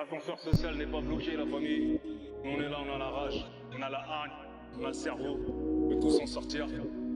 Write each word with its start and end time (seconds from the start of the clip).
L'ascenseur 0.00 0.40
social 0.40 0.76
n'est 0.76 0.86
pas 0.86 1.02
bloqué, 1.02 1.36
la 1.36 1.44
famille. 1.44 2.00
Nous, 2.42 2.50
on 2.50 2.58
est 2.58 2.70
là, 2.70 2.78
on 2.80 2.94
a 2.94 2.96
la 2.96 3.10
rage, 3.10 3.44
on 3.70 3.82
a 3.82 3.90
la 3.90 3.98
haine, 3.98 4.32
on 4.80 4.84
a 4.84 4.88
le 4.88 4.94
cerveau. 4.94 5.38
On 5.46 5.88
peut 5.90 6.00
tous 6.00 6.20
en 6.22 6.26
sortir. 6.26 6.66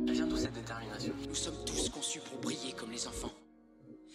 Elle 0.07 0.12
vient 0.12 0.27
d'où 0.27 0.37
cette 0.37 0.53
détermination 0.53 1.15
Nous 1.27 1.35
sommes 1.35 1.65
tous 1.65 1.89
conçus 1.89 2.21
pour 2.21 2.39
briller 2.41 2.75
comme 2.75 2.91
les 2.91 3.07
enfants. 3.09 3.31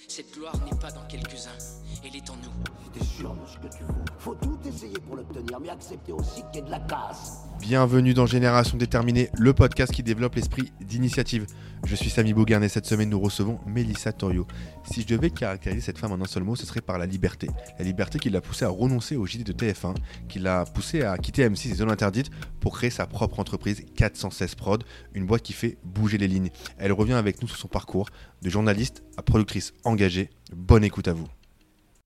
Cette 0.08 0.32
gloire 0.36 0.56
n'est 0.66 0.78
pas 0.80 0.92
dans 0.92 1.04
quelques-uns, 1.08 1.58
elle 2.06 2.16
est 2.16 2.30
en 2.30 2.36
nous. 2.36 2.54
Si 2.84 2.92
t'es 2.92 3.06
sûr 3.06 3.34
de 3.34 3.48
ce 3.48 3.58
que 3.58 3.76
tu 3.76 3.84
veux, 3.84 4.06
faut 4.20 4.36
tout 4.36 4.60
essayer 4.68 5.00
pour 5.00 5.16
l'obtenir, 5.16 5.60
mais 5.60 5.70
accepter 5.70 6.12
aussi 6.12 6.44
qu'il 6.52 6.58
y 6.58 6.58
ait 6.60 6.68
de 6.68 6.70
la 6.72 6.80
casse. 6.82 7.49
Bienvenue 7.62 8.14
dans 8.14 8.26
Génération 8.26 8.78
Déterminée, 8.78 9.30
le 9.38 9.54
podcast 9.54 9.94
qui 9.94 10.02
développe 10.02 10.36
l'esprit 10.36 10.72
d'initiative. 10.82 11.46
Je 11.86 11.96
suis 11.96 12.10
Samy 12.10 12.34
Bouguern 12.34 12.64
et 12.64 12.70
cette 12.70 12.86
semaine 12.86 13.10
nous 13.10 13.20
recevons 13.20 13.60
Mélissa 13.68 14.12
Torio. 14.14 14.48
Si 14.90 15.02
je 15.02 15.08
devais 15.08 15.30
caractériser 15.30 15.82
cette 15.82 15.98
femme 15.98 16.12
en 16.14 16.22
un 16.22 16.26
seul 16.26 16.44
mot, 16.44 16.56
ce 16.56 16.66
serait 16.66 16.82
par 16.82 16.98
la 16.98 17.06
liberté. 17.06 17.48
La 17.78 17.86
liberté 17.86 18.18
qui 18.18 18.30
l'a 18.30 18.42
poussée 18.42 18.66
à 18.66 18.70
renoncer 18.70 19.16
au 19.18 19.26
JD 19.26 19.44
de 19.44 19.54
TF1, 19.54 19.96
qui 20.28 20.40
l'a 20.40 20.66
poussée 20.66 21.04
à 21.04 21.18
quitter 21.18 21.48
M6 21.48 21.72
et 21.72 21.76
Zones 21.76 21.92
Interdites 21.92 22.32
pour 22.60 22.76
créer 22.78 22.90
sa 22.90 23.06
propre 23.06 23.40
entreprise 23.40 23.84
416 23.96 24.56
Prod, 24.56 24.84
une 25.14 25.26
boîte 25.26 25.44
qui 25.44 25.54
fait 25.54 25.78
bouger 25.84 26.18
les 26.18 26.28
lignes. 26.28 26.50
Elle 26.78 26.94
revient 26.94 27.14
avec 27.14 27.42
nous 27.42 27.48
sur 27.48 27.58
son 27.58 27.68
parcours 27.68 28.10
de 28.42 28.50
journaliste 28.50 29.04
à 29.18 29.22
productrice 29.22 29.74
engagée. 29.84 30.30
Bonne 30.56 30.84
écoute 30.84 31.08
à 31.08 31.14
vous. 31.14 31.28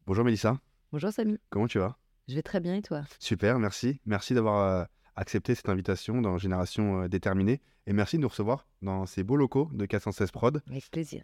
Bonjour 0.07 0.25
Mélissa, 0.25 0.57
Bonjour 0.91 1.11
Samy, 1.11 1.39
comment 1.49 1.65
tu 1.65 1.79
vas? 1.79 1.97
Je 2.27 2.35
vais 2.35 2.43
très 2.43 2.59
bien 2.59 2.75
et 2.75 2.83
toi? 2.83 3.01
Super, 3.17 3.57
merci. 3.57 3.99
Merci 4.05 4.35
d'avoir 4.35 4.59
euh, 4.61 4.83
accepté 5.15 5.55
cette 5.55 5.69
invitation 5.69 6.21
dans 6.21 6.37
Génération 6.37 7.03
euh, 7.03 7.07
Déterminée. 7.07 7.61
Et 7.87 7.93
merci 7.93 8.17
de 8.17 8.21
nous 8.21 8.29
recevoir 8.29 8.65
dans 8.81 9.05
ces 9.05 9.23
beaux 9.23 9.35
locaux 9.35 9.69
de 9.73 9.85
416 9.85 10.31
Prod. 10.31 10.61
Avec 10.69 10.89
plaisir. 10.89 11.23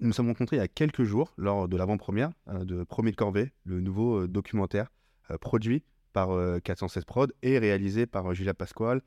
Nous 0.00 0.06
nous 0.06 0.12
sommes 0.12 0.28
rencontrés 0.28 0.56
il 0.56 0.60
y 0.60 0.62
a 0.62 0.68
quelques 0.68 1.02
jours 1.02 1.32
lors 1.36 1.66
de 1.66 1.76
l'avant-première 1.76 2.30
euh, 2.48 2.64
de 2.64 2.84
Premier 2.84 3.10
de 3.10 3.16
Corvée, 3.16 3.52
le 3.64 3.80
nouveau 3.80 4.22
euh, 4.22 4.28
documentaire 4.28 4.92
produit 5.40 5.82
par 6.12 6.30
euh, 6.30 6.60
416 6.60 7.04
Prod 7.04 7.34
et 7.42 7.58
réalisé 7.58 8.06
par 8.06 8.32
Julia 8.32 8.54
Pasquale, 8.54 9.02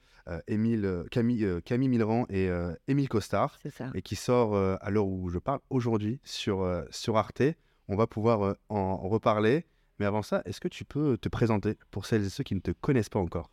Émile, 0.47 1.05
Camille, 1.09 1.47
Camille 1.65 1.87
Milran 1.89 2.27
et 2.29 2.47
Émile 2.87 3.09
Costard 3.09 3.57
C'est 3.63 3.73
ça. 3.73 3.89
et 3.95 4.03
qui 4.03 4.15
sort 4.15 4.55
à 4.55 4.89
l'heure 4.91 5.07
où 5.07 5.29
je 5.29 5.39
parle 5.39 5.59
aujourd'hui 5.71 6.19
sur, 6.23 6.63
sur 6.91 7.17
Arte. 7.17 7.41
On 7.87 7.95
va 7.95 8.05
pouvoir 8.05 8.55
en 8.69 8.97
reparler. 8.97 9.65
Mais 9.97 10.05
avant 10.05 10.21
ça, 10.21 10.43
est-ce 10.45 10.61
que 10.61 10.67
tu 10.67 10.85
peux 10.85 11.17
te 11.17 11.27
présenter 11.27 11.75
pour 11.89 12.05
celles 12.05 12.23
et 12.23 12.29
ceux 12.29 12.43
qui 12.43 12.53
ne 12.53 12.59
te 12.59 12.69
connaissent 12.69 13.09
pas 13.09 13.19
encore? 13.19 13.49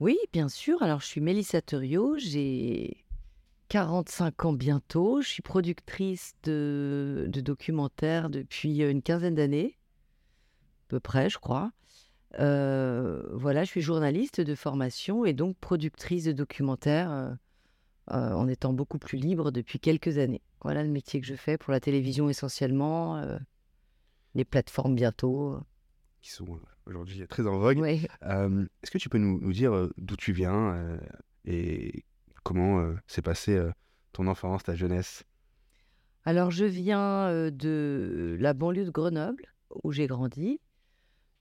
Oui, 0.00 0.16
bien 0.32 0.48
sûr. 0.48 0.82
Alors, 0.82 1.00
je 1.00 1.06
suis 1.06 1.20
Mélissa 1.20 1.60
Thurio, 1.60 2.16
j'ai 2.18 3.04
45 3.68 4.44
ans 4.44 4.52
bientôt. 4.52 5.20
Je 5.22 5.28
suis 5.28 5.42
productrice 5.42 6.34
de, 6.44 7.28
documentaires 7.28 8.30
depuis 8.30 8.80
une 8.82 9.02
quinzaine 9.02 9.34
d'années, 9.34 9.76
à 10.86 10.88
peu 10.88 11.00
près, 11.00 11.28
je 11.28 11.38
crois. 11.38 11.72
Euh, 12.38 13.22
voilà, 13.32 13.64
je 13.64 13.70
suis 13.70 13.80
journaliste 13.80 14.40
de 14.40 14.54
formation 14.54 15.24
et 15.24 15.32
donc 15.32 15.56
productrice 15.56 16.24
de 16.24 16.32
documentaires 16.32 17.10
euh, 17.10 17.30
euh, 18.12 18.32
en 18.32 18.48
étant 18.48 18.72
beaucoup 18.72 18.98
plus 18.98 19.18
libre 19.18 19.50
depuis 19.50 19.78
quelques 19.80 20.16
années. 20.16 20.40
Voilà 20.62 20.82
le 20.82 20.88
métier 20.88 21.20
que 21.20 21.26
je 21.26 21.34
fais 21.34 21.58
pour 21.58 21.72
la 21.72 21.80
télévision 21.80 22.30
essentiellement, 22.30 23.16
euh, 23.16 23.38
les 24.34 24.46
plateformes 24.46 24.94
bientôt. 24.94 25.52
Euh, 25.52 25.60
aujourd'hui 26.88 27.26
très 27.28 27.46
en 27.46 27.58
vogue. 27.58 27.78
Ouais. 27.78 28.00
Euh, 28.22 28.66
Est-ce 28.82 28.90
que 28.90 28.98
tu 28.98 29.08
peux 29.08 29.18
nous, 29.18 29.38
nous 29.40 29.52
dire 29.52 29.74
euh, 29.74 29.92
d'où 29.98 30.16
tu 30.16 30.32
viens 30.32 30.74
euh, 30.74 30.98
et 31.44 32.04
comment 32.42 32.80
euh, 32.80 32.94
s'est 33.06 33.22
passée 33.22 33.60
ton 34.12 34.26
enfance, 34.26 34.64
ta 34.64 34.74
jeunesse? 34.74 35.24
Alors, 36.24 36.50
je 36.50 36.64
viens 36.64 37.50
de 37.50 38.36
la 38.40 38.52
banlieue 38.52 38.84
de 38.84 38.90
Grenoble, 38.90 39.46
où 39.82 39.92
j'ai 39.92 40.06
grandi. 40.06 40.60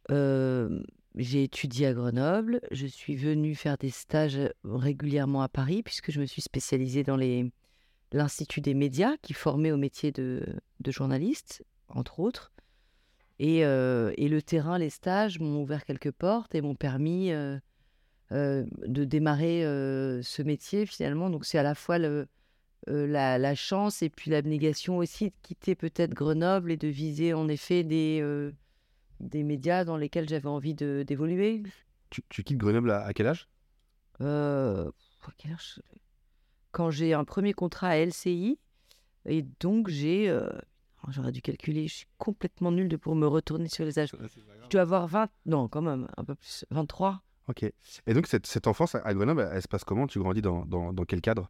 J'ai 0.09 1.43
étudié 1.43 1.87
à 1.87 1.93
Grenoble. 1.93 2.61
Je 2.71 2.85
suis 2.85 3.15
venue 3.15 3.55
faire 3.55 3.77
des 3.77 3.89
stages 3.89 4.39
régulièrement 4.63 5.41
à 5.41 5.49
Paris, 5.49 5.81
puisque 5.83 6.11
je 6.11 6.19
me 6.21 6.25
suis 6.25 6.41
spécialisée 6.41 7.03
dans 7.03 7.17
les, 7.17 7.51
l'Institut 8.11 8.61
des 8.61 8.75
médias, 8.75 9.17
qui 9.21 9.33
formait 9.33 9.71
au 9.71 9.77
métier 9.77 10.11
de, 10.11 10.45
de 10.79 10.91
journaliste, 10.91 11.65
entre 11.89 12.19
autres. 12.19 12.53
Et, 13.39 13.63
euh, 13.65 14.11
et 14.17 14.29
le 14.29 14.41
terrain, 14.41 14.77
les 14.77 14.89
stages 14.89 15.39
m'ont 15.39 15.61
ouvert 15.61 15.85
quelques 15.85 16.11
portes 16.11 16.55
et 16.55 16.61
m'ont 16.61 16.75
permis 16.75 17.31
euh, 17.31 17.57
euh, 18.31 18.65
de 18.85 19.03
démarrer 19.03 19.61
ce 19.61 20.41
métier, 20.41 20.85
finalement. 20.85 21.29
Donc, 21.29 21.45
c'est 21.45 21.57
à 21.57 21.63
la 21.63 21.75
fois 21.75 21.99
le, 21.99 22.27
la, 22.87 23.37
la 23.37 23.55
chance 23.55 24.01
et 24.01 24.09
puis 24.09 24.31
l'abnégation 24.31 24.97
aussi 24.97 25.29
de 25.29 25.35
quitter 25.43 25.75
peut-être 25.75 26.13
Grenoble 26.13 26.71
et 26.71 26.77
de 26.77 26.87
viser 26.87 27.33
en 27.33 27.47
effet 27.47 27.83
des, 27.83 28.23
des 29.19 29.43
médias 29.43 29.85
dans 29.85 29.97
lesquels 29.97 30.27
j'avais 30.27 30.49
envie 30.49 30.73
d'évoluer. 30.73 31.63
tu, 32.09 32.23
tu 32.29 32.43
quittes 32.43 32.57
Grenoble 32.57 32.91
à, 32.91 33.03
à 33.03 33.13
quel 33.13 33.27
âge? 33.27 33.47
À 34.19 35.31
quel 35.37 35.51
âge? 35.51 35.81
Quand 36.71 36.89
j'ai 36.89 37.13
un 37.13 37.23
premier 37.23 37.53
contrat 37.53 37.89
à 37.89 37.97
LCI, 37.97 38.57
et 39.25 39.45
donc 39.59 39.89
j'ai. 39.89 40.35
J'aurais 41.09 41.31
dû 41.31 41.41
calculer, 41.41 41.87
je 41.87 41.93
suis 41.95 42.07
complètement 42.17 42.71
nulle 42.71 42.89
de 42.89 42.97
pour 42.97 43.15
me 43.15 43.27
retourner 43.27 43.69
sur 43.69 43.85
les 43.85 43.97
âges. 43.99 44.09
Je 44.63 44.69
dois 44.69 44.81
avoir 44.81 45.07
20, 45.07 45.29
non, 45.45 45.67
quand 45.67 45.81
même, 45.81 46.07
un 46.17 46.23
peu 46.23 46.35
plus, 46.35 46.65
23. 46.69 47.21
Ok. 47.47 47.63
Et 47.63 48.13
donc, 48.13 48.27
cette, 48.27 48.45
cette 48.45 48.67
enfance 48.67 48.95
à- 48.95 49.13
Grenoble, 49.13 49.41
elle, 49.41 49.55
elle 49.55 49.61
se 49.61 49.67
passe 49.69 49.83
comment? 49.85 50.05
Tu 50.07 50.19
grandis 50.19 50.41
dans, 50.41 50.65
dans, 50.65 50.91
dans 50.91 51.05
quel 51.05 51.21
cadre? 51.21 51.49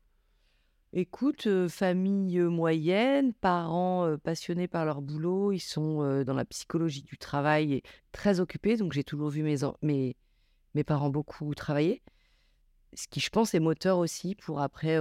Écoute, 0.94 1.47
euh, 1.47 1.67
famille 1.67 2.40
euh, 2.40 2.50
moyenne, 2.50 3.34
parents 3.34 4.06
euh, 4.06 4.17
passionnés 4.17 4.67
par 4.67 4.85
leur 4.85 5.01
boulot, 5.01 5.51
ils 5.51 5.59
sont 5.59 6.01
euh, 6.03 6.23
dans 6.23 6.34
la 6.34 6.46
psychologie 6.46 7.01
du 7.01 7.17
travail 7.17 7.73
et 7.73 7.84
très 8.12 8.40
occupés, 8.40 8.78
donc 8.78 8.94
j'ai 8.94 9.03
toujours 9.03 9.29
vu 9.29 9.44
mes, 9.44 9.57
mes, 9.81 10.16
mes 10.75 10.84
parents 10.84 11.09
beaucoup 11.09 11.53
travailler. 11.56 12.01
Ce 12.94 13.07
qui, 13.07 13.19
je 13.19 13.29
pense, 13.29 13.53
est 13.53 13.59
moteur 13.59 13.97
aussi 13.97 14.34
pour 14.35 14.62
après 14.62 14.97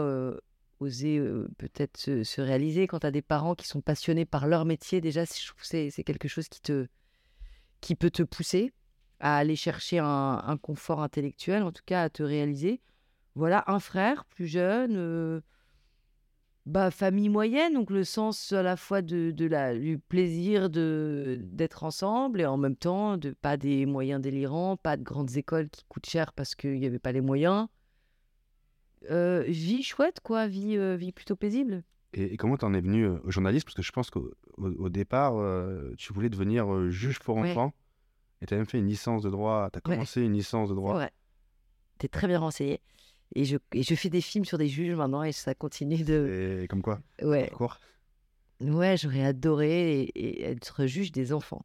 oser 0.81 1.21
peut-être 1.59 1.97
se, 1.97 2.25
se 2.25 2.41
réaliser. 2.41 2.87
Quand 2.87 3.01
tu 3.01 3.07
as 3.07 3.11
des 3.11 3.23
parents 3.23 3.55
qui 3.55 3.67
sont 3.67 3.81
passionnés 3.81 4.25
par 4.25 4.47
leur 4.47 4.65
métier, 4.65 5.01
déjà, 5.01 5.25
c'est- 5.27 6.05
quelque 6.05 6.29
chose 6.29 6.49
qui, 6.49 6.61
te, 6.61 6.87
qui 7.81 7.95
peut 7.95 8.11
te 8.11 8.23
pousser 8.23 8.73
à 9.21 9.37
aller 9.39 9.57
chercher 9.57 9.99
un, 9.99 10.59
confort 10.61 11.03
intellectuel, 11.03 11.63
en 11.63 11.73
tout 11.73 11.83
cas 11.87 12.03
à 12.03 12.11
te 12.11 12.23
réaliser. 12.23 12.81
Voilà, 13.35 13.65
un 13.67 13.81
frère 13.81 14.25
plus 14.27 14.47
jeune. 14.47 15.43
bah, 16.67 16.91
famille 16.91 17.29
moyenne, 17.29 17.75
donc 17.75 17.91
le 17.91 18.03
sens 18.05 18.53
à 18.53 18.63
la 18.63 18.77
fois 18.77 19.01
de, 19.01 19.33
la, 19.47 19.75
du 19.79 19.99
plaisir 19.99 20.69
d'être 20.69 21.85
ensemble 21.85 22.41
et 22.41 22.47
en 22.47 22.57
même 22.57 22.77
temps 22.77 23.17
de 23.17 23.31
pas 23.31 23.57
des 23.57 23.87
moyens 23.87 24.21
délirants, 24.21 24.77
pas 24.77 24.97
de 24.97 25.05
grandes 25.05 25.37
écoles 25.37 25.69
qui 25.71 25.85
coûtent 25.89 26.09
cher 26.09 26.33
parce 26.33 26.55
qu'il 26.55 26.79
n'y 26.81 26.87
avait 26.87 26.99
pas 26.99 27.13
les 27.13 27.21
moyens. 27.21 27.69
Euh, 29.11 29.43
vie 29.47 29.83
chouette, 29.83 30.21
quoi, 30.23 30.47
vie, 30.49 30.77
euh, 30.77 30.97
vie 30.97 31.13
plutôt 31.13 31.37
paisible. 31.37 31.83
et, 32.13 32.33
et 32.35 32.37
comment 32.37 32.57
t'en 32.57 32.73
es 32.75 32.81
venu 32.81 33.05
euh, 33.05 33.19
au 33.25 33.31
journalisme 33.31 33.65
Parce 33.67 33.75
que 33.75 33.83
je 33.83 33.93
pense 33.93 34.11
qu'au 34.11 34.33
au, 34.57 34.69
au 34.69 34.89
départ, 34.89 35.35
tu 35.99 36.13
voulais 36.13 36.31
devenir 36.31 36.91
juge 36.91 37.19
pour 37.21 37.37
Ouais. 37.37 37.51
enfants. 37.51 37.73
Et 38.43 38.47
tu 38.47 38.55
as 38.55 38.57
même 38.59 38.67
fait 38.67 38.79
une 38.79 38.87
licence 38.89 39.23
de 39.23 39.31
droit. 39.31 39.71
Tu 39.73 39.79
as 39.79 39.89
Ouais. 39.89 39.95
commencé 39.97 40.21
une 40.23 40.33
licence 40.35 40.69
de 40.69 40.75
droit. 40.75 40.95
vrai. 40.95 41.11
T'es 41.99 42.09
très 42.09 42.27
bien 42.27 42.39
renseigné. 42.39 42.81
Et 43.35 43.45
je, 43.45 43.57
et 43.73 43.83
je 43.83 43.95
fais 43.95 44.09
des 44.11 44.21
films 44.21 44.45
sur 44.45 44.59
des 44.59 44.69
juges 44.69 44.95
maintenant 44.95 45.23
et 45.23 45.33
ça 45.33 45.55
continue 45.55 46.05
de. 46.05 46.61
Et 46.63 46.69
comme 46.69 46.83
quoi? 46.83 47.01
Ouais. 47.23 47.49
Parcours? 47.49 47.79
Ouais, 48.61 48.97
j'aurais 48.97 49.25
adoré 49.25 50.01
et- 50.03 50.19
et 50.41 50.43
être 50.45 50.87
juge 50.87 51.13
des 51.13 51.33
enfants. 51.33 51.65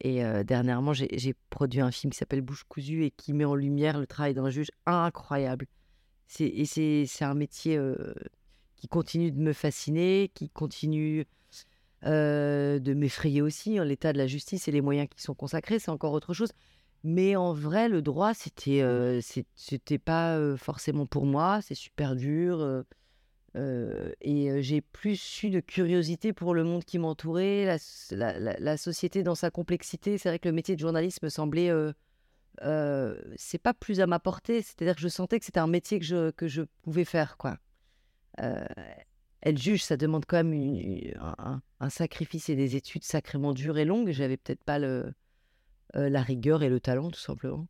Et 0.00 0.24
euh, 0.24 0.44
dernièrement, 0.44 0.92
j'ai 0.92 1.08
j'ai 1.18 1.34
produit 1.50 1.80
un 1.80 1.90
film 1.90 2.12
qui 2.12 2.18
s'appelle 2.18 2.40
Bouche 2.42 2.64
cousue 2.68 3.04
et 3.04 3.10
qui 3.10 3.32
met 3.32 3.44
en 3.44 3.54
lumière 3.54 3.98
le 3.98 4.06
travail 4.06 4.34
d'un 4.34 4.48
juge 4.50 4.70
incroyable. 4.86 5.66
C'est- 6.26 6.44
Et 6.48 6.64
c'est 6.66 7.04
c'est 7.06 7.24
un 7.24 7.34
métier 7.34 7.78
qui 8.76 8.88
continue 8.88 9.32
de 9.32 9.38
me 9.40 9.52
fasciner, 9.52 10.30
qui 10.34 10.48
continue 10.50 11.26
de 12.02 12.94
m'effrayer 12.94 13.42
aussi. 13.42 13.78
hein. 13.78 13.84
L'état 13.84 14.12
de 14.12 14.18
la 14.18 14.26
justice 14.26 14.68
et 14.68 14.72
les 14.72 14.80
moyens 14.80 15.08
qui 15.14 15.22
sont 15.22 15.34
consacrés, 15.34 15.78
c'est 15.78 15.90
encore 15.90 16.12
autre 16.12 16.34
chose. 16.34 16.52
Mais 17.04 17.36
en 17.36 17.52
vrai, 17.52 17.88
le 17.88 18.02
droit, 18.02 18.34
c'était 18.34 18.82
euh, 18.82 19.20
c'était 19.54 19.98
pas 19.98 20.36
euh, 20.36 20.56
forcément 20.56 21.06
pour 21.06 21.26
moi. 21.26 21.60
C'est 21.62 21.74
super 21.74 22.16
dur. 22.16 22.60
euh, 23.56 24.12
et 24.20 24.62
j'ai 24.62 24.80
plus 24.82 25.42
eu 25.42 25.50
de 25.50 25.60
curiosité 25.60 26.32
pour 26.34 26.54
le 26.54 26.62
monde 26.64 26.84
qui 26.84 26.98
m'entourait, 26.98 27.64
la- 28.10 28.38
la- 28.38 28.58
la 28.58 28.76
société 28.76 29.22
dans 29.22 29.34
sa 29.34 29.50
complexité. 29.50 30.18
C'est 30.18 30.28
vrai 30.28 30.38
que 30.38 30.48
le 30.48 30.54
métier 30.54 30.74
de 30.76 30.80
journaliste 30.80 31.22
me 31.22 31.28
semblait. 31.30 31.70
Euh, 32.62 33.20
c'est 33.36 33.58
pas 33.58 33.74
plus 33.74 34.00
à 34.00 34.06
ma 34.06 34.18
portée. 34.18 34.62
C'est-à-dire 34.62 34.94
que 34.94 35.00
je 35.00 35.08
sentais 35.08 35.38
que 35.38 35.44
c'était 35.44 35.60
un 35.60 35.66
métier 35.66 35.98
que 35.98 36.04
je, 36.04 36.30
que 36.30 36.48
je 36.48 36.62
pouvais 36.82 37.04
faire, 37.04 37.36
quoi. 37.36 37.58
Euh, 38.40 38.64
être 39.42 39.58
juge, 39.58 39.82
ça 39.84 39.96
demande 39.96 40.24
quand 40.26 40.36
même 40.38 40.52
une- 40.52 41.14
un, 41.20 41.34
un- 41.38 41.62
un 41.80 41.90
sacrifice 41.90 42.48
et 42.48 42.56
des 42.56 42.76
études 42.76 43.04
sacrément 43.04 43.52
dures 43.52 43.78
et 43.78 43.84
longues. 43.84 44.10
J'avais 44.10 44.36
peut-être 44.36 44.64
pas 44.64 44.78
le, 44.78 45.12
euh, 45.96 46.08
la 46.08 46.22
rigueur 46.22 46.62
et 46.62 46.68
le 46.68 46.80
talent, 46.80 47.10
tout 47.10 47.20
simplement. 47.20 47.66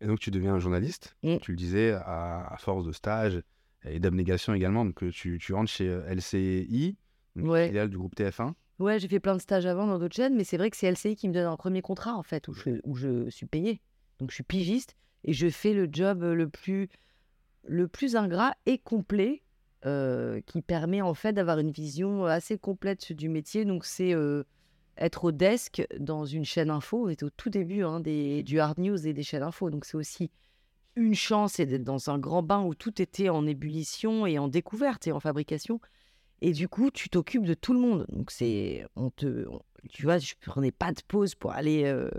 Et 0.00 0.06
donc, 0.06 0.18
tu 0.18 0.30
deviens 0.30 0.58
journaliste. 0.58 1.14
Mm. 1.22 1.36
Tu 1.38 1.50
le 1.52 1.56
disais, 1.56 1.92
à, 1.92 2.46
à 2.52 2.56
force 2.56 2.84
de 2.86 2.92
stage 2.92 3.42
et 3.84 4.00
d'abnégation 4.00 4.54
également. 4.54 4.84
Donc, 4.84 5.10
tu, 5.12 5.38
tu 5.38 5.52
rentres 5.52 5.70
chez 5.70 5.86
LCI, 6.08 6.96
Ouais. 7.36 7.66
filiale 7.68 7.88
du 7.90 7.98
groupe 7.98 8.16
TF1. 8.16 8.54
Ouais, 8.80 8.98
j'ai 8.98 9.08
fait 9.08 9.20
plein 9.20 9.36
de 9.36 9.40
stages 9.42 9.66
avant 9.66 9.86
dans 9.86 9.98
d'autres 9.98 10.16
chaînes, 10.16 10.34
mais 10.34 10.42
c'est 10.44 10.56
vrai 10.56 10.70
que 10.70 10.76
c'est 10.76 10.90
LCI 10.90 11.14
qui 11.16 11.28
me 11.28 11.34
donne 11.34 11.46
un 11.46 11.56
premier 11.56 11.82
contrat, 11.82 12.14
en 12.16 12.22
fait, 12.22 12.48
où 12.48 12.54
je, 12.54 12.80
où 12.84 12.96
je 12.96 13.28
suis 13.28 13.46
payée. 13.46 13.80
Donc, 14.20 14.30
je 14.30 14.36
suis 14.36 14.44
pigiste 14.44 14.96
et 15.24 15.32
je 15.32 15.48
fais 15.48 15.72
le 15.72 15.88
job 15.90 16.22
le 16.22 16.48
plus, 16.48 16.88
le 17.64 17.88
plus 17.88 18.16
ingrat 18.16 18.54
et 18.66 18.78
complet 18.78 19.42
euh, 19.86 20.40
qui 20.46 20.62
permet, 20.62 21.00
en 21.00 21.14
fait, 21.14 21.32
d'avoir 21.32 21.58
une 21.58 21.70
vision 21.70 22.26
assez 22.26 22.58
complète 22.58 23.12
du 23.12 23.28
métier. 23.28 23.64
Donc, 23.64 23.84
c'est 23.84 24.14
euh, 24.14 24.44
être 24.98 25.24
au 25.24 25.32
desk 25.32 25.86
dans 25.98 26.24
une 26.24 26.44
chaîne 26.44 26.70
info. 26.70 27.06
On 27.06 27.08
est 27.08 27.22
au 27.22 27.30
tout 27.30 27.50
début 27.50 27.82
hein, 27.82 28.00
des, 28.00 28.42
du 28.42 28.60
hard 28.60 28.78
news 28.78 29.06
et 29.06 29.12
des 29.12 29.22
chaînes 29.22 29.42
info. 29.42 29.70
Donc, 29.70 29.84
c'est 29.84 29.96
aussi 29.96 30.30
une 30.96 31.14
chance 31.14 31.56
d'être 31.56 31.84
dans 31.84 32.10
un 32.10 32.18
grand 32.18 32.42
bain 32.42 32.62
où 32.62 32.74
tout 32.74 33.00
était 33.00 33.30
en 33.30 33.46
ébullition 33.46 34.26
et 34.26 34.38
en 34.38 34.48
découverte 34.48 35.06
et 35.06 35.12
en 35.12 35.20
fabrication. 35.20 35.80
Et 36.42 36.52
du 36.52 36.68
coup, 36.68 36.90
tu 36.90 37.08
t'occupes 37.10 37.44
de 37.44 37.54
tout 37.54 37.72
le 37.72 37.80
monde. 37.80 38.06
Donc, 38.08 38.30
c'est. 38.30 38.86
On 38.96 39.10
te. 39.10 39.46
tu 39.90 40.02
vois, 40.04 40.18
je 40.18 40.34
prenais 40.40 40.72
pas 40.72 40.92
de 40.92 41.00
pause 41.06 41.34
pour 41.34 41.52
aller 41.52 41.84
euh, 41.84 42.10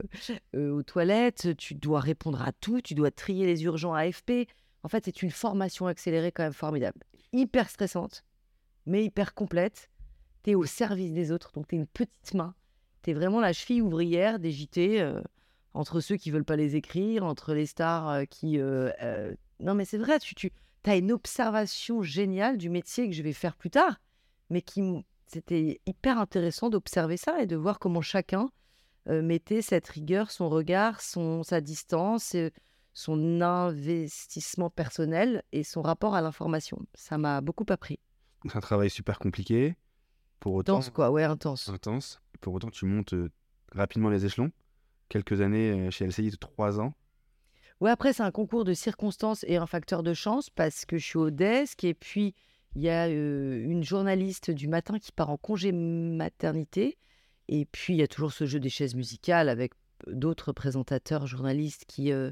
euh, 0.55 0.71
aux 0.71 0.83
toilettes. 0.83 1.55
Tu 1.57 1.73
dois 1.73 1.99
répondre 1.99 2.41
à 2.41 2.51
tout. 2.51 2.81
Tu 2.81 2.93
dois 2.93 3.11
trier 3.11 3.45
les 3.45 3.63
urgents 3.63 3.93
AFP. 3.93 4.47
En 4.83 4.89
fait, 4.89 5.05
c'est 5.05 5.21
une 5.23 5.31
formation 5.31 5.87
accélérée 5.87 6.31
quand 6.31 6.43
même 6.43 6.53
formidable. 6.53 6.99
Hyper 7.33 7.69
stressante, 7.69 8.23
mais 8.85 9.05
hyper 9.05 9.33
complète. 9.33 9.89
Tu 10.43 10.51
es 10.51 10.55
au 10.55 10.65
service 10.65 11.13
des 11.13 11.31
autres. 11.31 11.51
Donc, 11.53 11.67
tu 11.67 11.75
es 11.75 11.79
une 11.79 11.87
petite 11.87 12.33
main. 12.33 12.55
Tu 13.03 13.11
es 13.11 13.13
vraiment 13.13 13.39
la 13.39 13.53
cheville 13.53 13.81
ouvrière 13.81 14.39
des 14.39 14.51
JT. 14.51 15.01
euh, 15.01 15.21
entre 15.73 16.01
ceux 16.01 16.17
qui 16.17 16.31
veulent 16.31 16.43
pas 16.43 16.57
les 16.57 16.75
écrire, 16.75 17.23
entre 17.23 17.53
les 17.53 17.65
stars 17.65 18.27
qui. 18.29 18.59
Non, 19.61 19.75
mais 19.75 19.85
c'est 19.85 19.97
vrai, 19.97 20.19
tu, 20.19 20.35
tu 20.35 20.51
as 20.85 20.95
une 20.95 21.11
observation 21.11 22.01
géniale 22.01 22.57
du 22.57 22.69
métier 22.69 23.07
que 23.07 23.15
je 23.15 23.21
vais 23.21 23.33
faire 23.33 23.55
plus 23.55 23.69
tard, 23.69 24.01
mais 24.51 24.61
qui. 24.61 24.83
C'était 25.25 25.79
hyper 25.85 26.19
intéressant 26.19 26.69
d'observer 26.69 27.15
ça 27.15 27.41
et 27.41 27.47
de 27.47 27.55
voir 27.55 27.79
comment 27.79 28.01
chacun 28.01 28.49
euh, 29.07 29.21
mettait 29.21 29.61
cette 29.61 29.87
rigueur, 29.87 30.29
son 30.29 30.49
regard, 30.49 30.99
son, 30.99 31.41
sa 31.43 31.61
distance, 31.61 32.35
euh, 32.35 32.49
son 32.93 33.39
investissement 33.41 34.69
personnel 34.69 35.41
et 35.53 35.63
son 35.63 35.81
rapport 35.81 36.15
à 36.15 36.21
l'information. 36.21 36.79
Ça 36.93 37.17
m'a 37.17 37.39
beaucoup 37.39 37.65
appris. 37.69 37.97
C'est 38.45 38.57
un 38.57 38.59
travail 38.59 38.89
super 38.89 39.19
compliqué. 39.19 39.77
Pour 40.41 40.53
autant, 40.55 40.73
Intense, 40.79 40.89
quoi, 40.89 41.11
ouais, 41.11 41.23
intense. 41.23 41.69
intense. 41.69 42.21
Pour 42.41 42.53
autant, 42.55 42.69
tu 42.69 42.85
montes 42.85 43.13
euh, 43.13 43.29
rapidement 43.71 44.09
les 44.09 44.25
échelons. 44.25 44.51
Quelques 45.07 45.39
années 45.39 45.89
chez 45.91 46.05
LCI, 46.07 46.31
trois 46.39 46.81
ans. 46.81 46.93
Ouais, 47.79 47.89
après, 47.91 48.11
c'est 48.11 48.23
un 48.23 48.31
concours 48.31 48.65
de 48.65 48.73
circonstances 48.73 49.45
et 49.47 49.55
un 49.55 49.65
facteur 49.65 50.03
de 50.03 50.13
chance 50.13 50.49
parce 50.49 50.85
que 50.85 50.97
je 50.97 51.05
suis 51.05 51.17
au 51.17 51.29
desk 51.29 51.83
et 51.85 51.93
puis 51.93 52.35
il 52.75 52.81
y 52.81 52.89
a 52.89 53.07
euh, 53.07 53.63
une 53.63 53.83
journaliste 53.83 54.51
du 54.51 54.67
matin 54.67 54.99
qui 54.99 55.11
part 55.11 55.29
en 55.29 55.37
congé 55.37 55.71
maternité. 55.71 56.97
Et 57.47 57.65
puis, 57.65 57.93
il 57.93 57.97
y 57.97 58.03
a 58.03 58.07
toujours 58.07 58.31
ce 58.31 58.45
jeu 58.45 58.59
des 58.59 58.69
chaises 58.69 58.95
musicales 58.95 59.49
avec 59.49 59.73
d'autres 60.07 60.53
présentateurs, 60.53 61.27
journalistes 61.27 61.85
qui, 61.85 62.11
euh, 62.11 62.31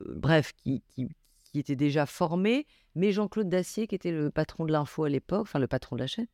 bref, 0.00 0.52
qui, 0.56 0.82
qui, 0.88 1.08
qui 1.44 1.58
étaient 1.58 1.76
déjà 1.76 2.06
formés. 2.06 2.66
Mais 2.94 3.12
Jean-Claude 3.12 3.48
Dacier, 3.48 3.86
qui 3.86 3.94
était 3.94 4.12
le 4.12 4.30
patron 4.30 4.64
de 4.64 4.72
l'info 4.72 5.04
à 5.04 5.08
l'époque, 5.08 5.42
enfin 5.42 5.58
le 5.58 5.66
patron 5.66 5.96
de 5.96 6.00
la 6.00 6.06
chaîne, 6.06 6.28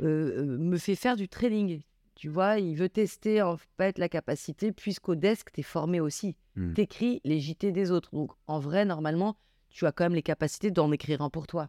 euh, 0.00 0.58
me 0.58 0.76
fait 0.76 0.94
faire 0.94 1.16
du 1.16 1.28
training. 1.28 1.80
Tu 2.14 2.28
vois, 2.28 2.58
il 2.58 2.74
veut 2.76 2.88
tester 2.88 3.42
en 3.42 3.56
fait 3.76 3.98
la 3.98 4.08
capacité, 4.08 4.72
puisqu'au 4.72 5.14
desk, 5.14 5.52
tu 5.52 5.60
es 5.60 5.62
formé 5.62 6.00
aussi. 6.00 6.36
Hmm. 6.56 6.74
Tu 6.74 6.80
écris 6.82 7.20
les 7.24 7.40
JT 7.40 7.72
des 7.72 7.90
autres. 7.90 8.10
Donc, 8.12 8.32
en 8.46 8.58
vrai, 8.58 8.84
normalement, 8.84 9.36
tu 9.70 9.86
as 9.86 9.92
quand 9.92 10.04
même 10.04 10.14
les 10.14 10.22
capacités 10.22 10.70
d'en 10.70 10.90
écrire 10.92 11.22
un 11.22 11.30
pour 11.30 11.46
toi. 11.46 11.68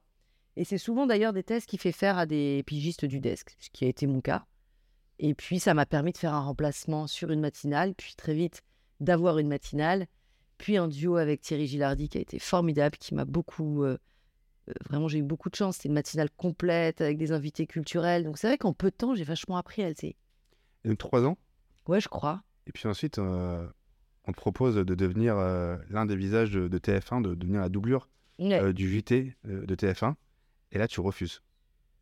Et 0.59 0.65
c'est 0.65 0.77
souvent 0.77 1.07
d'ailleurs 1.07 1.31
des 1.31 1.41
tests 1.41 1.69
qu'il 1.69 1.79
fait 1.79 1.93
faire 1.93 2.17
à 2.17 2.25
des 2.25 2.63
pigistes 2.67 3.05
du 3.05 3.21
desk, 3.21 3.55
ce 3.61 3.69
qui 3.71 3.85
a 3.85 3.87
été 3.87 4.07
mon 4.07 4.19
cas. 4.19 4.45
Et 5.17 5.33
puis, 5.33 5.57
ça 5.57 5.73
m'a 5.73 5.85
permis 5.85 6.11
de 6.11 6.17
faire 6.17 6.33
un 6.33 6.41
remplacement 6.41 7.07
sur 7.07 7.31
une 7.31 7.39
matinale, 7.39 7.93
puis 7.95 8.13
très 8.17 8.33
vite 8.33 8.61
d'avoir 8.99 9.37
une 9.39 9.47
matinale, 9.47 10.05
puis 10.57 10.75
un 10.75 10.89
duo 10.89 11.15
avec 11.15 11.39
Thierry 11.39 11.65
Gilardi 11.65 12.09
qui 12.09 12.17
a 12.17 12.21
été 12.21 12.39
formidable, 12.39 12.97
qui 12.97 13.15
m'a 13.15 13.23
beaucoup. 13.23 13.85
euh, 13.85 13.97
euh, 14.67 14.73
vraiment, 14.89 15.07
j'ai 15.07 15.19
eu 15.19 15.23
beaucoup 15.23 15.49
de 15.49 15.55
chance. 15.55 15.77
C'était 15.77 15.87
une 15.87 15.93
matinale 15.95 16.29
complète 16.35 16.99
avec 16.99 17.17
des 17.17 17.31
invités 17.31 17.65
culturels. 17.65 18.25
Donc, 18.25 18.37
c'est 18.37 18.47
vrai 18.47 18.57
qu'en 18.57 18.73
peu 18.73 18.89
de 18.91 18.95
temps, 18.97 19.15
j'ai 19.15 19.23
vachement 19.23 19.55
appris 19.55 19.81
à 19.81 19.87
le 19.87 19.95
Et 20.03 20.15
donc, 20.83 20.97
trois 20.97 21.23
ans? 21.23 21.37
Ouais, 21.87 22.01
je 22.01 22.09
crois. 22.09 22.43
Et 22.67 22.73
puis 22.73 22.85
ensuite, 22.89 23.17
euh, 23.17 23.65
on 24.25 24.33
te 24.33 24.37
propose 24.37 24.75
de 24.75 24.83
devenir 24.83 25.37
euh, 25.37 25.77
l'un 25.89 26.05
des 26.05 26.17
visages 26.17 26.51
de, 26.51 26.67
de 26.67 26.77
TF1, 26.77 27.21
de 27.21 27.33
devenir 27.33 27.61
la 27.61 27.69
doublure 27.69 28.09
Ouais. 28.39 28.73
du 28.73 28.89
JT 28.89 29.35
de 29.45 29.75
TF1. 29.75 30.15
Et 30.71 30.77
là, 30.77 30.87
tu 30.87 30.99
refuses. 30.99 31.41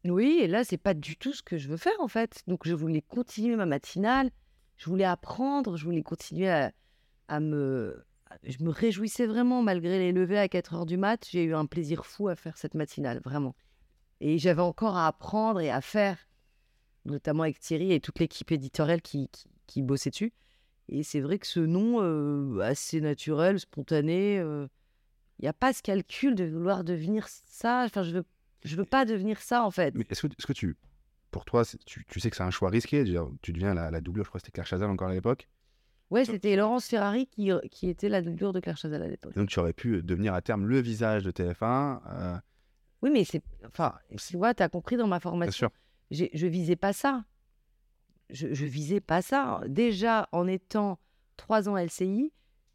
Oui, 0.06 0.40
et 0.42 0.48
là, 0.48 0.64
c'est 0.64 0.78
pas 0.78 0.94
du 0.94 1.18
tout 1.18 1.34
ce 1.34 1.44
que 1.44 1.58
je 1.58 1.68
veux 1.68 1.78
faire 1.78 2.00
en 2.00 2.08
fait. 2.08 2.42
Donc, 2.48 2.68
je 2.68 2.74
voulais 2.74 3.02
continuer 3.02 3.56
ma 3.56 3.66
matinale, 3.66 4.32
je 4.78 4.90
voulais 4.90 5.06
apprendre, 5.06 5.78
je 5.78 5.86
voulais 5.86 6.04
continuer 6.04 6.50
à, 6.50 7.40
me. 7.40 8.04
Je 8.44 8.64
me 8.64 8.70
réjouissais 8.70 9.26
vraiment, 9.26 9.64
malgré 9.64 10.00
les 10.00 10.12
levées 10.12 10.38
à 10.38 10.48
4 10.48 10.76
heures 10.76 10.86
du 10.86 10.98
mat, 10.98 11.26
j'ai 11.30 11.44
eu 11.44 11.56
un 11.56 11.66
plaisir 11.66 12.06
fou 12.06 12.28
à 12.28 12.36
faire 12.36 12.58
cette 12.58 12.76
matinale, 12.76 13.22
vraiment. 13.24 13.56
Et 14.20 14.38
j'avais 14.38 14.62
encore 14.62 14.98
à 14.98 15.08
apprendre 15.08 15.62
et 15.62 15.70
à 15.70 15.82
faire, 15.82 16.18
notamment 17.06 17.44
avec 17.44 17.60
Thierry 17.60 17.94
et 17.94 18.00
toute 18.00 18.20
l'équipe 18.20 18.52
éditoriale 18.52 19.02
qui, 19.02 19.30
qui, 19.66 19.82
bossait 19.82 20.10
dessus. 20.10 20.34
Et 20.90 21.04
c'est 21.04 21.22
vrai 21.22 21.40
que 21.40 21.48
ce 21.48 21.60
nom, 21.60 22.02
euh, 22.02 22.60
assez 22.60 23.00
naturel, 23.02 23.60
spontané, 23.60 24.36
il 24.36 25.44
n'y 25.44 25.48
a 25.48 25.54
pas 25.54 25.74
ce 25.74 25.82
calcul 25.82 26.36
de 26.36 26.46
vouloir 26.46 26.84
devenir 26.84 27.28
ça. 27.28 27.84
Enfin, 27.86 28.04
je 28.04 28.12
veux, 28.12 28.26
je 28.64 28.76
veux 28.76 28.86
pas 28.86 29.06
devenir 29.06 29.40
ça 29.42 29.64
en 29.64 29.72
fait. 29.72 29.94
Mais 29.96 30.06
est-ce 30.10 30.22
que, 30.28 30.28
est-ce 30.28 30.48
que 30.48 30.54
tu, 30.54 30.76
pour 31.32 31.46
toi, 31.46 31.64
tu, 31.86 32.06
tu 32.06 32.20
sais 32.20 32.30
que 32.30 32.36
c'est 32.36 32.44
un 32.44 32.52
choix 32.52 32.70
risqué 32.70 33.04
Tu 33.42 33.54
deviens 33.54 33.74
la, 33.74 33.92
la 33.92 34.02
doublure, 34.02 34.24
je 34.24 34.30
crois 34.30 34.40
que 34.40 34.46
c'était 34.46 34.54
Claire 34.56 34.68
Chazal 34.68 34.90
encore 34.90 35.10
à 35.10 35.14
l'époque. 35.14 35.48
Ouais, 36.10 36.24
c'était 36.24 36.56
Laurence 36.56 36.88
Ferrari 36.88 37.28
qui, 37.28 37.52
qui 37.70 37.90
était 37.90 38.08
la 38.08 38.22
doublure 38.22 38.54
de 38.54 38.60
Claire 38.62 38.78
Chazal 38.78 39.04
à 39.04 39.08
l'époque. 39.08 39.34
Donc, 39.36 39.50
tu 39.50 39.60
aurais 39.60 39.74
pu 39.74 40.02
devenir 40.02 40.34
à 40.34 40.42
terme 40.42 40.66
le 40.66 40.80
visage 40.80 41.24
de 41.24 41.32
TF1. 41.32 42.02
euh, 42.10 42.38
Oui, 43.02 43.10
mais 43.12 43.26
c'est. 43.26 43.42
Enfin, 43.66 43.94
tu 44.30 44.38
vois, 44.38 44.54
tu 44.54 44.64
as 44.64 44.70
compris 44.70 44.96
dans 44.96 45.06
ma 45.08 45.18
bien 45.18 45.20
formation. 45.20 45.52
sûr. 45.52 45.70
j'ai- 46.10 46.32
je 46.34 46.48
visais 46.48 46.78
pas 46.78 46.94
ça. 46.94 47.26
Je, 48.30 48.54
je 48.54 48.66
visais 48.66 49.00
pas 49.02 49.22
ça. 49.22 49.62
Déjà, 49.68 50.28
en 50.32 50.48
étant 50.48 51.00
trois 51.38 51.70
ans 51.70 51.78
LCI, 51.78 52.32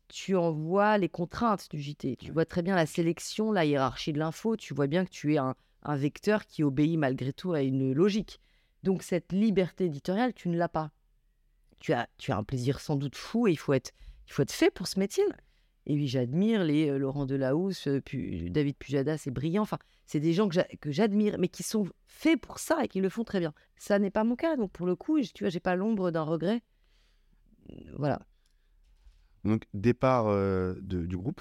tu 0.09 0.37
en 0.37 0.51
vois 0.53 0.99
les 0.99 1.09
contraintes 1.09 1.71
du 1.71 1.79
JT. 1.81 2.17
Tu 2.17 2.33
vois 2.33 2.45
très 2.45 2.63
bien 2.63 2.75
la 2.75 2.87
sélection, 2.87 3.53
la 3.53 3.65
hiérarchie 3.65 4.13
de 4.13 4.19
l'info. 4.19 4.57
Tu 4.57 4.75
vois 4.75 4.87
bien 4.87 5.05
que 5.05 5.11
tu 5.11 5.35
es 5.35 5.39
un, 5.39 5.55
un 5.83 5.97
vecteur 5.97 6.47
qui 6.47 6.63
obéit 6.63 6.99
malgré 6.99 7.33
tout 7.33 7.53
à 7.53 7.63
une 7.63 7.93
logique. 7.93 8.41
Donc, 8.83 9.03
cette 9.03 9.33
liberté 9.33 9.87
éditoriale, 9.87 10.35
tu 10.35 10.49
ne 10.49 10.57
l'as 10.57 10.69
pas. 10.69 10.91
Tu 11.81 11.93
as, 11.93 12.09
tu 12.19 12.33
as 12.33 12.37
un 12.37 12.45
plaisir 12.45 12.81
sans 12.81 12.97
doute 12.97 13.17
fou 13.17 13.47
et 13.49 13.53
il 13.53 13.57
faut 13.57 13.73
être, 13.73 13.93
il 14.27 14.33
faut 14.33 14.43
être 14.43 14.53
fait 14.53 14.71
pour 14.71 14.87
ce 14.87 14.99
métier. 14.99 15.25
Et 15.87 15.95
oui, 15.95 16.07
j'admire 16.07 16.63
les 16.63 16.89
euh, 16.91 16.99
Laurent 16.99 17.27
Delahousse, 17.27 17.89
euh, 17.89 18.01
Pu- 18.01 18.51
David 18.51 18.77
Pujadas, 18.77 19.19
c'est 19.19 19.33
brillant. 19.33 19.63
Enfin, 19.63 19.79
c'est 20.07 20.21
des 20.21 20.33
gens 20.33 20.49
que 20.49 20.55
j'a- 20.55 20.69
que 20.81 20.93
j'admire, 20.93 21.37
mais 21.39 21.49
qui 21.49 21.65
sont 21.65 21.89
faits 22.07 22.41
pour 22.41 22.61
ça 22.61 22.85
et 22.85 22.89
qui 22.89 23.01
le 23.01 23.09
font 23.09 23.25
très 23.25 23.41
bien. 23.41 23.53
Ça 23.77 23.99
n'est 23.99 24.11
pas 24.13 24.23
mon 24.23 24.37
cas, 24.37 24.57
donc 24.57 24.71
pour 24.71 24.87
le 24.87 24.95
coup, 24.95 25.21
tu 25.21 25.43
vois, 25.43 25.51
j'ai 25.51 25.59
pas 25.59 25.75
l'ombre 25.75 26.13
d'un 26.13 26.23
regret. 26.23 26.63
Voilà. 27.97 28.21
Donc, 29.45 29.65
départ 29.75 30.29
euh, 30.29 30.75
du 30.81 31.17
groupe 31.17 31.41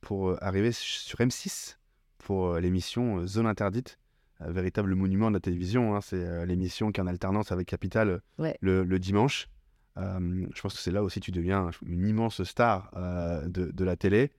pour 0.00 0.30
euh, 0.30 0.38
arriver 0.40 0.72
sur 0.72 1.18
M6 1.20 1.76
pour 2.22 2.46
euh, 2.54 2.60
l'émission 2.60 3.18
euh, 3.18 3.26
Zone 3.26 3.46
Interdite, 3.46 3.98
un 4.40 4.50
véritable 4.50 4.94
monument 4.94 5.28
de 5.30 5.34
la 5.36 5.40
télévision. 5.40 5.94
hein. 5.94 6.00
C'est 6.00 6.16
euh, 6.24 6.46
l'émission 6.46 6.90
qui 6.90 7.00
est 7.00 7.02
en 7.02 7.06
alternance 7.06 7.52
avec 7.52 7.68
Capital 7.68 8.22
Ouais. 8.38 8.56
le, 8.60 8.82
le 8.84 8.98
dimanche. 8.98 9.48
Je 9.96 10.62
pense 10.62 10.72
que 10.74 10.80
c'est 10.80 10.90
là 10.90 11.02
aussi 11.02 11.20
que 11.20 11.26
tu 11.26 11.32
deviens 11.32 11.68
une 11.84 12.06
immense 12.08 12.42
star 12.44 12.90
de, 13.46 13.70
de 13.70 13.84
la 13.84 13.94
télé. 13.94 14.30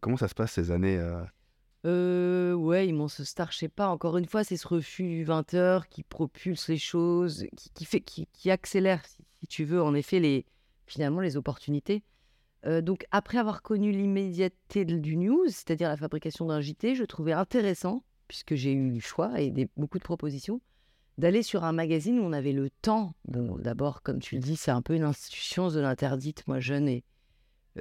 Comment 0.00 0.16
ça 0.16 0.26
se 0.26 0.34
passe 0.34 0.50
ces 0.50 0.72
années 0.72 0.98
euh, 0.98 1.22
Euh, 1.86 2.54
ouais, 2.54 2.88
immense 2.88 3.22
star, 3.22 3.52
je 3.52 3.58
sais 3.58 3.68
pas. 3.68 3.86
Encore 3.88 4.16
une 4.18 4.26
fois, 4.26 4.42
c'est 4.42 4.56
ce 4.56 4.66
refus 4.66 5.04
du 5.04 5.24
20h 5.24 5.84
qui 5.88 6.02
propulse 6.02 6.66
les 6.68 6.76
choses, 6.76 7.46
qui, 7.56 7.70
qui 7.70 7.84
fait, 7.84 8.00
qui, 8.00 8.26
qui 8.32 8.50
accélère, 8.50 9.04
si, 9.06 9.24
si 9.38 9.46
tu 9.46 9.64
veux, 9.64 9.80
en 9.80 9.94
effet, 9.94 10.18
les, 10.18 10.44
finalement, 10.86 11.20
les 11.20 11.36
opportunités. 11.36 12.02
Donc, 12.64 13.06
après 13.10 13.38
avoir 13.38 13.62
connu 13.62 13.90
l'immédiateté 13.90 14.84
du 14.84 15.16
news, 15.16 15.46
c'est-à-dire 15.46 15.88
la 15.88 15.96
fabrication 15.96 16.44
d'un 16.46 16.60
JT, 16.60 16.94
je 16.94 17.04
trouvais 17.04 17.32
intéressant, 17.32 18.04
puisque 18.28 18.54
j'ai 18.54 18.72
eu 18.72 18.90
le 18.90 19.00
choix 19.00 19.40
et 19.40 19.68
beaucoup 19.76 19.98
de 19.98 20.04
propositions, 20.04 20.60
d'aller 21.16 21.42
sur 21.42 21.64
un 21.64 21.72
magazine 21.72 22.18
où 22.18 22.22
on 22.22 22.32
avait 22.32 22.52
le 22.52 22.68
temps. 22.68 23.14
Bon, 23.26 23.56
d'abord, 23.56 24.02
comme 24.02 24.20
tu 24.20 24.34
le 24.34 24.42
dis, 24.42 24.56
c'est 24.56 24.70
un 24.70 24.82
peu 24.82 24.94
une 24.94 25.04
institution 25.04 25.68
de 25.68 25.80
l'interdite, 25.80 26.46
moi 26.46 26.60
jeune 26.60 26.88
et 26.88 27.04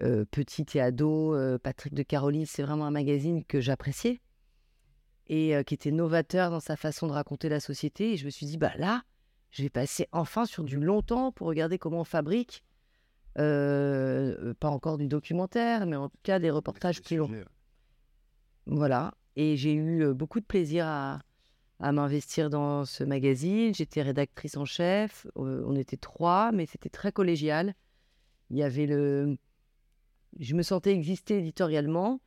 euh, 0.02 0.24
petite 0.32 0.76
et 0.76 0.82
ado. 0.82 1.36
Patrick 1.62 1.94
de 1.94 2.04
Caroline, 2.04 2.46
c'est 2.46 2.64
vraiment 2.64 2.86
un 2.86 2.92
magazine 2.92 3.44
que 3.44 3.60
j'appréciais 3.60 4.22
et 5.28 5.64
qui 5.66 5.76
était 5.76 5.92
novateur 5.92 6.50
dans 6.50 6.60
sa 6.60 6.76
façon 6.76 7.08
de 7.08 7.12
raconter 7.12 7.50
la 7.50 7.60
société. 7.60 8.14
Et 8.14 8.18
je 8.18 8.26
me 8.26 8.30
suis 8.30 8.46
dit, 8.46 8.58
bah 8.58 8.72
là, 8.78 9.04
je 9.52 9.64
vais 9.64 9.70
passer 9.70 10.08
enfin 10.12 10.46
sur 10.46 10.64
du 10.64 10.80
long 10.80 11.02
temps 11.02 11.32
pour 11.32 11.48
regarder 11.48 11.78
comment 11.78 12.02
on 12.02 12.06
fabrique. 12.06 12.64
Euh, 13.40 14.54
pas 14.60 14.70
encore 14.70 14.98
du 14.98 15.08
documentaire, 15.08 15.86
mais 15.86 15.96
en 15.96 16.10
tout 16.10 16.18
cas 16.24 16.40
des 16.40 16.50
reportages 16.52 17.02
plus 17.02 17.18
longs. 17.18 17.28
Voilà. 18.66 19.14
Et 19.36 19.56
j'ai 19.58 19.74
eu 19.74 20.04
euh, 20.04 20.14
beaucoup 20.14 20.40
de 20.40 20.46
plaisir 20.46 20.86
à, 20.86 21.20
à 21.80 21.92
m'investir 21.92 22.50
dans 22.50 22.86
ce 22.86 23.04
magazine. 23.04 23.74
J'étais 23.74 24.02
rédactrice 24.02 24.58
en 24.58 24.66
chef. 24.66 25.26
euh, 25.38 25.64
on 25.66 25.76
était 25.76 25.98
trois, 25.98 26.52
mais 26.52 26.66
c'était 26.66 26.90
très 26.90 27.12
collégial. 27.12 27.74
Il 28.50 28.58
y 28.58 28.64
avait 28.64 28.86
le. 28.86 29.38
Je 30.40 30.56
me 30.56 30.62
sentais 30.62 30.92
exister 30.94 31.40
éditorialement. 31.40 32.20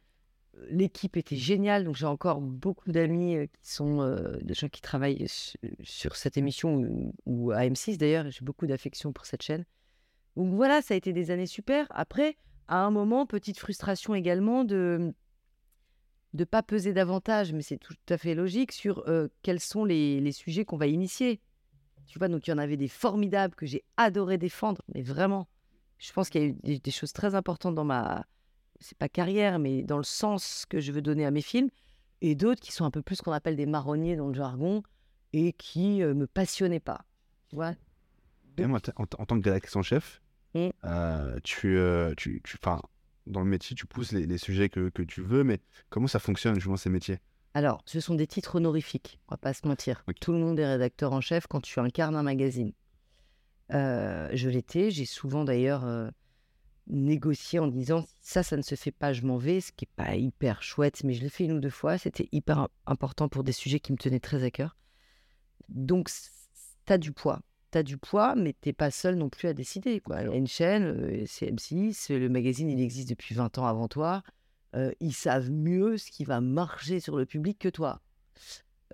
L'équipe 0.69 1.17
était 1.17 1.37
géniale, 1.37 1.85
donc 1.85 1.97
j'ai 1.97 2.05
encore 2.07 2.41
beaucoup 2.43 2.93
d'amis 2.93 3.49
qui 3.63 3.71
sont 3.73 4.03
euh, 4.03 4.37
des 4.43 4.53
gens 4.53 4.69
qui 4.69 4.83
travaillent 4.83 5.27
su- 5.27 5.57
sur 5.83 6.15
cette 6.15 6.37
émission 6.37 6.75
ou, 6.75 7.15
ou 7.25 7.51
à 7.53 7.61
M6 7.65 7.97
d'ailleurs. 7.97 8.31
J'ai 8.31 8.45
beaucoup 8.45 8.67
d'affection 8.67 9.13
pour 9.13 9.25
cette 9.25 9.43
chaîne. 9.43 9.65
Donc 10.37 10.55
voilà, 10.55 10.83
ça 10.83 10.95
a 10.95 10.97
été 10.97 11.13
des 11.13 11.31
années 11.31 11.47
super. 11.47 11.87
Après, 11.91 12.37
à 12.69 12.79
un 12.79 12.91
moment, 12.91 13.27
petite 13.27 13.59
frustration 13.59 14.15
également 14.15 14.65
de 14.65 15.15
de 16.35 16.45
pas 16.45 16.63
peser 16.63 16.95
davantage, 16.95 17.53
mais 17.53 17.61
c'est 17.61 17.77
tout 17.77 17.95
à 18.09 18.17
fait 18.17 18.35
logique, 18.35 18.73
sur 18.73 19.05
quels 19.43 19.61
sont 19.61 19.85
les, 19.85 20.19
les 20.19 20.33
sujets 20.33 20.65
qu'on 20.65 20.79
va 20.79 20.87
initier. 20.87 21.41
Tu 22.07 22.19
vois, 22.19 22.29
donc 22.29 22.47
il 22.47 22.51
y 22.51 22.53
en 22.55 22.59
avait 22.59 22.79
des 22.79 22.89
formidables 22.89 23.55
que 23.55 23.67
j'ai 23.67 23.85
adoré 23.97 24.39
défendre, 24.39 24.83
mais 24.95 25.03
vraiment. 25.03 25.47
Je 25.99 26.13
pense 26.13 26.31
qu'il 26.31 26.41
y 26.41 26.45
a 26.45 26.49
eu 26.49 26.53
des, 26.53 26.79
des 26.79 26.91
choses 26.91 27.13
très 27.13 27.35
importantes 27.35 27.75
dans 27.75 27.85
ma, 27.85 28.25
c'est 28.81 28.99
pas 28.99 29.09
carrière, 29.09 29.59
mais 29.59 29.83
dans 29.83 29.99
le 29.99 30.05
sens 30.05 30.67
que 30.69 30.81
je 30.81 30.93
veux 30.93 31.03
donner 31.03 31.25
à 31.25 31.31
mes 31.31 31.43
films, 31.43 31.69
et 32.21 32.35
d'autres 32.35 32.61
qui 32.61 32.73
sont 32.73 32.85
un 32.85 32.91
peu 32.91 33.03
plus 33.03 33.17
ce 33.17 33.23
qu'on 33.23 33.33
appelle 33.33 33.57
des 33.57 33.67
marronniers 33.67 34.17
dans 34.17 34.29
le 34.29 34.35
jargon, 34.35 34.83
et 35.33 35.53
qui 35.53 36.03
euh, 36.03 36.15
me 36.15 36.27
passionnaient 36.27 36.81
pas. 36.81 37.05
Tu 37.49 37.57
vois? 37.57 37.75
Même 38.59 38.73
en, 38.75 38.77
en 38.77 39.07
ta- 39.07 39.21
en 39.21 39.27
tant 39.27 39.39
que 39.41 39.45
rédactrice 39.45 39.77
en 39.77 39.83
chef, 39.83 40.21
Mm. 40.55 40.69
euh, 40.85 41.39
tu, 41.45 41.79
euh, 41.79 42.13
tu, 42.17 42.41
tu, 42.45 42.59
'fin, 42.59 42.81
dans 43.27 43.41
le 43.41 43.47
métier, 43.47 43.75
tu 43.75 43.87
pousses 43.87 44.13
les, 44.13 44.27
les 44.27 44.37
sujets 44.39 44.69
que, 44.69 44.91
que 44.91 45.03
tu 45.03 45.23
veux, 45.23 45.45
mais 45.45 45.61
comment 45.89 46.07
ça 46.07 46.19
fonctionne 46.19 46.57
justement 46.57 46.77
ces 46.77 46.91
métiers? 46.91 47.21
Alors, 47.55 47.83
ce 47.87 48.01
sont 48.01 48.15
des 48.15 48.27
titres 48.27 48.57
honorifiques, 48.57 49.19
on 49.29 49.35
va 49.35 49.39
pas 49.39 49.55
se 49.55 49.67
mentir. 49.67 50.05
Tout 50.21 50.33
le 50.33 50.39
monde 50.39 50.59
est 50.59 50.67
rédacteur 50.67 51.13
en 51.13 51.21
chef 51.23 51.47
quand 51.47 51.61
tu 51.63 51.81
incarnes 51.81 52.17
un 52.17 52.23
magazine. 52.23 52.73
Euh, 53.73 54.29
je 54.35 54.49
l'étais, 54.51 54.91
j'ai 54.91 55.07
souvent 55.07 55.45
d'ailleurs 55.45 55.85
négocié 56.89 57.59
en 57.59 57.69
disant 57.69 58.05
ça, 58.21 58.43
ça 58.43 58.57
ne 58.57 58.63
se 58.63 58.75
fait 58.75 58.91
pas, 58.91 59.13
je 59.13 59.23
m'en 59.23 59.39
vais, 59.39 59.61
ce 59.61 59.73
qui 59.73 59.85
n'est 59.87 60.05
pas 60.05 60.17
hyper 60.17 60.63
chouette, 60.63 61.05
mais 61.05 61.15
je 61.15 61.23
l'ai 61.23 61.29
fait 61.31 61.45
une 61.45 61.53
ou 61.53 61.61
deux 61.61 61.71
fois. 61.71 61.97
C'était 61.97 62.29
hyper 62.33 62.59
im- 62.59 62.69
important 62.87 63.29
pour 63.29 63.45
des 63.45 63.53
sujets 63.53 63.81
qui 63.81 63.93
me 63.93 63.99
tenaient 63.99 64.21
très 64.21 64.43
à 64.43 64.51
cœur. 64.51 64.77
Donc, 65.69 66.11
tu 66.85 66.93
as 66.93 66.99
du 66.99 67.13
poids. 67.13 67.41
Tu 67.73 67.79
as 67.79 67.83
du 67.83 67.97
poids, 67.97 68.35
mais 68.37 68.55
tu 68.61 68.73
pas 68.75 68.91
seul 68.91 69.17
non 69.17 69.29
plus 69.31 69.49
à 69.49 69.55
décider. 69.55 70.01
Quoi. 70.01 70.21
Il 70.23 70.29
y 70.29 70.33
a 70.33 70.37
une 70.37 70.47
chaîne, 70.47 71.25
c'est 71.27 71.47
M6, 71.51 72.13
le 72.17 72.29
magazine, 72.29 72.69
il 72.71 72.81
existe 72.81 73.09
depuis 73.09 73.35
20 73.35 73.57
ans 73.59 73.67
avant 73.67 73.89
toi. 73.89 74.23
Euh, 74.77 74.93
ils 75.01 75.15
savent 75.15 75.51
mieux 75.51 75.97
ce 75.99 76.11
qui 76.11 76.25
va 76.25 76.41
marcher 76.41 77.01
sur 77.01 77.17
le 77.17 77.25
public 77.27 77.59
que 77.59 77.69
toi. 77.69 78.01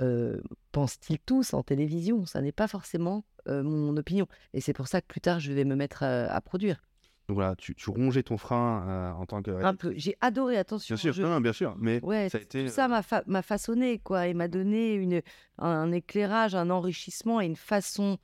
Euh, 0.01 0.41
Pensent-ils 0.73 1.19
tous 1.19 1.55
en 1.55 1.63
télévision? 1.63 2.25
Ça 2.25 2.41
n'est 2.41 2.53
pas 2.53 2.69
forcément 2.69 3.25
euh, 3.49 3.63
mon 3.65 3.97
opinion. 3.97 4.27
Et 4.55 4.61
c'est 4.61 4.73
pour 4.73 4.87
ça 4.87 5.01
que 5.01 5.07
plus 5.07 5.21
tard, 5.21 5.41
je 5.41 5.53
vais 5.53 5.65
me 5.65 5.75
mettre 5.75 6.03
à, 6.05 6.27
à 6.27 6.41
produire. 6.41 6.81
Donc 7.29 7.35
voilà, 7.35 7.57
tu, 7.57 7.75
tu 7.75 7.91
rongeais 7.91 8.23
ton 8.23 8.39
frein 8.39 9.13
en 9.19 9.27
tant 9.27 9.43
que. 9.43 9.51
Un 9.51 9.75
peu. 9.75 9.93
J'ai 9.97 10.17
adoré, 10.21 10.57
attention. 10.57 10.95
Bien 10.95 11.01
sûr, 11.03 11.13
je- 11.13 11.23
non, 11.23 11.29
non, 11.31 11.41
bien 11.41 11.53
sûr, 11.53 11.75
mais 11.79 12.01
Ouais, 12.05 12.29
ça 12.31 12.39
a 12.39 12.41
été. 12.41 12.65
tout 12.67 12.71
ça 12.71 12.89
m'a 12.89 13.03
fa- 13.03 13.25
m'a 13.27 13.43
façonné, 13.43 13.99
quoi, 13.99 14.29
et 14.29 14.35
m'a 14.35 14.49
donné 14.49 14.95
une, 14.95 15.21
un 15.59 15.93
éclairage, 15.93 16.55
un 16.55 16.71
enrichissement 16.71 17.41
et 17.41 17.47
une 17.47 17.57
façon 17.57 18.19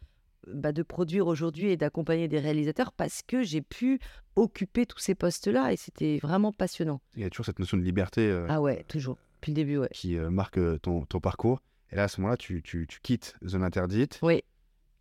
bah, 0.53 0.73
de 0.73 0.83
produire 0.83 1.27
aujourd'hui 1.27 1.71
et 1.71 1.77
d'accompagner 1.77 2.29
des 2.29 2.39
réalisateurs 2.39 2.93
parce 2.93 3.23
que 3.23 3.43
j'ai 3.43 3.61
pu 3.63 3.99
occuper 4.37 4.87
tous 4.87 4.99
ces 4.99 5.15
postes-là 5.15 5.73
et 5.73 5.77
c'était 5.77 6.19
vraiment 6.23 6.53
passionnant. 6.53 7.01
Il 7.17 7.23
y 7.23 7.25
a 7.25 7.31
toujours 7.31 7.47
cette 7.47 7.59
notion 7.59 7.77
de 7.77 7.83
liberté 7.83 8.23
euh, 8.23 8.47
Ah 8.49 8.61
ouais, 8.61 8.85
toujours, 8.89 9.19
depuis 9.37 9.53
le 9.53 9.57
début, 9.57 9.79
ouais. 9.79 9.89
qui 9.93 10.17
euh, 10.17 10.31
marque 10.31 10.59
euh, 10.59 10.79
ton, 10.79 11.05
ton 11.05 11.21
parcours. 11.21 11.61
Et 11.91 11.97
là, 11.97 12.05
à 12.05 12.09
ce 12.09 12.21
moment-là, 12.21 12.37
tu, 12.37 12.63
tu, 12.63 12.87
tu 12.87 13.01
quittes 13.03 13.35
Zone 13.47 13.63
Interdite. 13.63 14.19
Oui. 14.23 14.43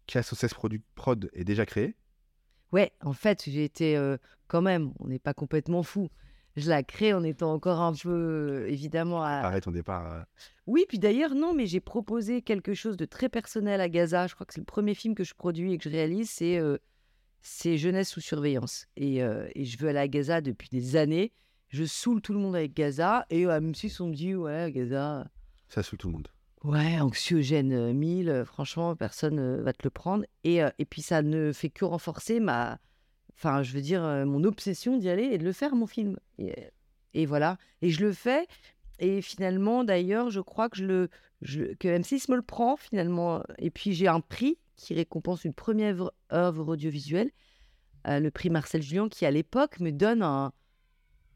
KSOS 0.07 0.53
Prod 0.95 1.29
est 1.33 1.43
déjà 1.43 1.65
créé. 1.65 1.95
Ouais, 2.71 2.91
en 3.01 3.13
fait, 3.13 3.43
j'ai 3.47 3.63
été 3.63 3.95
euh, 3.95 4.17
quand 4.47 4.61
même, 4.61 4.93
on 4.99 5.07
n'est 5.07 5.19
pas 5.19 5.33
complètement 5.33 5.83
fou. 5.83 6.09
Je 6.55 6.69
la 6.69 6.83
crée 6.83 7.13
en 7.13 7.23
étant 7.23 7.51
encore 7.53 7.81
un 7.81 7.93
peu, 7.93 8.09
euh, 8.09 8.67
évidemment, 8.69 9.23
à, 9.23 9.29
Arrête 9.29 9.63
ton 9.63 9.71
départ. 9.71 10.11
euh, 10.13 10.21
Oui, 10.67 10.85
puis 10.87 10.99
d'ailleurs, 10.99 11.33
non, 11.33 11.53
mais 11.53 11.65
j'ai 11.65 11.79
proposé 11.79 12.41
quelque 12.43 12.73
chose 12.75 12.95
de 12.97 13.05
très 13.05 13.27
personnel 13.29 13.81
à 13.81 13.89
Gaza. 13.89 14.27
Je 14.27 14.35
crois 14.35 14.45
que 14.45 14.53
c'est 14.53 14.61
le 14.61 14.65
premier 14.65 14.93
film 14.93 15.15
que 15.15 15.23
je 15.23 15.33
produis 15.33 15.73
et 15.73 15.77
que 15.77 15.83
je 15.85 15.89
réalise, 15.89 16.29
c'est 16.29 16.57
euh, 16.59 16.77
c'est 17.41 17.77
Jeunesse 17.77 18.09
sous 18.09 18.21
surveillance. 18.21 18.85
Et, 18.95 19.23
euh, 19.23 19.47
et 19.55 19.65
je 19.65 19.77
veux 19.79 19.89
aller 19.89 19.99
à 19.99 20.07
Gaza 20.07 20.41
depuis 20.41 20.69
des 20.69 20.95
années. 20.95 21.31
Je 21.69 21.83
saoule 21.85 22.21
tout 22.21 22.33
le 22.33 22.39
monde 22.39 22.55
avec 22.55 22.73
Gaza. 22.75 23.25
Et 23.31 23.45
même 23.45 23.73
si 23.73 23.91
on 23.99 24.07
me 24.07 24.13
dit, 24.13 24.35
ouais, 24.35 24.71
Gaza, 24.71 25.27
Ça 25.69 25.81
saoule 25.81 25.97
tout 25.97 26.07
le 26.07 26.13
monde. 26.13 26.27
ouais, 26.63 26.99
anxiogène 26.99 27.73
euh, 27.73 27.93
1000, 27.93 28.29
euh, 28.29 28.45
franchement, 28.45 28.95
personne 28.95 29.39
euh, 29.39 29.63
va 29.63 29.73
te 29.73 29.81
le 29.83 29.89
prendre. 29.89 30.23
Et, 30.43 30.59
et 30.77 30.85
puis 30.85 31.01
ça 31.01 31.23
ne 31.23 31.51
fait 31.51 31.69
que 31.71 31.83
renforcer 31.83 32.39
ma. 32.39 32.77
Enfin, 33.35 33.63
je 33.63 33.73
veux 33.73 33.81
dire, 33.81 34.03
euh, 34.03 34.25
mon 34.25 34.43
obsession 34.43 34.97
d'y 34.97 35.09
aller 35.09 35.23
et 35.25 35.37
de 35.37 35.43
le 35.43 35.51
faire, 35.53 35.75
mon 35.75 35.87
film. 35.87 36.17
Et, 36.37 36.51
euh, 36.51 36.63
et 37.13 37.25
voilà. 37.25 37.57
Et 37.81 37.89
je 37.89 38.03
le 38.05 38.13
fais. 38.13 38.47
Et 38.99 39.21
finalement, 39.21 39.83
d'ailleurs, 39.83 40.29
je 40.29 40.39
crois 40.39 40.69
que, 40.69 40.77
je 40.77 40.85
le, 40.85 41.09
je- 41.41 41.73
que 41.75 41.87
M6 41.87 42.29
me 42.29 42.35
le 42.35 42.41
prend, 42.41 42.75
finalement. 42.77 43.43
Et 43.57 43.69
puis, 43.69 43.93
j'ai 43.93 44.07
un 44.07 44.21
prix 44.21 44.57
qui 44.75 44.93
récompense 44.93 45.43
une 45.45 45.53
première 45.53 46.09
œuvre, 46.31 46.67
audiovisuelle, 46.73 47.31
euh, 48.07 48.19
le 48.19 48.31
prix 48.31 48.49
Marcel 48.49 48.81
Julien, 48.81 49.09
qui, 49.09 49.25
à 49.25 49.31
l'époque, 49.31 49.79
me 49.79 49.91
donne 49.91 50.21
un. 50.21 50.51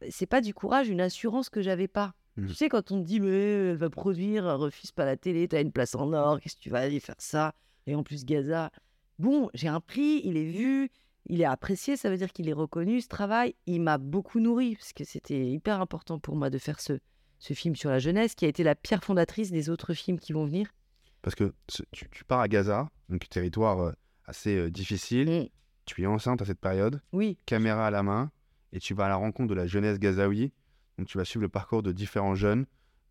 C'est 0.10 0.28
pas 0.28 0.42
du 0.42 0.54
courage, 0.54 0.90
une 0.90 1.02
assurance 1.02 1.50
que 1.50 1.62
j'avais 1.62 1.88
pas. 1.88 2.14
Mhm. 2.38 2.48
Tu 2.48 2.54
sais, 2.54 2.70
quand 2.70 2.92
on 2.92 3.02
te 3.02 3.06
dit, 3.08 3.20
mais 3.20 3.30
elle 3.72 3.78
va 3.78 3.90
produire, 3.90 4.44
refuse 4.60 4.92
pas 4.92 5.06
la 5.06 5.18
télé, 5.18 5.48
t'as 5.48 5.62
une 5.62 5.72
place 5.72 5.96
en 5.96 6.14
or, 6.14 6.40
qu'est-ce 6.40 6.56
que 6.56 6.62
tu 6.62 6.70
vas 6.70 6.80
aller 6.80 7.00
faire 7.00 7.16
ça? 7.18 7.56
Et 7.88 7.96
en 7.96 8.04
plus, 8.04 8.24
Gaza. 8.26 8.72
Bon, 9.18 9.50
j'ai 9.56 9.68
un 9.68 9.80
prix, 9.80 10.22
il 10.24 10.38
est 10.38 10.52
vu, 10.52 10.92
il 11.28 11.42
est 11.42 11.46
apprécié, 11.46 11.98
ça 11.98 12.10
veut 12.10 12.18
dire 12.18 12.32
qu'il 12.34 12.50
est 12.50 12.54
reconnu, 12.54 13.02
ce 13.02 13.08
travail. 13.08 13.56
Il 13.66 13.82
m'a 13.82 13.98
beaucoup 13.98 14.40
nourri, 14.40 14.76
parce 14.76 14.94
que 14.94 15.04
c'était 15.04 15.46
hyper 15.48 15.82
important 15.82 16.20
pour 16.20 16.36
moi 16.36 16.50
de 16.50 16.58
faire 16.58 16.80
ce, 16.80 17.00
ce 17.40 17.54
film 17.54 17.76
sur 17.76 17.90
la 17.90 18.00
jeunesse, 18.00 18.36
qui 18.36 18.46
a 18.46 18.48
été 18.48 18.64
la 18.64 18.76
pierre 18.76 19.04
fondatrice 19.04 19.52
des 19.52 19.70
autres 19.70 19.94
films 19.94 20.20
qui 20.20 20.34
vont 20.34 20.46
venir. 20.46 20.74
Parce 21.22 21.36
que 21.36 21.54
tu, 21.68 22.10
tu 22.12 22.24
pars 22.24 22.40
à 22.40 22.48
Gaza, 22.48 22.90
donc 23.10 23.28
territoire 23.30 23.80
euh, 23.80 23.92
assez 24.26 24.56
euh, 24.56 24.72
difficile. 24.72 25.30
Mm. 25.30 25.50
Tu 25.86 26.04
es 26.04 26.06
enceinte 26.06 26.42
à 26.42 26.46
cette 26.46 26.60
période, 26.60 27.02
Oui, 27.14 27.38
caméra 27.46 27.88
à 27.88 27.92
la 27.92 28.04
main, 28.04 28.30
et 28.74 28.80
tu 28.80 28.94
vas 28.94 29.06
à 29.06 29.10
la 29.10 29.16
rencontre 29.16 29.50
de 29.50 29.54
la 29.56 29.68
jeunesse 29.68 30.00
gazaoui. 30.00 30.52
Donc 30.98 31.08
tu 31.08 31.18
vas 31.18 31.26
suivre 31.26 31.44
le 31.44 31.50
parcours 31.50 31.84
de 31.84 31.92
différents 31.92 32.36
jeunes, 32.36 32.66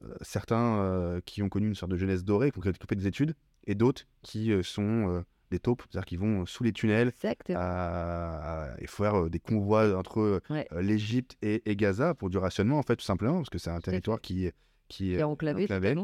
euh, 0.05 0.15
certains 0.21 0.79
euh, 0.79 1.21
qui 1.25 1.43
ont 1.43 1.49
connu 1.49 1.69
une 1.69 1.75
sorte 1.75 1.93
de 1.93 1.97
jeunesse 1.97 2.25
dorée, 2.25 2.51
qui 2.51 2.59
ont 2.59 2.63
occupé 2.63 2.97
des 2.97 3.07
études, 3.07 3.35
et 3.65 3.75
d'autres 3.75 4.03
qui 4.23 4.53
euh, 4.53 4.63
sont 4.63 5.25
des 5.51 5.59
taupes, 5.59 5.83
c'est-à-dire 5.91 6.07
qui 6.07 6.17
vont 6.17 6.45
sous 6.47 6.65
les 6.65 6.73
tunnels 6.73 7.09
exactement. 7.09 7.59
à- 7.61 8.73
à- 8.73 8.81
et 8.81 8.87
faire 8.87 9.15
euh, 9.23 9.31
des 9.31 9.39
convois 9.41 9.97
entre 9.97 10.21
euh, 10.21 10.41
Ouais. 10.51 10.67
l'Égypte 10.81 11.37
et, 11.43 11.63
et 11.71 11.77
Gaza 11.77 12.15
pour 12.15 12.31
du 12.31 12.39
rationnement, 12.39 12.79
en 12.79 12.83
fait, 12.83 12.97
tout 12.97 13.05
simplement, 13.05 13.37
parce 13.37 13.51
que 13.51 13.59
c'est 13.59 13.71
un 13.71 13.81
territoire 13.81 14.21
qui, 14.21 14.51
qui 14.89 15.15
est 15.15 15.23
enclavé, 15.23 15.65
enclavé. 15.65 15.95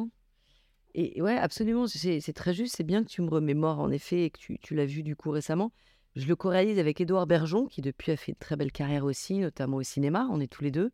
Et 0.95 1.23
ouais, 1.23 1.37
absolument, 1.39 1.87
c'est 1.87 2.33
très 2.35 2.53
juste. 2.53 2.77
C'est 2.77 2.85
bien 2.85 3.03
que 3.03 3.09
tu 3.09 3.23
me 3.23 3.31
remémores, 3.31 3.79
en 3.81 3.91
effet, 3.91 4.25
et 4.25 4.31
que 4.31 4.39
tu, 4.39 4.59
tu 4.59 4.75
l'as 4.75 4.85
vu 4.85 5.03
du 5.03 5.17
coup 5.17 5.31
récemment. 5.31 5.73
Je 6.15 6.27
le 6.27 6.37
co-réalise 6.37 6.79
avec 6.79 7.01
Édouard 7.01 7.27
Bergeon, 7.27 7.67
qui 7.67 7.81
depuis 7.81 8.13
a 8.13 8.17
fait 8.19 8.33
une 8.33 8.37
très 8.39 8.57
belle 8.57 8.73
carrière 8.73 9.05
aussi, 9.07 9.39
notamment 9.39 9.79
au 9.79 9.83
cinéma. 9.83 10.29
On 10.31 10.41
est 10.41 10.53
tous 10.53 10.63
les 10.63 10.71
deux. 10.71 10.91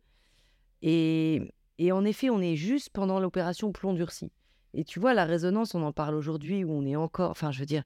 Et, 0.81 1.41
et 1.77 1.91
en 1.91 2.05
effet, 2.05 2.29
on 2.29 2.39
est 2.39 2.55
juste 2.55 2.89
pendant 2.91 3.19
l'opération 3.19 3.73
Plomb 3.73 3.93
durci. 3.93 4.31
Et 4.73 4.85
tu 4.85 4.99
vois, 5.01 5.13
la 5.13 5.25
résonance, 5.25 5.75
on 5.75 5.81
en 5.83 5.91
parle 5.91 6.15
aujourd'hui, 6.15 6.63
où 6.63 6.71
on 6.71 6.85
est 6.85 6.95
encore. 6.95 7.31
Enfin, 7.31 7.51
je 7.51 7.59
veux 7.59 7.65
dire, 7.65 7.83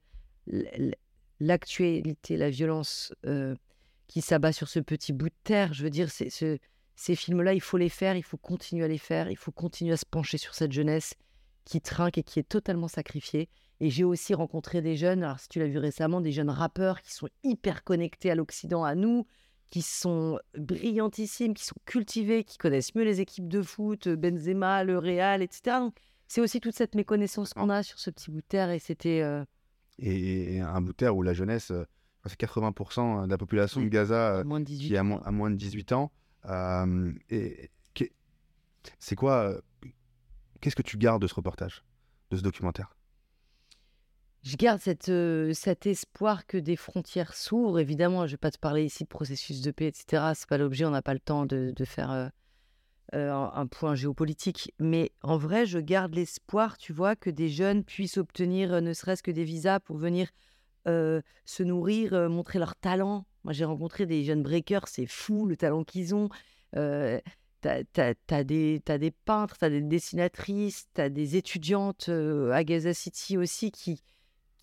l'actualité, 1.40 2.38
la 2.38 2.50
violence 2.50 3.14
euh, 3.26 3.56
qui 4.08 4.22
s'abat 4.22 4.54
sur 4.54 4.68
ce 4.68 4.80
petit 4.80 5.14
bout 5.14 5.30
de 5.30 5.36
terre, 5.44 5.74
je 5.74 5.84
veux 5.84 5.90
dire, 5.90 6.10
c'est 6.10 6.30
ce, 6.30 6.58
ces 6.96 7.16
films-là, 7.16 7.54
il 7.54 7.62
faut 7.62 7.78
les 7.78 7.90
faire, 7.90 8.16
il 8.16 8.24
faut 8.24 8.38
continuer 8.38 8.86
à 8.86 8.88
les 8.88 8.98
faire, 8.98 9.30
il 9.30 9.38
faut 9.38 9.52
continuer 9.52 9.94
à 9.94 9.98
se 9.98 10.06
pencher 10.06 10.38
sur 10.38 10.54
cette 10.54 10.72
jeunesse 10.72 11.16
qui 11.66 11.82
trinque 11.82 12.18
et 12.18 12.24
qui 12.24 12.40
est 12.40 12.48
totalement 12.48 12.88
sacrifiée. 12.88 13.50
Et 13.80 13.90
j'ai 13.90 14.04
aussi 14.04 14.34
rencontré 14.34 14.82
des 14.82 14.96
jeunes, 14.96 15.24
alors 15.24 15.40
si 15.40 15.50
tu 15.50 15.60
l'as 15.60 15.68
vu 15.68 15.78
récemment, 15.78 16.22
des 16.22 16.32
jeunes 16.32 16.50
rappeurs 16.50 17.02
qui 17.02 17.14
sont 17.14 17.30
hyper 17.44 17.84
connectés 17.84 18.32
à 18.32 18.36
l'Occident, 18.36 18.84
à 18.84 18.96
nous, 18.96 19.26
qui 19.70 19.82
sont 19.82 20.40
brillantissimes, 20.58 21.54
qui 21.54 21.66
sont 21.66 21.76
cultivés, 21.86 22.44
qui 22.44 22.58
connaissent 22.58 22.94
mieux 22.96 23.04
les 23.04 23.22
équipes 23.22 23.48
de 23.48 23.62
foot, 23.62 24.08
Benzema, 24.08 24.84
le 24.84 25.00
Real, 25.00 25.42
etc. 25.42 25.78
Donc, 25.80 25.96
c'est 26.28 26.42
aussi 26.42 26.60
toute 26.60 26.76
cette 26.76 26.96
méconnaissance 26.96 27.54
qu'on 27.54 27.70
a 27.70 27.82
sur 27.82 28.00
ce 28.00 28.10
petit 28.12 28.30
bout 28.30 28.42
de 28.42 28.48
terre 28.48 28.70
et 28.70 28.80
c'était... 28.80 29.22
euh, 29.22 29.44
et, 30.00 30.56
et 30.56 30.60
un 30.62 30.82
bout 30.82 30.92
de 30.92 30.98
terre 30.98 31.16
où 31.16 31.22
la 31.24 31.34
jeunesse, 31.34 31.72
euh, 31.72 31.86
c'est 32.26 32.40
80% 32.40 33.26
de 33.26 33.30
la 33.30 33.38
population 33.38 33.82
de. 33.82 33.88
Gaza 33.88 34.36
euh, 34.38 34.44
moins 34.44 34.60
de 34.60 34.66
18 34.66 34.88
qui 34.88 35.02
mo- 35.02 35.22
à 35.24 35.32
moins 35.32 35.50
de 35.52 35.56
18 35.56 35.92
ans. 35.94 36.12
Euh, 36.46 37.12
et 37.30 37.70
c'est 39.00 39.16
quoi 39.16 39.50
euh, 39.50 39.62
Qu'est-ce 40.60 40.76
que 40.76 40.82
tu 40.82 40.98
gardes 40.98 41.22
de 41.22 41.28
ce 41.28 41.34
reportage, 41.36 41.84
de 42.32 42.38
ce 42.38 42.42
documentaire? 42.42 42.96
Je 44.44 44.58
garde 44.58 44.82
cette, 44.82 45.08
euh, 45.08 45.54
cet 45.54 45.86
espoir 45.86 46.46
que 46.46 46.58
des 46.58 46.76
frontières 46.76 47.34
s'ouvrent. 47.34 47.80
Évidemment, 47.80 48.22
je 48.22 48.32
ne 48.32 48.32
vais 48.32 48.38
pas 48.38 48.52
te 48.52 48.60
parler 48.60 48.84
ici 48.84 49.04
de 49.04 49.08
processus 49.10 49.62
de 49.62 49.72
paix, 49.72 49.88
etc. 49.88 50.34
C'est 50.36 50.50
pas 50.50 50.58
l'objet, 50.58 50.84
on 50.86 50.90
n'a 50.90 51.02
pas 51.02 51.14
le 51.14 51.20
temps 51.22 51.46
de, 51.46 51.72
de 51.74 51.86
faire 51.86 52.12
euh, 52.12 52.28
euh, 53.14 53.32
un, 53.32 53.68
point 53.68 53.94
géopolitique. 53.94 54.74
Mais 54.80 55.12
en 55.22 55.38
vrai, 55.38 55.68
je 55.68 55.78
garde 55.78 56.16
l'espoir, 56.16 56.78
tu 56.78 56.94
vois, 56.94 57.16
que 57.16 57.30
des 57.30 57.50
jeunes 57.50 57.84
puissent 57.84 58.18
obtenir 58.18 58.74
euh, 58.74 58.82
ne 58.82 58.92
serait-ce 58.94 59.22
que 59.22 59.30
des 59.30 59.44
visas 59.44 59.80
pour 59.80 59.98
venir 59.98 60.30
euh, 60.88 61.22
se 61.46 61.62
nourrir, 61.62 62.30
montrer 62.30 62.58
leur 62.58 62.76
talent. 62.76 63.26
Moi, 63.44 63.54
j'ai 63.54 63.66
rencontré 63.66 64.08
des 64.08 64.24
jeunes 64.24 64.42
breakers, 64.42 64.88
c'est 64.88 65.06
fou 65.06 65.46
le 65.46 65.56
talent 65.56 65.84
qu'ils 65.84 66.16
ont. 66.16 66.30
T'as, 66.72 67.84
t'as 67.94 68.44
des, 68.44 68.80
des 68.80 69.12
peintres, 69.12 69.58
t'as 69.60 69.70
des 69.70 69.82
dessinatrices, 69.82 70.88
t'as 70.94 71.10
des 71.10 71.38
étudiantes 71.38 72.10
à 72.10 72.64
Gaza 72.64 72.94
City 72.94 73.38
aussi 73.38 73.72
qui, 73.72 74.02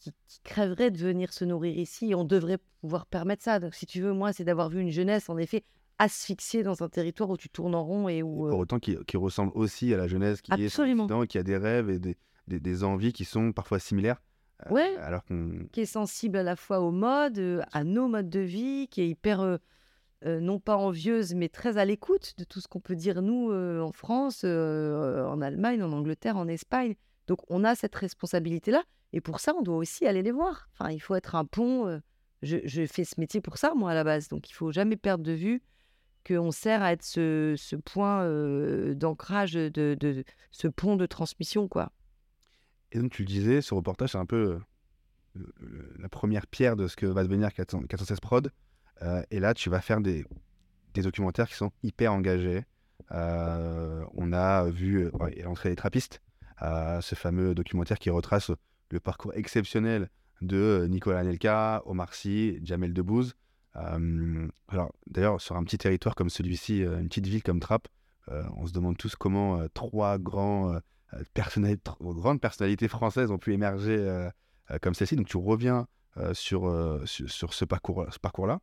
qui, 0.00 0.12
crèveraient 0.42 0.90
de 0.90 0.98
venir 0.98 1.32
se 1.32 1.44
nourrir 1.44 1.78
ici. 1.78 2.14
On 2.16 2.24
devrait 2.24 2.58
pouvoir 2.80 3.06
permettre 3.06 3.44
ça. 3.44 3.60
Donc, 3.60 3.74
si 3.74 3.86
tu 3.86 4.00
veux, 4.00 4.12
moi, 4.12 4.32
c'est 4.32 4.44
d'avoir 4.44 4.70
vu 4.70 4.80
une 4.80 4.90
jeunesse, 4.90 5.28
en 5.28 5.38
effet, 5.38 5.64
asphyxiée 6.00 6.62
dans 6.62 6.82
un 6.82 6.88
territoire 6.88 7.30
où 7.30 7.36
tu 7.36 7.48
tournes 7.48 7.74
en 7.74 7.84
rond 7.84 8.08
et 8.08 8.22
où... 8.22 8.48
Pour 8.48 8.58
autant 8.58 8.78
qui, 8.78 8.96
qui 9.06 9.16
ressemble 9.16 9.52
aussi 9.54 9.92
à 9.94 9.96
la 9.96 10.08
jeunesse 10.08 10.40
qui 10.42 10.50
est 10.52 10.64
Absolument. 10.66 11.04
l'Occident, 11.04 11.26
qui 11.26 11.38
a 11.38 11.42
des 11.42 11.56
rêves 11.56 11.90
et 11.90 11.98
des, 11.98 12.16
des- 12.48 12.60
des 12.60 12.84
envies 12.84 13.12
qui 13.12 13.24
sont 13.24 13.52
parfois 13.52 13.78
similaires. 13.78 14.20
euh, 14.66 14.70
Ouais. 14.74 14.96
Alors 14.96 15.24
qu'on. 15.24 15.66
qui 15.72 15.82
est 15.82 15.86
sensible 15.86 16.38
à 16.38 16.42
la 16.42 16.56
fois 16.56 16.80
aux 16.80 16.90
modes, 16.90 17.38
euh, 17.38 17.62
à 17.72 17.84
nos 17.84 18.08
modes 18.08 18.30
de 18.30 18.40
vie, 18.40 18.88
qui 18.90 19.02
est 19.02 19.08
hyper, 19.08 19.40
euh, 19.40 19.58
non 20.24 20.58
pas 20.58 20.76
envieuse, 20.76 21.34
mais 21.34 21.48
très 21.48 21.76
à 21.78 21.84
l'écoute 21.84 22.34
de 22.38 22.44
tout 22.44 22.60
ce 22.60 22.68
qu'on 22.68 22.80
peut 22.80 22.96
dire, 22.96 23.22
nous, 23.22 23.52
en 23.52 23.92
France, 23.92 24.44
en 24.44 25.40
Allemagne, 25.40 25.82
en 25.82 25.92
Angleterre, 25.92 26.36
en 26.36 26.48
Espagne. 26.48 26.94
Donc, 27.26 27.38
on 27.48 27.62
a 27.64 27.74
cette 27.74 27.94
responsabilité-là. 27.94 28.82
Et 29.12 29.20
pour 29.20 29.40
ça, 29.40 29.54
on 29.58 29.62
doit 29.62 29.76
aussi 29.76 30.06
aller 30.06 30.22
les 30.22 30.30
voir. 30.32 30.68
Enfin, 30.72 30.90
il 30.90 30.98
faut 31.00 31.14
être 31.14 31.34
un 31.36 31.44
pont. 31.44 32.00
je, 32.42 32.58
je 32.64 32.86
fais 32.86 33.04
ce 33.04 33.18
métier 33.18 33.40
pour 33.40 33.56
ça, 33.58 33.72
moi, 33.74 33.90
à 33.92 33.94
la 33.94 34.04
base. 34.04 34.28
Donc, 34.28 34.50
il 34.50 34.52
faut 34.52 34.72
jamais 34.72 34.96
perdre 34.96 35.24
de 35.24 35.32
vue 35.32 35.62
qu'on 36.26 36.50
sert 36.50 36.82
à 36.82 36.92
être 36.92 37.02
ce, 37.02 37.76
point 37.76 38.24
d'ancrage, 38.94 39.52
de, 39.52 40.24
ce 40.50 40.68
pont 40.68 40.96
de 40.96 41.06
transmission, 41.06 41.68
quoi. 41.68 41.92
Et 42.92 42.98
donc, 42.98 43.12
tu 43.12 43.22
le 43.22 43.28
disais, 43.28 43.60
ce 43.60 43.74
reportage, 43.74 44.10
c'est 44.10 44.18
un 44.18 44.26
peu 44.26 44.58
la 45.98 46.08
première 46.08 46.46
pierre 46.46 46.76
de 46.76 46.88
ce 46.88 46.96
que 46.96 47.06
va 47.06 47.22
devenir 47.22 47.52
400 47.52 47.82
416 47.88 48.20
Prod. 48.20 48.50
Et 49.30 49.40
là, 49.40 49.54
tu 49.54 49.70
vas 49.70 49.80
faire 49.80 50.00
des, 50.00 50.24
documentaires 50.94 51.48
qui 51.48 51.54
sont 51.54 51.70
hyper 51.82 52.12
engagés. 52.12 52.64
On 53.10 54.32
a 54.32 54.68
vu 54.70 55.10
l'entrée 55.44 55.70
des 55.70 55.76
trappistes, 55.76 56.20
ce 56.60 57.14
fameux 57.14 57.54
documentaire 57.54 57.98
qui 57.98 58.10
retrace 58.10 58.50
le 58.90 59.00
parcours 59.00 59.32
exceptionnel 59.34 60.08
de 60.42 60.86
Nicolas 60.88 61.20
Anelka, 61.20 61.82
Omar 61.86 62.14
Sy, 62.14 62.58
Jamel 62.62 62.92
Debbouze. 62.92 63.34
Alors, 63.74 64.92
d'ailleurs, 65.06 65.40
sur 65.40 65.56
un 65.56 65.64
petit 65.64 65.78
territoire 65.78 66.14
comme 66.14 66.30
celui-ci, 66.30 66.82
euh, 66.84 66.98
une 67.00 67.08
petite 67.08 67.26
ville 67.26 67.42
comme 67.42 67.60
Trappes, 67.60 67.88
euh, 68.28 68.42
on 68.56 68.66
se 68.66 68.72
demande 68.72 68.96
tous 68.96 69.16
comment 69.16 69.60
euh, 69.60 69.68
trois 69.74 70.18
grands, 70.18 70.74
tr- 71.34 72.14
grandes 72.14 72.40
personnalités 72.40 72.88
françaises 72.88 73.30
ont 73.30 73.38
pu 73.38 73.52
émerger 73.52 74.28
comme 74.82 74.94
celle-ci. 74.94 75.16
Donc, 75.16 75.26
tu 75.26 75.36
reviens 75.36 75.86
sur, 76.32 77.00
sur, 77.06 77.30
sur 77.30 77.54
ce 77.54 77.64
parcours, 77.64 78.06
ce 78.10 78.18
parcours-là, 78.18 78.60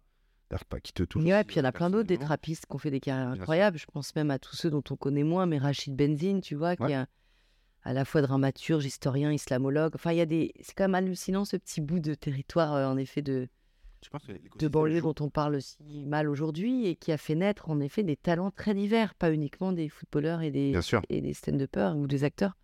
d'ailleurs, 0.49 0.65
pas- 0.65 0.79
qui 0.79 0.93
te 0.93 1.03
touche. 1.03 1.23
Ouais, 1.23 1.43
puis 1.43 1.55
il 1.55 1.59
y 1.59 1.61
en 1.61 1.65
a 1.65 1.71
plein 1.71 1.89
d'autres, 1.89 2.07
des 2.07 2.17
trappistes 2.25 2.65
qui 2.65 2.75
ont 2.75 2.77
fait 2.79 2.91
des 2.91 2.99
carrières 2.99 3.29
incroyables. 3.41 3.77
Je 3.77 3.85
pense 3.85 4.15
même 4.15 4.31
à 4.31 4.39
tous 4.39 4.55
ceux 4.55 4.69
dont 4.69 4.83
on 4.89 4.95
connaît 4.95 5.23
moins, 5.23 5.45
mais 5.45 5.57
Rachid 5.57 5.95
Benzine, 5.95 6.41
tu 6.41 6.55
vois, 6.55 6.75
qui 6.75 6.83
est 6.91 6.95
un- 6.95 7.07
à 7.83 7.93
la 7.93 8.03
fois 8.05 8.21
dramaturge, 8.21 8.85
historien, 8.85 9.31
islamologue. 9.31 9.93
Enfin, 9.95 10.11
il 10.11 10.17
y 10.17 10.21
a 10.21 10.25
des. 10.25 10.53
C'est 10.61 10.73
quand 10.75 10.83
même 10.85 10.95
hallucinant 10.95 11.45
ce 11.45 11.55
petit 11.57 11.79
bout 11.81 11.99
de 11.99 12.13
territoire, 12.15 12.73
euh, 12.73 12.85
en 12.87 12.97
effet, 12.97 13.21
de, 13.21 13.47
Je 14.07 14.11
pense 14.11 14.25
que 14.25 14.31
de 14.57 14.67
banlieue 14.69 14.99
joue. 15.01 15.11
dont 15.13 15.25
on 15.25 15.29
parle 15.29 15.61
si 15.61 16.05
mal 16.05 16.29
aujourd'hui 16.29 16.87
et 16.87 16.95
qui 16.95 17.11
a 17.11 17.17
fait 17.17 17.35
naître, 17.35 17.69
en 17.69 17.81
effet, 17.81 18.03
des 18.03 18.15
talents 18.15 18.51
très 18.51 18.73
divers, 18.73 19.13
pas 19.15 19.33
uniquement 19.33 19.73
des 19.73 19.89
footballeurs 19.89 20.41
et 20.41 20.49
des, 20.49 20.71
et 21.09 21.19
des 21.19 21.33
stand-uppers 21.33 21.97
ou 21.97 22.07
des 22.07 22.23
acteurs. 22.23 22.55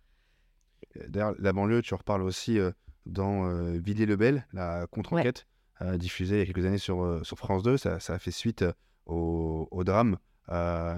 D'ailleurs, 1.08 1.34
la 1.38 1.52
banlieue, 1.52 1.82
tu 1.82 1.92
en 1.92 1.98
reparles 1.98 2.22
aussi 2.22 2.58
euh, 2.58 2.70
dans 3.04 3.46
euh, 3.46 3.78
Villiers-le-Bel, 3.78 4.46
la 4.54 4.86
contre-enquête 4.86 5.46
euh, 5.82 5.98
diffusée 5.98 6.36
il 6.36 6.38
y 6.38 6.42
a 6.42 6.46
quelques 6.46 6.64
années 6.64 6.78
sur, 6.78 7.02
euh, 7.04 7.22
sur 7.24 7.36
France 7.36 7.62
2. 7.62 7.76
Ça, 7.76 8.00
ça 8.00 8.14
a 8.14 8.18
fait 8.18 8.30
suite 8.30 8.64
au, 9.04 9.68
au 9.70 9.84
drame 9.84 10.16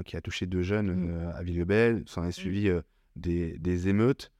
qui 0.04 0.16
a 0.16 0.20
touché 0.22 0.46
deux 0.46 0.62
jeunes 0.62 0.92
Mm. 0.94 1.11
euh, 1.11 1.32
à 1.35 1.42
Villiers-le-Bel. 1.42 2.04
S'en 2.06 2.22
est 2.24 2.30
suivi 2.30 2.68
euh, 2.68 2.82
des, 3.16 3.59
des 3.59 3.88
émeutes. 3.88 4.30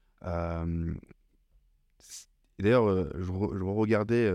D'ailleurs, 2.59 2.87
je, 3.19 3.31
re- 3.31 3.57
je 3.57 3.63
regardais 3.63 4.31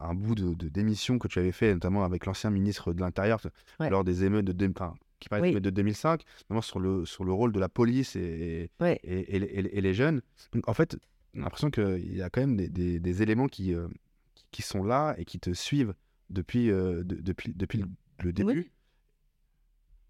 un 0.00 0.14
bout 0.14 0.34
de, 0.34 0.54
de- 0.54 0.68
d'émission 0.68 1.18
que 1.18 1.28
tu 1.28 1.38
avais 1.38 1.52
fait, 1.52 1.72
notamment 1.74 2.04
avec 2.04 2.26
l'ancien 2.26 2.50
ministre 2.50 2.92
de 2.92 3.00
l'Intérieur, 3.00 3.40
Ouais. 3.78 3.90
lors 3.90 4.02
des 4.04 4.24
émeutes 4.24 4.46
de, 4.46 4.68
enfin, 4.70 4.94
qui 5.18 5.28
Oui. 5.32 5.52
de 5.60 5.70
2005, 5.70 6.24
notamment 6.44 6.62
sur 6.62 6.80
le, 6.80 7.04
sur 7.04 7.24
le 7.24 7.32
rôle 7.32 7.52
de 7.52 7.60
la 7.60 7.68
police 7.68 8.16
et, 8.16 8.70
et, 8.80 8.98
les- 9.04 9.24
et 9.28 9.38
les- 9.62 9.70
et 9.72 9.80
les 9.80 9.94
jeunes. 9.94 10.22
Donc, 10.52 10.66
en 10.68 10.72
fait, 10.74 10.94
a 11.36 11.38
l'impression 11.40 11.70
qu'il 11.70 12.16
y 12.16 12.22
a 12.22 12.30
quand 12.30 12.40
même 12.40 12.56
des, 12.56 12.68
des- 12.68 12.98
des 13.00 13.22
éléments 13.22 13.46
qui, 13.46 13.74
euh, 13.74 13.88
qui- 14.34 14.46
qui 14.50 14.62
sont 14.62 14.82
là 14.82 15.14
et 15.18 15.24
qui 15.24 15.38
te 15.38 15.52
suivent 15.52 15.94
depuis, 16.30 16.70
euh, 16.70 17.04
de- 17.04 17.16
depuis, 17.16 17.52
depuis 17.54 17.84
le- 18.22 18.32
début. 18.32 18.52
Oui. 18.60 18.70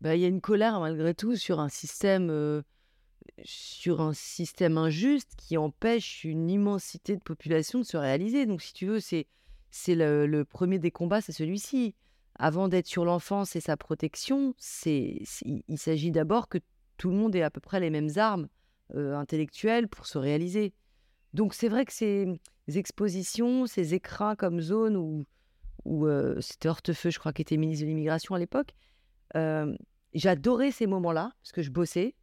Bah, 0.00 0.14
il 0.16 0.20
y 0.22 0.24
a 0.24 0.28
une 0.28 0.40
colère 0.40 0.80
malgré 0.80 1.14
tout 1.14 1.36
sur 1.36 1.60
un 1.60 1.68
système, 1.68 2.30
euh, 2.30 2.62
sur 3.44 4.00
un 4.00 4.12
système 4.14 4.78
injuste 4.78 5.32
qui 5.36 5.56
empêche 5.58 6.24
une 6.24 6.48
immensité 6.50 7.16
de 7.16 7.22
population 7.22 7.78
de 7.80 7.84
se 7.84 7.96
réaliser. 7.96 8.46
Donc, 8.46 8.62
si 8.62 8.72
tu 8.72 8.86
veux, 8.86 9.00
c'est 9.00 9.26
c'est 9.70 9.94
le, 9.94 10.44
premier 10.44 10.78
des 10.78 10.90
combats, 10.90 11.20
c'est 11.20 11.32
celui-ci. 11.32 11.94
Avant 12.36 12.68
d'être 12.68 12.86
sur 12.86 13.04
l'enfance 13.04 13.54
et 13.56 13.60
sa 13.60 13.76
protection, 13.76 14.54
c'est 14.56 15.22
il- 15.44 15.78
s'agit 15.78 16.10
d'abord 16.10 16.48
que 16.48 16.58
tout 16.96 17.10
le 17.10 17.16
monde 17.16 17.34
ait 17.34 17.42
à 17.42 17.50
peu 17.50 17.60
près 17.60 17.80
les 17.80 17.90
mêmes 17.90 18.10
armes 18.16 18.48
euh, 18.94 19.14
intellectuelles 19.14 19.88
pour 19.88 20.06
se 20.06 20.18
réaliser. 20.18 20.72
Donc, 21.34 21.54
c'est 21.54 21.68
vrai 21.68 21.84
que 21.84 21.92
ces 21.92 22.40
expositions, 22.66 23.66
ces 23.66 23.94
écrins 23.94 24.36
comme 24.36 24.60
zone 24.60 24.96
où 25.84 26.06
euh, 26.06 26.40
c'était 26.40 26.68
Hortefeux, 26.68 27.10
je 27.10 27.18
crois, 27.18 27.32
qui 27.32 27.42
était 27.42 27.56
ministre 27.56 27.84
de 27.84 27.88
l'immigration 27.88 28.34
à 28.34 28.38
l'époque, 28.38 28.74
euh, 29.36 29.74
j'adorais 30.14 30.70
ces 30.70 30.86
moments-là, 30.86 31.32
parce 31.42 31.52
que 31.52 31.62
je 31.62 31.70
bossais, 31.70 32.14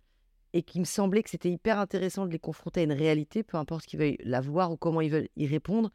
et 0.53 0.63
qu'il 0.63 0.81
me 0.81 0.85
semblait 0.85 1.23
que 1.23 1.29
c'était 1.29 1.51
hyper 1.51 1.79
intéressant 1.79 2.25
de 2.25 2.31
les 2.31 2.39
confronter 2.39 2.81
à 2.81 2.83
une 2.83 2.93
réalité, 2.93 3.43
peu 3.43 3.57
importe 3.57 3.85
qu'ils 3.85 3.99
veuillent 3.99 4.17
la 4.23 4.41
voir 4.41 4.71
ou 4.71 4.77
comment 4.77 5.01
ils 5.01 5.11
veulent 5.11 5.29
y 5.35 5.47
répondre. 5.47 5.91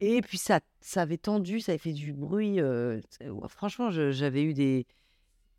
Et 0.00 0.20
puis 0.22 0.38
ça, 0.38 0.60
ça 0.80 1.02
avait 1.02 1.18
tendu, 1.18 1.60
ça 1.60 1.72
avait 1.72 1.78
fait 1.78 1.92
du 1.92 2.12
bruit. 2.12 2.60
euh, 2.60 3.00
franchement, 3.48 3.90
j'avais 3.90 4.42
eu 4.42 4.54
des... 4.54 4.86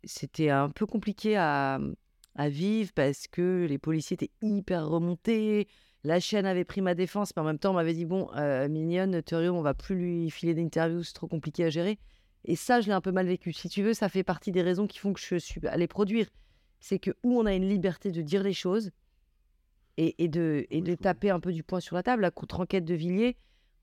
C'était 0.04 0.50
un 0.50 0.70
peu 0.70 0.86
compliqué 0.86 1.36
à, 1.36 1.80
à 2.36 2.48
vivre 2.48 2.92
parce 2.94 3.26
que 3.26 3.66
les 3.68 3.78
policiers 3.78 4.14
étaient 4.14 4.30
hyper 4.42 4.86
remontés. 4.88 5.66
La 6.04 6.20
chaîne 6.20 6.46
avait 6.46 6.64
pris 6.64 6.80
ma 6.82 6.94
défense, 6.94 7.34
mais 7.34 7.42
en 7.42 7.44
même 7.44 7.58
temps, 7.58 7.70
on 7.72 7.74
m'avait 7.74 7.94
dit 7.94 8.04
Bon, 8.04 8.30
euh, 8.36 8.68
mignonne, 8.68 9.22
Thurio, 9.22 9.54
on 9.54 9.62
va 9.62 9.74
plus 9.74 9.96
lui 9.96 10.30
filer 10.30 10.54
d'interviews, 10.54 11.02
c'est 11.02 11.14
trop 11.14 11.26
compliqué 11.26 11.64
à 11.64 11.70
gérer. 11.70 11.98
Et 12.44 12.54
ça, 12.54 12.80
je 12.80 12.86
l'ai 12.86 12.92
un 12.92 13.00
peu 13.00 13.10
mal 13.10 13.26
vécu. 13.26 13.52
Si 13.52 13.68
tu 13.68 13.82
veux, 13.82 13.94
ça 13.94 14.08
fait 14.08 14.22
partie 14.22 14.52
des 14.52 14.62
raisons 14.62 14.86
qui 14.86 14.98
font 14.98 15.12
que 15.12 15.18
je 15.18 15.36
suis 15.36 15.66
allée 15.66 15.88
produire. 15.88 16.28
C'est 16.78 17.00
que 17.00 17.10
où 17.24 17.40
on 17.40 17.46
a 17.46 17.54
une 17.54 17.68
liberté 17.68 18.12
de 18.12 18.22
dire 18.22 18.44
les 18.44 18.52
choses 18.52 18.92
et, 19.96 20.22
et 20.22 20.28
de, 20.28 20.66
et 20.70 20.80
de 20.82 20.94
taper 20.94 21.30
un 21.30 21.40
peu 21.40 21.52
du 21.52 21.64
poing 21.64 21.80
sur 21.80 21.96
la 21.96 22.04
table. 22.04 22.22
La 22.22 22.30
contre-enquête 22.30 22.84
de 22.84 22.94
Villiers, 22.94 23.36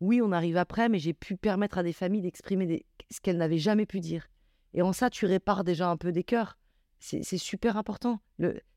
oui, 0.04 0.22
on 0.22 0.34
arrive 0.34 0.58
après, 0.58 0.90
mais 0.90 1.00
j'ai 1.00 1.14
pu 1.14 1.38
permettre 1.38 1.78
à 1.78 1.84
des 1.84 1.94
familles 1.94 2.24
d'exprimer 2.24 2.86
ce 3.10 3.22
qu'elles 3.22 3.38
n'avaient 3.38 3.58
jamais 3.58 3.86
pu 3.86 4.02
dire. 4.02 4.28
Et 4.74 4.82
en 4.82 4.92
ça, 4.92 5.10
tu 5.10 5.26
répares 5.26 5.64
déjà 5.64 5.90
un 5.90 5.96
peu 5.96 6.12
des 6.12 6.26
cœurs. 6.26 6.58
C'est 7.00 7.38
super 7.38 7.78
important. 7.78 8.20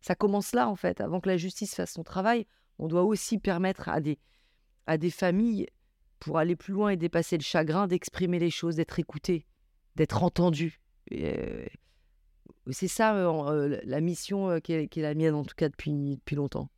Ça 0.00 0.14
commence 0.14 0.52
là, 0.52 0.68
en 0.68 0.76
fait. 0.76 1.00
Avant 1.00 1.20
que 1.20 1.28
la 1.28 1.36
justice 1.36 1.74
fasse 1.74 1.92
son 1.92 2.04
travail, 2.04 2.46
on 2.78 2.86
doit 2.86 3.02
aussi 3.02 3.38
permettre 3.38 3.88
à 3.88 4.00
des, 4.00 4.18
à 4.86 4.98
des 4.98 5.10
familles, 5.10 5.66
pour 6.20 6.38
aller 6.38 6.54
plus 6.54 6.72
loin 6.72 6.90
et 6.90 6.96
dépasser 6.96 7.36
le 7.36 7.42
chagrin, 7.42 7.88
d'exprimer 7.88 8.38
les 8.38 8.50
choses, 8.50 8.76
d'être 8.76 8.98
écoutées, 8.98 9.46
d'être 9.96 10.22
entendues. 10.22 10.80
Euh, 11.12 11.66
c'est 12.70 12.88
ça 12.88 13.16
euh, 13.16 13.28
euh, 13.50 13.80
la 13.84 14.00
mission 14.00 14.60
qui, 14.60 14.72
est, 14.74 14.96
la 14.96 15.14
mienne, 15.14 15.34
en 15.34 15.44
tout 15.44 15.54
cas, 15.56 15.68
depuis, 15.68 16.16
depuis 16.16 16.36
longtemps. 16.36 16.70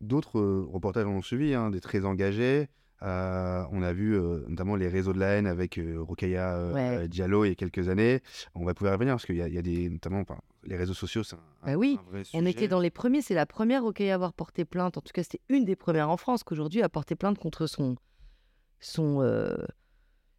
D'autres 0.00 0.40
reportages 0.40 1.06
ont 1.06 1.22
suivi, 1.22 1.54
hein, 1.54 1.70
des 1.70 1.80
très 1.80 2.04
engagés. 2.04 2.68
Euh, 3.02 3.64
on 3.70 3.82
a 3.82 3.92
vu 3.92 4.16
euh, 4.16 4.44
notamment 4.48 4.74
les 4.74 4.88
réseaux 4.88 5.12
de 5.12 5.20
la 5.20 5.28
haine 5.28 5.46
avec 5.46 5.78
euh, 5.78 6.04
euh, 6.24 6.72
Ouais. 6.72 7.06
Diallo 7.08 7.44
il 7.44 7.50
y 7.50 7.52
a 7.52 7.54
quelques 7.54 7.88
années. 7.88 8.20
On 8.56 8.64
va 8.64 8.74
pouvoir 8.74 8.94
y 8.94 8.96
revenir 8.96 9.14
parce 9.14 9.24
qu'il 9.26 9.36
y, 9.36 9.42
a- 9.42 9.46
il 9.48 9.54
y 9.54 9.58
a 9.58 9.62
des, 9.62 9.88
notamment 9.88 10.18
enfin, 10.20 10.38
les 10.64 10.76
réseaux 10.76 10.94
sociaux, 10.94 11.22
c'est 11.22 11.36
un, 11.36 11.40
Bah 11.64 11.74
oui, 11.76 11.98
un 12.00 12.10
vrai 12.10 12.20
On 12.34 12.40
sujet. 12.40 12.50
était 12.50 12.66
dans 12.68 12.80
les 12.80 12.90
premiers, 12.90 13.22
c'est 13.22 13.34
la 13.34 13.46
première 13.46 13.84
au 13.84 13.92
à 13.96 14.14
avoir 14.14 14.32
porté 14.32 14.64
plainte. 14.64 14.96
En 14.98 15.00
tout 15.00 15.12
cas, 15.14 15.22
c'était 15.22 15.40
une 15.48 15.64
des 15.64 15.76
premières 15.76 16.10
en 16.10 16.16
France 16.16 16.42
qu'aujourd'hui 16.42 16.82
a 16.82 16.88
porté 16.88 17.14
plainte 17.14 17.38
contre 17.38 17.66
son, 17.68 17.94
son, 18.80 19.22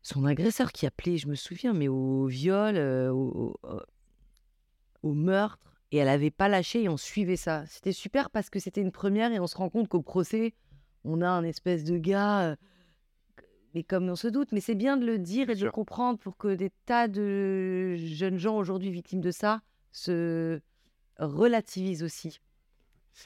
son 0.01 0.25
agresseur 0.25 0.73
qui 0.73 0.85
appelait, 0.85 1.17
je 1.17 1.27
me 1.29 1.35
souviens, 1.35 1.71
mais 1.73 1.87
au 1.87 2.25
viol, 2.27 2.75
au, 2.77 3.57
au- 3.63 3.79
au 5.03 5.13
meurtre. 5.13 5.59
Et 5.91 5.97
elle 5.97 6.05
n'avait 6.07 6.29
pas 6.29 6.49
lâché 6.49 6.83
et 6.83 6.89
on 6.89 6.97
suivait 6.97 7.35
ça. 7.37 7.63
C'était 7.67 7.93
super 7.93 8.29
parce 8.29 8.49
que 8.51 8.59
c'était 8.59 8.81
une 8.81 8.91
première 8.91 9.31
et 9.31 9.39
on 9.39 9.47
se 9.47 9.57
rend 9.57 9.69
compte 9.69 9.87
qu'au 9.87 10.03
procès, 10.03 10.53
on 11.03 11.21
a 11.21 11.29
un 11.29 11.43
espèce 11.43 11.83
de 11.83 11.97
gars. 11.97 12.41
euh, 12.51 12.55
mais 13.75 13.83
comme 13.83 14.09
on 14.09 14.15
se 14.15 14.27
doute, 14.27 14.51
mais 14.51 14.61
c'est 14.61 14.73
bien 14.75 14.97
de 14.97 15.05
le 15.05 15.19
dire 15.19 15.49
et 15.51 15.55
de 15.55 15.63
le 15.63 15.71
comprendre 15.71 16.17
pour 16.17 16.37
que 16.37 16.55
des 16.55 16.71
tas 16.85 17.07
de 17.07 17.95
jeunes 17.97 18.37
gens 18.37 18.57
aujourd'hui 18.57 18.89
victimes 18.89 19.21
de 19.21 19.29
ça 19.31 19.61
se 19.91 20.59
relativise 21.19 22.01
aussi 22.03 22.39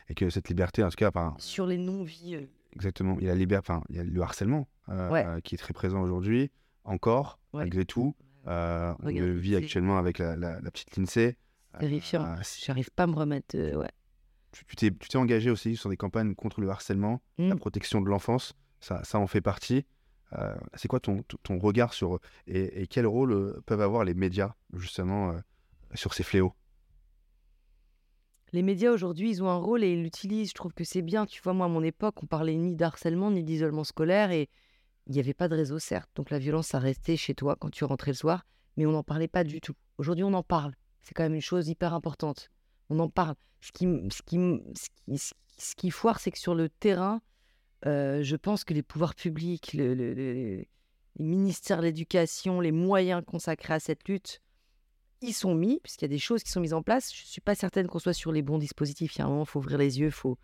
Et 0.10 0.16
que 0.16 0.30
cette 0.30 0.50
liberté, 0.50 0.84
en 0.84 0.90
tout 0.90 0.96
cas, 0.98 1.08
enfin, 1.10 1.34
sur 1.38 1.66
les 1.66 1.78
non-vies. 1.78 2.36
euh. 2.36 2.46
exactement, 2.74 3.18
il 3.22 3.26
y 3.28 3.30
a 3.54 3.58
enfin, 3.60 3.84
il 3.90 3.96
y 3.96 4.00
a 4.00 4.04
le 4.04 4.22
harcèlement 4.22 4.68
euh, 4.90 5.10
Ouais. 5.12 5.26
euh, 5.26 5.40
qui 5.40 5.56
est 5.56 5.58
très 5.58 5.74
présent 5.74 6.02
aujourd'hui, 6.02 6.52
encore, 6.84 7.40
Ouais. 7.54 7.62
malgré 7.62 7.86
tout. 7.86 8.14
Euh, 8.48 8.94
on 9.02 9.06
Regarde, 9.06 9.28
le 9.28 9.34
vit 9.38 9.56
actuellement 9.56 9.98
avec 9.98 10.18
la, 10.18 10.36
la- 10.36 10.60
la 10.60 10.72
petite 10.72 10.98
Lindsay. 10.98 11.38
Terrifiant. 11.80 12.36
J'arrive 12.60 12.92
pas 12.92 13.04
à 13.04 13.08
me 13.08 13.16
remettre. 13.16 13.56
ouais. 13.58 13.90
Tu 14.68 14.76
t'es 14.76 14.92
tu 14.92 15.10
t'es 15.10 15.18
engagé 15.18 15.50
aussi 15.50 15.76
sur 15.76 15.90
des 15.90 15.98
campagnes 15.98 16.36
contre 16.36 16.62
le 16.62 16.70
harcèlement, 16.70 17.22
la 17.38 17.56
Mm. 17.56 17.60
protection 17.60 18.02
de 18.02 18.10
l'enfance, 18.10 18.54
ça, 18.80 19.04
ça 19.04 19.20
en 19.20 19.28
fait 19.28 19.42
partie. 19.42 19.86
Euh, 20.34 20.56
c'est 20.76 20.88
quoi 20.88 21.00
ton, 21.00 21.22
ton- 21.24 21.38
ton 21.44 21.60
regard 21.60 21.94
sur 21.94 22.20
et, 22.48 22.82
et 22.82 22.88
quel 22.88 23.06
rôle 23.06 23.34
euh, 23.34 23.62
peuvent 23.66 23.82
avoir 23.82 24.04
les 24.04 24.14
médias 24.16 24.54
justement 24.74 25.32
euh, 25.32 25.40
sur 25.94 26.14
ces 26.14 26.24
fléaux? 26.24 26.54
Les 28.52 28.62
médias 28.62 28.92
aujourd'hui, 28.92 29.30
ils 29.32 29.44
ont 29.44 29.50
un 29.50 29.58
rôle 29.58 29.84
et 29.84 29.94
ils 29.94 30.04
l'utilisent. 30.04 30.50
Je 30.50 30.54
trouve 30.54 30.74
que 30.74 30.84
c'est 30.84 31.02
bien. 31.02 31.26
Tu 31.26 31.42
vois, 31.42 31.54
moi, 31.54 31.66
à 31.66 31.70
mon 31.70 31.84
époque, 31.84 32.22
on 32.22 32.28
parlait 32.28 32.56
ni 32.56 32.76
d'harcèlement 32.76 33.32
ni 33.32 33.44
d'isolement 33.44 33.84
scolaire 33.84 34.32
et 34.32 34.50
il 35.08 35.14
n'y 35.14 35.20
avait 35.20 35.34
pas 35.34 35.48
de 35.48 35.56
réseau, 35.56 35.80
certes. 35.80 36.10
Donc 36.16 36.30
la 36.30 36.40
violence, 36.40 36.68
ça 36.68 36.80
restait 36.80 37.18
chez 37.18 37.34
toi 37.34 37.56
quand 37.60 37.70
tu 37.72 37.84
rentrais 37.84 38.12
le 38.12 38.16
soir, 38.16 38.46
mais 38.78 38.86
on 38.86 38.92
n'en 38.92 39.04
parlait 39.04 39.28
pas 39.28 39.44
du 39.44 39.60
tout. 39.60 39.74
Aujourd'hui, 39.98 40.24
on 40.24 40.34
en 40.34 40.44
parle. 40.44 40.74
C'est 41.02 41.14
quand 41.14 41.24
même 41.24 41.34
une 41.36 41.42
chose 41.42 41.68
hyper 41.68 41.94
importante. 41.94 42.50
On 42.90 43.00
en 43.00 43.10
parle. 43.10 43.36
Ce 43.62 43.72
qui, 45.76 45.90
foire, 45.92 46.20
c'est 46.20 46.32
que 46.32 46.40
sur 46.40 46.56
le 46.56 46.70
terrain, 46.70 47.22
euh, 47.86 48.22
je 48.24 48.36
pense 48.36 48.64
que 48.64 48.74
les 48.74 48.84
pouvoirs 48.84 49.16
publics, 49.16 49.74
le- 49.74 49.94
le- 49.94 50.14
le- 50.14 50.34
les 50.34 50.68
ministères 51.24 51.78
de 51.78 51.84
l'éducation, 51.84 52.60
les 52.60 52.72
moyens 52.72 53.24
consacrés 53.26 53.76
à 53.76 53.80
cette 53.80 54.08
lutte, 54.08 54.42
ils 55.22 55.34
sont 55.34 55.56
mis, 55.56 55.80
puisqu'il 55.82 56.06
y 56.06 56.12
a 56.12 56.16
des 56.16 56.18
choses 56.20 56.44
qui 56.44 56.52
sont 56.52 56.60
mises 56.60 56.74
en 56.74 56.82
place. 56.82 57.14
Je 57.16 57.22
ne 57.22 57.28
suis 57.28 57.42
pas 57.42 57.56
certaine 57.56 57.88
qu'on 57.88 58.00
soit 58.00 58.14
sur 58.14 58.32
les 58.32 58.42
bons 58.42 58.58
dispositifs. 58.58 59.16
Il 59.16 59.20
y 59.20 59.22
a 59.22 59.26
un 59.26 59.30
moment, 59.30 59.44
il 59.44 59.48
faut 59.50 59.60
ouvrir 59.60 59.78
les 59.78 60.00
yeux, 60.00 60.08
il 60.08 60.12
faut, 60.12 60.38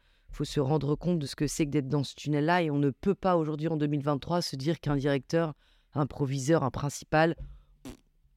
se 0.43 0.59
rendre 0.59 0.95
compte 0.95 1.19
de 1.19 1.25
ce 1.25 1.35
que 1.35 1.47
c'est 1.47 1.65
que 1.65 1.71
d'être 1.71 1.89
dans 1.89 2.03
ce 2.03 2.15
tunnel-là. 2.15 2.61
Et 2.61 2.71
on 2.71 2.77
ne 2.77 2.91
peut 2.91 3.15
pas 3.15 3.35
aujourd'hui, 3.35 3.67
en 3.67 3.75
2023, 3.77 4.41
se 4.41 4.55
dire 4.55 4.79
qu'un 4.79 4.95
directeur, 4.95 5.53
un 5.95 6.05
proviseur, 6.05 6.63
un 6.63 6.71
principal 6.71 7.35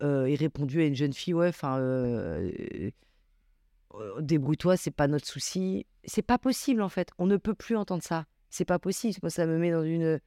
euh, 0.02 0.24
ait 0.26 0.34
répondu 0.34 0.80
à 0.80 0.86
une 0.86 0.96
jeune 0.96 1.12
fille, 1.12 1.34
ouais, 1.34 1.48
enfin, 1.48 1.78
euh, 1.78 2.50
euh, 2.72 2.90
débrouille-toi, 4.20 4.76
c'est 4.76 4.90
pas 4.90 5.08
notre 5.08 5.26
souci. 5.26 5.86
C'est 6.04 6.22
pas 6.22 6.38
possible, 6.38 6.82
en 6.82 6.88
fait. 6.88 7.10
On 7.18 7.26
ne 7.26 7.36
peut 7.36 7.54
plus 7.54 7.76
entendre 7.76 8.02
ça. 8.02 8.26
C'est 8.50 8.64
pas 8.64 8.78
possible. 8.78 9.16
Moi, 9.22 9.30
ça 9.30 9.46
me 9.46 9.58
met 9.58 9.70
dans 9.70 9.82
une, 9.84 10.20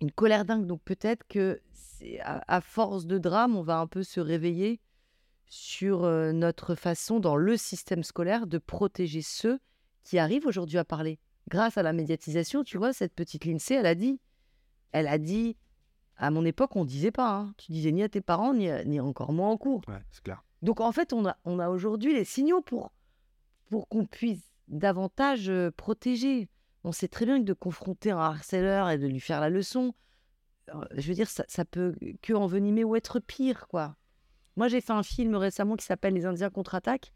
une 0.00 0.10
colère 0.12 0.44
dingue. 0.44 0.66
Donc 0.66 0.82
peut-être 0.84 1.24
que 1.28 1.60
à, 2.22 2.56
à 2.56 2.60
force 2.60 3.06
de 3.06 3.18
drame, 3.18 3.56
on 3.56 3.62
va 3.62 3.78
un 3.78 3.86
peu 3.86 4.02
se 4.02 4.20
réveiller 4.20 4.80
sur 5.48 6.04
euh, 6.04 6.32
notre 6.32 6.74
façon 6.74 7.20
dans 7.20 7.36
le 7.36 7.56
système 7.56 8.02
scolaire 8.02 8.46
de 8.46 8.58
protéger 8.58 9.22
ceux 9.22 9.60
qui 10.02 10.18
arrivent 10.18 10.46
aujourd'hui 10.46 10.78
à 10.78 10.84
parler. 10.84 11.18
Grâce 11.48 11.78
à 11.78 11.82
la 11.82 11.92
médiatisation, 11.92 12.64
tu 12.64 12.76
vois, 12.76 12.92
cette 12.92 13.14
petite 13.14 13.44
Lindsay, 13.44 13.74
elle 13.76 13.86
a 13.86 13.94
dit, 13.94 14.20
elle 14.92 15.06
a 15.06 15.18
dit, 15.18 15.56
à 16.16 16.30
mon 16.30 16.44
époque, 16.44 16.74
on 16.74 16.84
disait 16.84 17.12
pas, 17.12 17.32
hein. 17.36 17.54
tu 17.56 17.70
disais 17.70 17.92
ni 17.92 18.02
à 18.02 18.08
tes 18.08 18.20
parents, 18.20 18.52
ni, 18.52 18.68
à- 18.68 18.84
ni 18.84 18.98
encore 19.00 19.32
moins 19.32 19.50
en 19.50 19.56
cours. 19.56 19.82
Ouais, 19.86 20.02
c'est 20.10 20.22
clair. 20.24 20.42
Donc 20.62 20.80
en 20.80 20.92
fait, 20.92 21.12
on 21.12 21.26
a, 21.26 21.68
aujourd'hui 21.68 22.14
les 22.14 22.24
signaux 22.24 22.60
pour, 22.60 22.92
pour 23.70 23.88
qu'on 23.88 24.06
puisse 24.06 24.42
davantage 24.68 25.48
euh, 25.48 25.70
protéger. 25.70 26.48
On 26.84 26.92
sait 26.92 27.08
très 27.08 27.26
bien 27.26 27.38
que 27.38 27.44
de 27.44 27.52
confronter 27.52 28.10
un 28.10 28.18
harceleur 28.18 28.90
et 28.90 28.98
de 28.98 29.06
lui 29.06 29.20
faire 29.20 29.40
la 29.40 29.50
leçon, 29.50 29.94
euh, 30.74 30.84
je 30.96 31.08
veux 31.08 31.14
dire, 31.14 31.28
ça, 31.28 31.64
peut 31.64 31.94
que 32.22 32.32
envenimer 32.32 32.84
ou 32.84 32.96
être 32.96 33.20
pire, 33.20 33.66
quoi. 33.68 33.96
Moi, 34.56 34.68
j'ai 34.68 34.80
fait 34.80 34.92
un 34.92 35.02
film 35.02 35.34
récemment 35.34 35.76
qui 35.76 35.84
s'appelle 35.84 36.14
Les 36.14 36.24
Indiens 36.26 36.48
contre-attaquent 36.48 37.12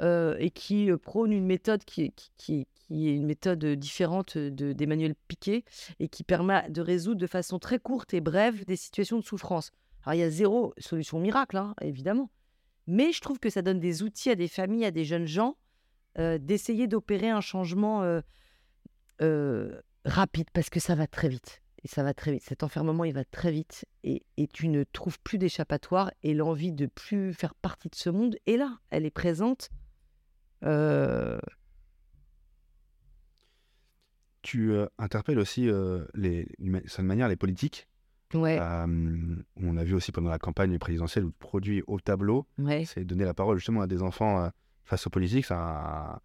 euh, 0.00 0.36
et 0.38 0.50
qui 0.50 0.90
prône 1.02 1.32
une 1.32 1.46
méthode 1.46 1.84
qui, 1.84 2.12
qui, 2.36 2.66
qui- 2.74 3.08
est 3.08 3.14
une 3.14 3.26
méthode 3.26 3.64
différente 3.64 4.36
de- 4.36 4.72
d'Emmanuel 4.72 5.14
Piquet 5.28 5.64
et 6.00 6.08
qui 6.08 6.24
permet 6.24 6.68
de 6.70 6.80
résoudre 6.80 7.20
de 7.20 7.26
façon 7.26 7.58
très 7.58 7.78
courte 7.78 8.12
et 8.14 8.20
brève 8.20 8.64
des 8.66 8.76
situations 8.76 9.18
de 9.18 9.24
souffrance. 9.24 9.70
Alors, 10.02 10.14
il 10.14 10.18
y 10.20 10.22
a 10.24 10.30
zéro 10.30 10.74
solution 10.78 11.18
miracle, 11.20 11.56
hein, 11.56 11.74
évidemment. 11.80 12.30
Mais 12.86 13.12
je 13.12 13.20
trouve 13.20 13.38
que 13.38 13.50
ça 13.50 13.62
donne 13.62 13.80
des 13.80 14.02
outils 14.02 14.30
à 14.30 14.34
des 14.34 14.48
familles, 14.48 14.84
à 14.84 14.90
des 14.90 15.04
jeunes 15.04 15.26
gens, 15.26 15.56
euh, 16.18 16.38
d'essayer 16.38 16.86
d'opérer 16.86 17.30
un 17.30 17.40
changement 17.40 18.02
euh, 18.02 18.20
euh, 19.20 19.80
rapide, 20.04 20.48
parce 20.52 20.70
que 20.70 20.80
ça 20.80 20.94
va 20.94 21.06
très 21.06 21.28
vite. 21.28 21.62
Et 21.82 21.88
ça 21.88 22.02
va 22.02 22.14
très 22.14 22.32
vite. 22.32 22.42
Cet 22.42 22.62
enfermement, 22.62 23.04
il 23.04 23.12
va 23.12 23.24
très 23.24 23.50
vite. 23.50 23.84
Et, 24.04 24.22
tu 24.52 24.68
ne 24.68 24.84
trouves 24.84 25.18
plus 25.20 25.38
d'échappatoire. 25.38 26.10
Et 26.22 26.32
l'envie 26.32 26.72
de 26.72 26.86
plus 26.86 27.34
faire 27.34 27.54
partie 27.54 27.88
de 27.88 27.94
ce 27.94 28.10
monde 28.10 28.36
est 28.46 28.56
là. 28.56 28.78
Elle 28.90 29.04
est 29.04 29.10
présente. 29.10 29.70
Tu 34.40 34.72
interpelles 34.98 35.38
aussi 35.38 35.68
les, 36.14 36.48
certaine 36.86 37.06
manière 37.06 37.28
les 37.28 37.36
politiques. 37.36 37.86
Ouais, 38.34 38.58
Euh, 38.60 39.36
on 39.56 39.76
a 39.76 39.84
vu 39.84 39.94
aussi 39.94 40.12
pendant 40.12 40.30
la 40.30 40.38
campagne 40.38 40.78
présidentielle 40.78 41.24
où 41.24 41.28
le 41.28 41.32
produit 41.38 41.82
au 41.86 41.98
tableau, 42.00 42.46
ouais. 42.58 42.84
c'est 42.84 43.04
donner 43.04 43.24
la 43.24 43.34
parole 43.34 43.58
justement 43.58 43.80
à 43.82 43.86
des 43.86 44.02
enfants 44.02 44.44
euh, 44.44 44.48
face 44.84 45.06
aux 45.06 45.10
politiques. 45.10 45.46
C'est 45.46 45.54
un- 45.54 46.18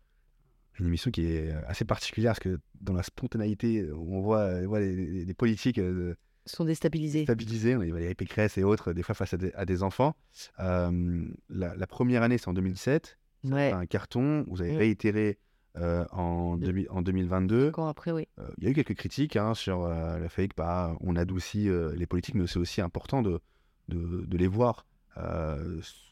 une 0.79 0.85
émission 0.87 1.11
qui 1.11 1.25
est 1.25 1.51
assez 1.67 1.83
particulière 1.85 2.31
parce 2.31 2.39
que 2.39 2.57
dans 2.79 2.93
la 2.93 3.03
spontanéité, 3.03 3.89
on 3.91 4.21
voit, 4.21 4.39
euh, 4.39 4.65
voit 4.67 4.79
les, 4.79 4.95
les- 4.95 5.25
les 5.25 5.33
politiques 5.33 5.77
euh, 5.77 6.15
Sont 6.45 6.63
déstabilisés. 6.65 7.23
stabilisés. 7.23 7.75
On 7.75 7.81
a 7.81 7.85
Valérie 7.91 8.15
Pécresse 8.15 8.57
et 8.57 8.63
autres, 8.63 8.93
des 8.93 9.03
fois 9.03 9.13
face 9.13 9.33
à 9.33 9.37
des, 9.37 9.51
à 9.53 9.65
des 9.65 9.83
enfants. 9.83 10.15
La, 10.57 11.75
la 11.75 11.87
première 11.87 12.23
année, 12.23 12.37
c'est 12.37 12.47
en 12.47 12.53
2017. 12.53 13.17
Ouais. 13.45 13.71
un 13.71 13.85
carton. 13.85 14.43
Vous 14.49 14.61
avez 14.61 14.73
Mm. 14.73 14.77
réitéré 14.77 15.37
euh, 15.77 16.05
en, 16.11 16.57
De- 16.57 16.65
2000 16.65 16.87
en 16.89 17.01
2022. 17.01 17.69
Encore 17.69 17.87
après, 17.87 18.11
oui. 18.11 18.27
Euh, 18.39 18.47
Il 18.57 18.63
y 18.63 18.67
a 18.67 18.69
eu 18.71 18.73
quelques 18.73 18.95
critiques 18.95 19.35
hein, 19.35 19.53
sur 19.53 19.83
euh, 19.83 20.17
le 20.17 20.27
fait 20.27 20.47
que 20.47 20.55
bah, 20.55 20.95
on 21.01 21.15
adoucit 21.15 21.69
les 21.95 22.05
politiques, 22.07 22.35
mais 22.35 22.47
c'est 22.47 22.59
aussi 22.59 22.81
important 22.81 23.21
de, 23.21 23.39
de, 23.87 24.25
de 24.25 24.37
les 24.37 24.47
voir. 24.47 24.85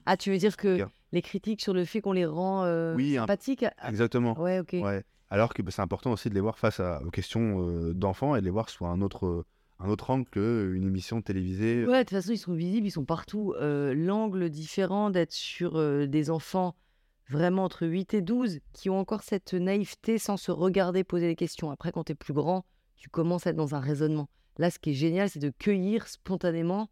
Ah, 0.06 0.18
tu 0.18 0.32
veux 0.32 0.38
dire 0.38 0.58
que 0.58 0.86
les 1.12 1.22
critiques 1.22 1.62
sur 1.62 1.74
le 1.74 1.86
fait 1.86 2.02
qu'on 2.02 2.12
les 2.14 2.26
rend 2.26 2.64
Oui, 2.96 3.18
un- 3.18 3.22
sympathiques 3.22 3.66
ah, 3.78 3.90
exactement. 3.90 4.40
Ouais, 4.40 4.60
ok. 4.60 4.76
Ouais. 4.82 5.04
Alors 5.30 5.54
que 5.54 5.62
bah, 5.62 5.72
c'est 5.72 5.82
important 5.82 6.12
aussi 6.12 6.30
de 6.30 6.34
les 6.36 6.40
voir 6.42 6.58
face 6.58 6.80
à, 6.80 7.02
aux 7.06 7.10
questions 7.10 7.92
d'enfants 7.94 8.36
et 8.36 8.40
de 8.40 8.46
les 8.46 8.52
voir 8.52 8.70
sous 8.70 8.86
un 8.86 9.02
autre, 9.02 9.46
un 9.80 9.90
autre 9.90 10.10
angle 10.10 10.26
qu'une 10.30 10.84
émission 10.86 11.22
télévisée. 11.22 11.86
Ouais, 11.86 12.00
de 12.00 12.04
toute 12.04 12.12
façon, 12.12 12.32
ils 12.32 12.38
sont 12.38 12.54
visibles, 12.54 12.88
ils 12.88 12.92
sont 12.92 13.06
partout. 13.06 13.54
Euh, 13.60 13.94
L'angle 13.94 14.50
différent 14.50 15.10
d'être 15.10 15.34
sur 15.34 15.78
euh, 15.78 16.06
des 16.08 16.30
enfants 16.30 16.76
vraiment 17.30 17.66
entre 17.66 17.86
8 17.86 18.14
et 18.14 18.22
12 18.22 18.60
qui 18.74 18.90
ont 18.90 19.00
encore 19.00 19.24
cette 19.24 19.54
naïveté 19.54 20.18
sans 20.18 20.38
se 20.38 20.52
regarder 20.52 21.04
poser 21.04 21.28
des 21.28 21.36
questions. 21.36 21.72
Après, 21.72 21.92
quand 21.92 22.06
tu 22.06 22.14
es 22.14 22.16
plus 22.16 22.34
grand, 22.34 22.66
tu 22.96 23.10
commences 23.10 23.48
à 23.48 23.52
être 23.52 23.56
dans 23.56 23.76
un 23.76 23.80
raisonnement. 23.80 24.30
Là, 24.58 24.72
ce 24.72 24.80
qui 24.80 24.92
est 24.92 24.94
génial, 24.94 25.30
c'est 25.30 25.40
de 25.40 25.50
cueillir 25.50 26.08
spontanément 26.08 26.90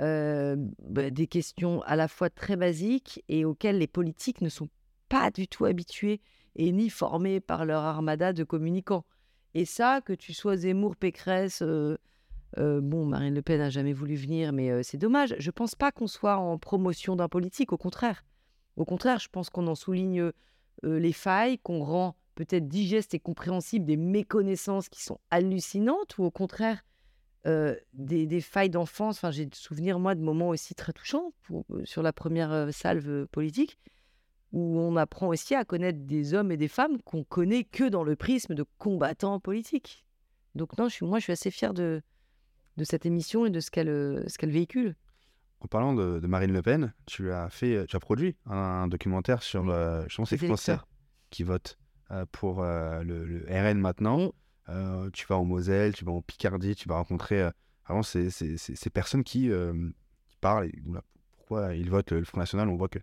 euh, 0.00 0.56
bah, 0.88 1.10
des 1.10 1.26
questions 1.26 1.82
à 1.82 1.96
la 1.96 2.08
fois 2.08 2.30
très 2.30 2.56
basiques 2.56 3.22
et 3.28 3.44
auxquelles 3.44 3.78
les 3.78 3.86
politiques 3.86 4.40
ne 4.40 4.48
sont 4.48 4.68
pas 5.08 5.30
du 5.30 5.46
tout 5.46 5.66
habitués 5.66 6.20
et 6.56 6.72
ni 6.72 6.88
formés 6.88 7.40
par 7.40 7.64
leur 7.64 7.82
armada 7.82 8.32
de 8.32 8.44
communicants. 8.44 9.04
Et 9.54 9.66
ça, 9.66 10.00
que 10.00 10.14
tu 10.14 10.32
sois 10.32 10.56
Zemmour, 10.56 10.96
Pécresse, 10.96 11.60
euh, 11.60 11.98
euh, 12.56 12.80
bon, 12.80 13.04
Marine 13.04 13.34
Le 13.34 13.42
Pen 13.42 13.58
n'a 13.58 13.68
jamais 13.68 13.92
voulu 13.92 14.14
venir, 14.14 14.52
mais 14.52 14.82
c'est 14.82 14.96
dommage. 14.96 15.34
Je 15.38 15.50
pense 15.50 15.74
pas 15.74 15.92
qu'on 15.92 16.06
soit 16.06 16.36
en 16.36 16.56
promotion 16.56 17.16
d'un 17.16 17.28
politique, 17.28 17.72
au 17.72 17.78
contraire. 17.78 18.24
Au 18.76 18.84
contraire, 18.84 19.18
je 19.18 19.28
pense 19.28 19.50
qu'on 19.50 19.66
en 19.66 19.74
souligne 19.74 20.30
les 20.82 21.12
failles, 21.12 21.58
qu'on 21.58 21.84
rend 21.84 22.16
peut-être 22.34 22.68
digestes 22.68 23.14
et 23.14 23.18
compréhensibles 23.18 23.84
des 23.84 23.96
méconnaissances 23.96 24.88
qui 24.88 25.02
sont 25.02 25.18
hallucinantes, 25.30 26.16
ou 26.18 26.24
au 26.24 26.30
contraire 26.30 26.84
des, 27.44 28.40
failles 28.40 28.70
d'enfance. 28.70 29.24
J'ai 29.30 29.46
de 29.46 29.54
souvenirs, 29.54 29.98
moi, 29.98 30.14
de 30.14 30.22
moments 30.22 30.48
aussi 30.48 30.74
très 30.74 30.92
touchants 30.92 31.32
sur 31.84 32.02
la 32.02 32.12
première 32.12 32.72
salve 32.72 33.26
politique, 33.26 33.78
où 34.52 34.78
on 34.78 34.96
apprend 34.96 35.28
aussi 35.28 35.54
à 35.54 35.64
connaître 35.64 36.00
des 36.00 36.34
hommes 36.34 36.52
et 36.52 36.56
des 36.56 36.68
femmes 36.68 37.00
qu'on 37.02 37.24
connaît 37.24 37.64
que 37.64 37.88
dans 37.88 38.04
le 38.04 38.16
prisme 38.16 38.54
de 38.54 38.64
combattants 38.78 39.40
politiques. 39.40 40.04
Donc 40.54 40.76
non, 40.78 40.88
je 40.88 41.04
moi, 41.04 41.18
je 41.18 41.24
suis 41.24 41.32
assez 41.32 41.50
fière 41.50 41.72
de, 41.72 42.02
cette 42.82 43.06
émission 43.06 43.46
et 43.46 43.50
de 43.50 43.60
ce 43.60 43.70
qu'elle 43.70 44.50
véhicule. 44.50 44.94
En 45.64 45.68
parlant 45.68 45.94
de, 45.94 46.18
de 46.18 46.26
Marine 46.26 46.52
Le 46.52 46.60
Pen, 46.60 46.92
tu 47.06 47.30
as 47.30 47.48
fait, 47.48 47.86
tu 47.86 47.94
as 47.94 48.00
produit 48.00 48.36
un, 48.46 48.88
documentaire 48.88 49.42
sur 49.44 49.70
euh, 49.70 50.02
justement 50.04 50.24
ces 50.26 50.36
Les 50.36 50.46
Français 50.48 50.72
qui 51.30 51.44
votent 51.44 51.78
euh, 52.10 52.26
pour 52.32 52.62
euh, 52.64 53.02
le, 53.04 53.24
le 53.24 53.44
RN 53.48 53.78
maintenant. 53.78 54.32
Euh, 54.68 55.08
tu 55.12 55.24
vas 55.28 55.36
au 55.36 55.44
Moselle, 55.44 55.94
tu 55.94 56.04
vas 56.04 56.10
en 56.12 56.20
Picardie, 56.22 56.74
tu 56.74 56.88
vas 56.88 56.96
rencontrer 56.96 57.48
vraiment 57.86 58.02
ces, 58.02 58.30
ces- 58.30 58.56
ces- 58.58 58.74
ces 58.74 58.90
personnes 58.90 59.22
qui, 59.24 59.50
qui 60.28 60.36
parlent. 60.40 60.66
et 60.66 60.82
pourquoi 61.36 61.74
ils 61.74 61.88
votent 61.90 62.12
le 62.12 62.24
Front 62.24 62.38
National? 62.40 62.68
On 62.68 62.76
voit 62.76 62.88
que 62.88 62.98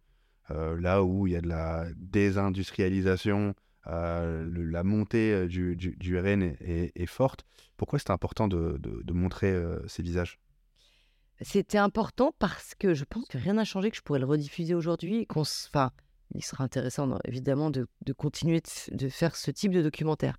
là 0.50 1.04
où 1.04 1.28
il 1.28 1.34
y 1.34 1.36
a 1.38 1.42
de 1.42 1.48
la 1.48 1.86
désindustrialisation, 1.96 3.54
le- 3.86 4.66
la 4.66 4.84
montée 4.84 5.48
du, 5.48 5.76
du- 5.76 5.96
du 5.98 6.18
RN 6.20 6.42
est, 6.44 6.58
est- 6.62 6.92
est 6.96 7.06
forte. 7.06 7.46
Pourquoi 7.78 8.00
c'est 8.00 8.12
important 8.12 8.48
de, 8.48 8.78
de- 8.80 9.02
de 9.04 9.14
montrer 9.14 9.58
ces 9.88 10.04
visages? 10.04 10.40
C'était 11.42 11.78
important 11.78 12.34
parce 12.40 12.76
que 12.76 12.94
je 12.94 13.06
pense 13.06 13.26
que 13.28 13.38
rien 13.38 13.54
n'a 13.54 13.66
changé, 13.66 13.92
que 13.92 13.98
je 13.98 14.02
pourrais 14.02 14.20
le 14.20 14.26
rediffuser 14.26 14.74
aujourd'hui 14.74 15.28
Enfin, 15.30 15.92
il 16.36 16.44
sera 16.44 16.64
intéressant, 16.64 17.18
évidemment, 17.26 17.72
de, 17.72 17.88
continuer 18.18 18.62
de, 18.92 19.10
faire 19.10 19.36
ce 19.36 19.52
type 19.52 19.72
de 19.72 19.82
documentaire. 19.82 20.38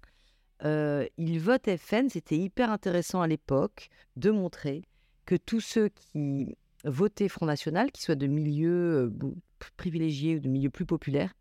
Euh, 0.64 1.06
il 1.16 1.40
vote 1.40 1.74
FN, 1.76 2.08
c'était 2.10 2.36
hyper 2.36 2.70
intéressant 2.70 3.22
à 3.22 3.26
l'époque 3.26 3.88
de 4.16 4.30
montrer 4.30 4.82
que 5.24 5.34
tous 5.34 5.60
ceux 5.60 5.88
qui 5.88 6.56
votaient 6.84 7.28
Front 7.28 7.46
National, 7.46 7.90
qu'ils 7.92 8.04
soient 8.04 8.14
de 8.14 8.26
milieux 8.26 9.10
euh, 9.22 9.34
privilégiés 9.76 10.36
ou 10.36 10.40
de 10.40 10.48
milieux 10.48 10.70
plus 10.70 10.86
populaires, 10.86 11.34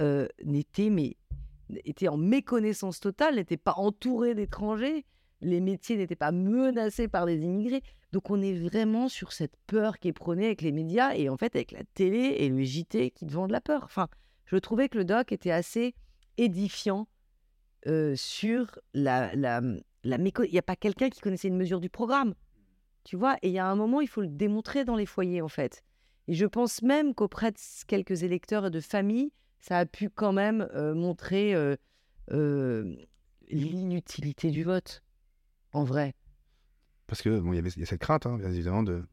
euh, 0.00 0.26
n'étaient 0.44 0.90
mais 0.90 1.16
étaient 1.84 2.08
en 2.08 2.16
méconnaissance 2.16 3.00
totale, 3.00 3.36
n'étaient 3.36 3.56
pas 3.56 3.74
entourés 3.76 4.34
d'étrangers, 4.34 5.06
les 5.42 5.60
métiers 5.60 5.96
n'étaient 5.96 6.16
pas 6.16 6.32
menacés 6.32 7.08
par 7.08 7.26
des 7.26 7.38
immigrés. 7.42 7.82
Donc 8.12 8.30
on 8.30 8.40
est 8.40 8.54
vraiment 8.54 9.08
sur 9.08 9.32
cette 9.32 9.56
peur 9.66 9.98
qui 9.98 10.08
est 10.08 10.12
prônée 10.12 10.46
avec 10.46 10.62
les 10.62 10.72
médias 10.72 11.14
et 11.14 11.28
en 11.28 11.36
fait 11.36 11.54
avec 11.56 11.72
la 11.72 11.82
télé 11.94 12.36
et 12.38 12.48
le 12.48 12.62
JT 12.62 13.10
qui 13.10 13.26
te 13.26 13.32
vendent 13.32 13.50
la 13.50 13.60
peur. 13.60 13.82
Enfin, 13.84 14.08
je 14.46 14.56
trouvais 14.56 14.88
que 14.88 14.98
le 14.98 15.04
doc 15.04 15.32
était 15.32 15.50
assez 15.50 15.94
édifiant 16.38 17.08
euh, 17.86 18.14
sur 18.16 18.78
la, 18.94 19.34
la, 19.34 19.60
méco- 20.18 20.44
Il 20.44 20.52
n'y 20.52 20.58
a 20.58 20.62
pas 20.62 20.76
quelqu'un 20.76 21.10
qui 21.10 21.20
connaissait 21.20 21.48
une 21.48 21.56
mesure 21.56 21.80
du 21.80 21.90
programme, 21.90 22.34
tu 23.04 23.16
vois. 23.16 23.36
Et 23.42 23.48
il 23.48 23.54
y 23.54 23.58
a 23.58 23.66
un 23.66 23.74
moment, 23.76 24.00
il 24.00 24.08
faut 24.08 24.20
le 24.20 24.28
démontrer 24.28 24.84
dans 24.84 24.96
les 24.96 25.06
foyers, 25.06 25.42
en 25.42 25.48
fait. 25.48 25.82
Et 26.28 26.34
je 26.34 26.46
pense 26.46 26.82
même 26.82 27.14
qu'auprès 27.14 27.50
de 27.50 27.56
quelques 27.88 28.22
électeurs 28.22 28.66
et 28.66 28.70
de 28.70 28.80
familles, 28.80 29.32
ça 29.58 29.78
a 29.78 29.86
pu 29.86 30.10
quand 30.10 30.32
même 30.32 30.68
euh, 30.74 30.94
montrer 30.94 31.54
euh, 31.54 31.76
l'inutilité 33.48 34.50
du 34.50 34.64
vote, 34.64 35.02
en 35.72 35.84
vrai. 35.84 36.14
Parce 37.06 37.22
que 37.22 37.40
bon, 37.40 37.52
il 37.52 37.78
y 37.78 37.82
a 37.82 37.86
cette 37.86 38.00
crainte, 38.00 38.26
hein, 38.26 38.38
bien 38.38 38.48
évidemment, 38.50 38.82
de 38.82 39.04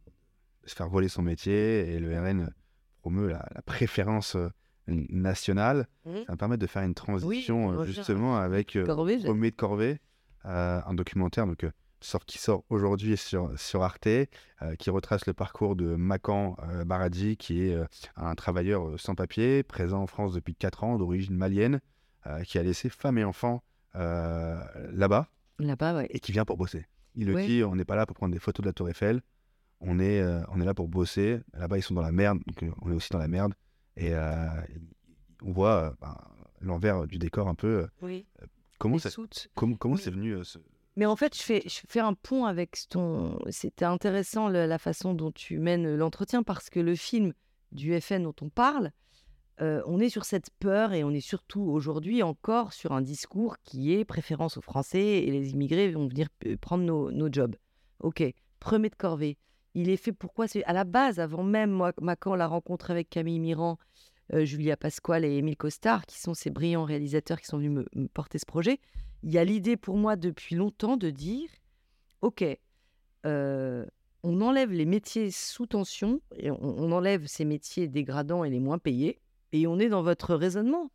se 0.65 0.75
faire 0.75 0.89
voler 0.89 1.09
son 1.09 1.21
métier 1.21 1.93
et 1.93 1.99
le 1.99 2.17
RN 2.19 2.53
promeut 3.01 3.27
la, 3.27 3.47
la 3.53 3.61
préférence 3.61 4.35
euh, 4.35 4.49
nationale. 4.87 5.87
Mhm. 6.05 6.15
Ça 6.17 6.23
va 6.27 6.33
me 6.33 6.37
permettre 6.37 6.61
de 6.61 6.67
faire 6.67 6.83
une 6.83 6.93
transition 6.93 7.71
euh, 7.71 7.85
justement 7.85 8.37
avec 8.37 8.75
euh, 8.75 8.85
Corvée, 8.85 9.17
de 9.17 9.49
Corvée, 9.55 9.99
euh, 10.45 10.81
un 10.85 10.93
documentaire 10.93 11.47
donc, 11.47 11.63
euh, 11.63 11.71
sort, 12.01 12.25
qui 12.25 12.37
sort 12.37 12.63
aujourd'hui 12.69 13.17
sur, 13.17 13.57
sur 13.59 13.83
Arte, 13.83 14.07
euh, 14.07 14.27
qui 14.77 14.89
retrace 14.89 15.25
le 15.25 15.33
parcours 15.33 15.75
de 15.75 15.95
Makan 15.95 16.57
euh, 16.63 16.85
Baradji, 16.85 17.37
qui 17.37 17.67
est 17.67 17.75
euh, 17.75 17.85
un 18.15 18.35
travailleur 18.35 18.87
euh, 18.87 18.97
sans 18.97 19.15
papier, 19.15 19.63
présent 19.63 20.01
en 20.01 20.07
France 20.07 20.33
depuis 20.33 20.55
4 20.55 20.83
ans, 20.83 20.97
d'origine 20.97 21.35
malienne, 21.35 21.81
euh, 22.27 22.43
qui 22.43 22.57
a 22.57 22.63
laissé 22.63 22.89
femme 22.89 23.17
et 23.17 23.23
enfants 23.23 23.63
euh, 23.95 24.61
là-bas 24.91 25.27
Là-bas, 25.59 25.95
ouais. 25.97 26.07
et 26.09 26.19
qui 26.19 26.31
vient 26.31 26.45
pour 26.45 26.57
bosser. 26.57 26.85
Il 27.15 27.27
le 27.27 27.35
Ouais. 27.35 27.45
dit, 27.47 27.63
on 27.63 27.75
n'est 27.75 27.85
pas 27.85 27.95
là 27.95 28.05
pour 28.05 28.15
prendre 28.15 28.33
des 28.33 28.39
photos 28.39 28.63
de 28.63 28.69
la 28.69 28.73
Tour 28.73 28.89
Eiffel, 28.89 29.21
on 29.81 29.99
est, 29.99 30.19
euh, 30.21 30.41
on 30.49 30.59
est 30.61 30.65
là 30.65 30.73
pour 30.73 30.87
bosser. 30.87 31.39
Là-bas, 31.53 31.77
ils 31.77 31.81
sont 31.83 31.93
dans 31.93 32.01
la 32.01 32.11
merde, 32.11 32.39
donc 32.47 32.63
euh, 32.63 32.71
on 32.81 32.91
est 32.91 32.95
aussi 32.95 33.09
dans 33.11 33.19
la 33.19 33.27
merde. 33.27 33.53
Et 33.97 34.13
euh, 34.13 34.47
on 35.43 35.51
voit 35.51 35.95
ben, 36.01 36.15
l'envers 36.61 37.07
du 37.07 37.17
décor 37.17 37.47
un 37.47 37.55
peu. 37.55 37.87
Oui. 38.01 38.25
Comment 38.77 38.95
Les 38.95 39.01
ça- 39.01 39.09
soutes. 39.09 39.49
comment, 39.55 39.75
comment 39.75 39.95
Oui. 39.95 40.01
c'est 40.03 40.11
venu 40.11 40.43
ce... 40.43 40.59
Mais 40.95 41.05
en 41.05 41.15
fait, 41.15 41.35
je 41.35 41.41
fais, 41.41 41.61
je 41.65 41.79
fais 41.87 42.01
un 42.01 42.13
pont 42.13 42.43
avec 42.45 42.77
ton. 42.89 43.39
C'était 43.51 43.85
intéressant 43.85 44.49
la 44.49 44.77
façon 44.77 45.13
dont 45.13 45.31
tu 45.31 45.57
mènes 45.59 45.95
l'entretien 45.95 46.43
parce 46.43 46.69
que 46.69 46.79
le 46.81 46.95
film 46.95 47.31
du 47.71 47.97
FN 48.01 48.23
dont 48.23 48.35
on 48.41 48.49
parle, 48.49 48.91
on 49.59 49.99
est 49.99 50.09
sur 50.09 50.25
cette 50.25 50.49
peur 50.59 50.93
et 50.93 51.03
on 51.03 51.11
est 51.11 51.19
surtout 51.19 51.61
aujourd'hui 51.61 52.23
encore 52.23 52.73
sur 52.73 52.93
un 52.93 53.01
discours 53.01 53.57
qui 53.63 53.93
est 53.93 54.05
préférence 54.05 54.57
aux 54.57 54.61
Français 54.61 55.23
et 55.23 55.31
les 55.31 55.51
immigrés 55.51 55.91
vont 55.91 56.07
venir 56.07 56.27
prendre 56.61 56.83
nos, 56.83 57.29
jobs. 57.31 57.55
Ok, 57.99 58.23
premier 58.59 58.89
de 58.89 58.95
corvée. 58.95 59.37
Il 59.75 59.89
est 59.89 59.97
fait 59.97 60.13
pourquoi? 60.13 60.47
C'est 60.47 60.63
à 60.63 60.73
la 60.73 60.85
base, 60.85 61.19
avant 61.19 61.43
même 61.43 61.71
moi, 61.71 61.91
Macan 62.01 62.35
la 62.35 62.47
rencontre 62.47 62.89
avec 62.89 63.09
Camille 63.09 63.39
Mirand, 63.39 63.77
Julia 64.33 64.77
Pasquale 64.77 65.25
et 65.25 65.35
Émile 65.37 65.57
Costard, 65.57 66.05
qui 66.05 66.19
sont 66.19 66.33
ces 66.33 66.49
brillants 66.49 66.85
réalisateurs 66.85 67.39
qui 67.39 67.47
sont 67.47 67.57
venus 67.57 67.85
me- 67.93 68.07
porter 68.07 68.39
ce 68.39 68.45
projet 68.45 68.79
il 69.23 69.31
y 69.31 69.37
a 69.37 69.43
l'idée 69.43 69.77
pour 69.77 69.97
moi 69.97 70.15
depuis 70.15 70.55
longtemps 70.55 70.97
de 70.97 71.09
dire, 71.09 71.49
OK, 72.21 72.43
on 73.25 74.41
enlève 74.41 74.71
les 74.71 74.85
métiers 74.85 75.31
sous 75.31 75.65
tension, 75.65 76.21
et 76.35 76.51
on 76.51 76.91
enlève 76.91 77.25
ces 77.27 77.45
métiers 77.45 77.87
dégradants 77.87 78.43
et 78.43 78.49
les 78.49 78.59
moins 78.59 78.77
payés, 78.77 79.19
et 79.51 79.67
on 79.67 79.79
est 79.79 79.89
dans 79.89 80.03
votre 80.03 80.35
raisonnement. 80.35 80.91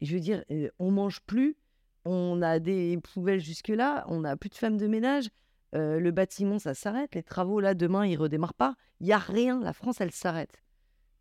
Je 0.00 0.14
veux 0.14 0.20
dire, 0.20 0.44
euh, 0.50 0.68
on 0.78 0.90
mange 0.90 1.20
plus, 1.22 1.56
on 2.04 2.42
a 2.42 2.58
des 2.58 2.98
poubelles 2.98 3.40
jusque-là, 3.40 4.04
on 4.08 4.20
n'a 4.20 4.36
plus 4.36 4.50
de 4.50 4.56
femmes 4.56 4.76
de 4.76 4.86
ménage, 4.86 5.28
euh, 5.74 5.98
le 5.98 6.10
bâtiment, 6.10 6.58
ça 6.58 6.74
s'arrête, 6.74 7.14
les 7.14 7.22
travaux, 7.22 7.60
là, 7.60 7.74
demain, 7.74 8.06
ils 8.06 8.16
redémarrent 8.16 8.54
pas. 8.54 8.74
Il 9.00 9.06
n'y 9.06 9.12
a 9.12 9.18
rien, 9.18 9.60
la 9.60 9.72
France, 9.72 10.00
elle 10.00 10.10
s'arrête. 10.10 10.62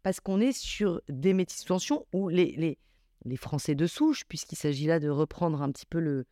Parce 0.03 0.19
qu'on 0.19 0.41
est 0.41 0.51
sur 0.51 1.01
des 1.07 1.33
métiers 1.33 1.65
tension 1.65 2.05
où 2.11 2.27
les, 2.27 2.53
les, 2.57 2.77
les 3.25 3.37
Français 3.37 3.75
de 3.75 3.87
souche, 3.87 4.25
puisqu'il 4.27 4.57
s'agit 4.57 4.87
là 4.87 4.99
de 4.99 5.09
reprendre 5.09 5.61
un 5.61 5.71
petit 5.71 5.85
peu 5.85 5.99
le, 5.99 6.25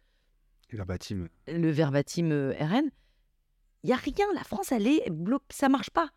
verbatim 0.72 1.30
le 1.48 1.70
verbatim 1.72 2.32
euh, 2.32 2.54
RN, 2.60 2.90
il 3.84 3.88
n'y 3.88 3.94
a 3.94 3.98
rien. 3.98 4.26
La 4.36 4.44
France, 4.44 4.72
elle 4.72 4.88
est 4.88 5.10
bloquée, 5.10 5.46
ça 5.52 5.70
marche 5.70 5.90
pas. 5.90 6.10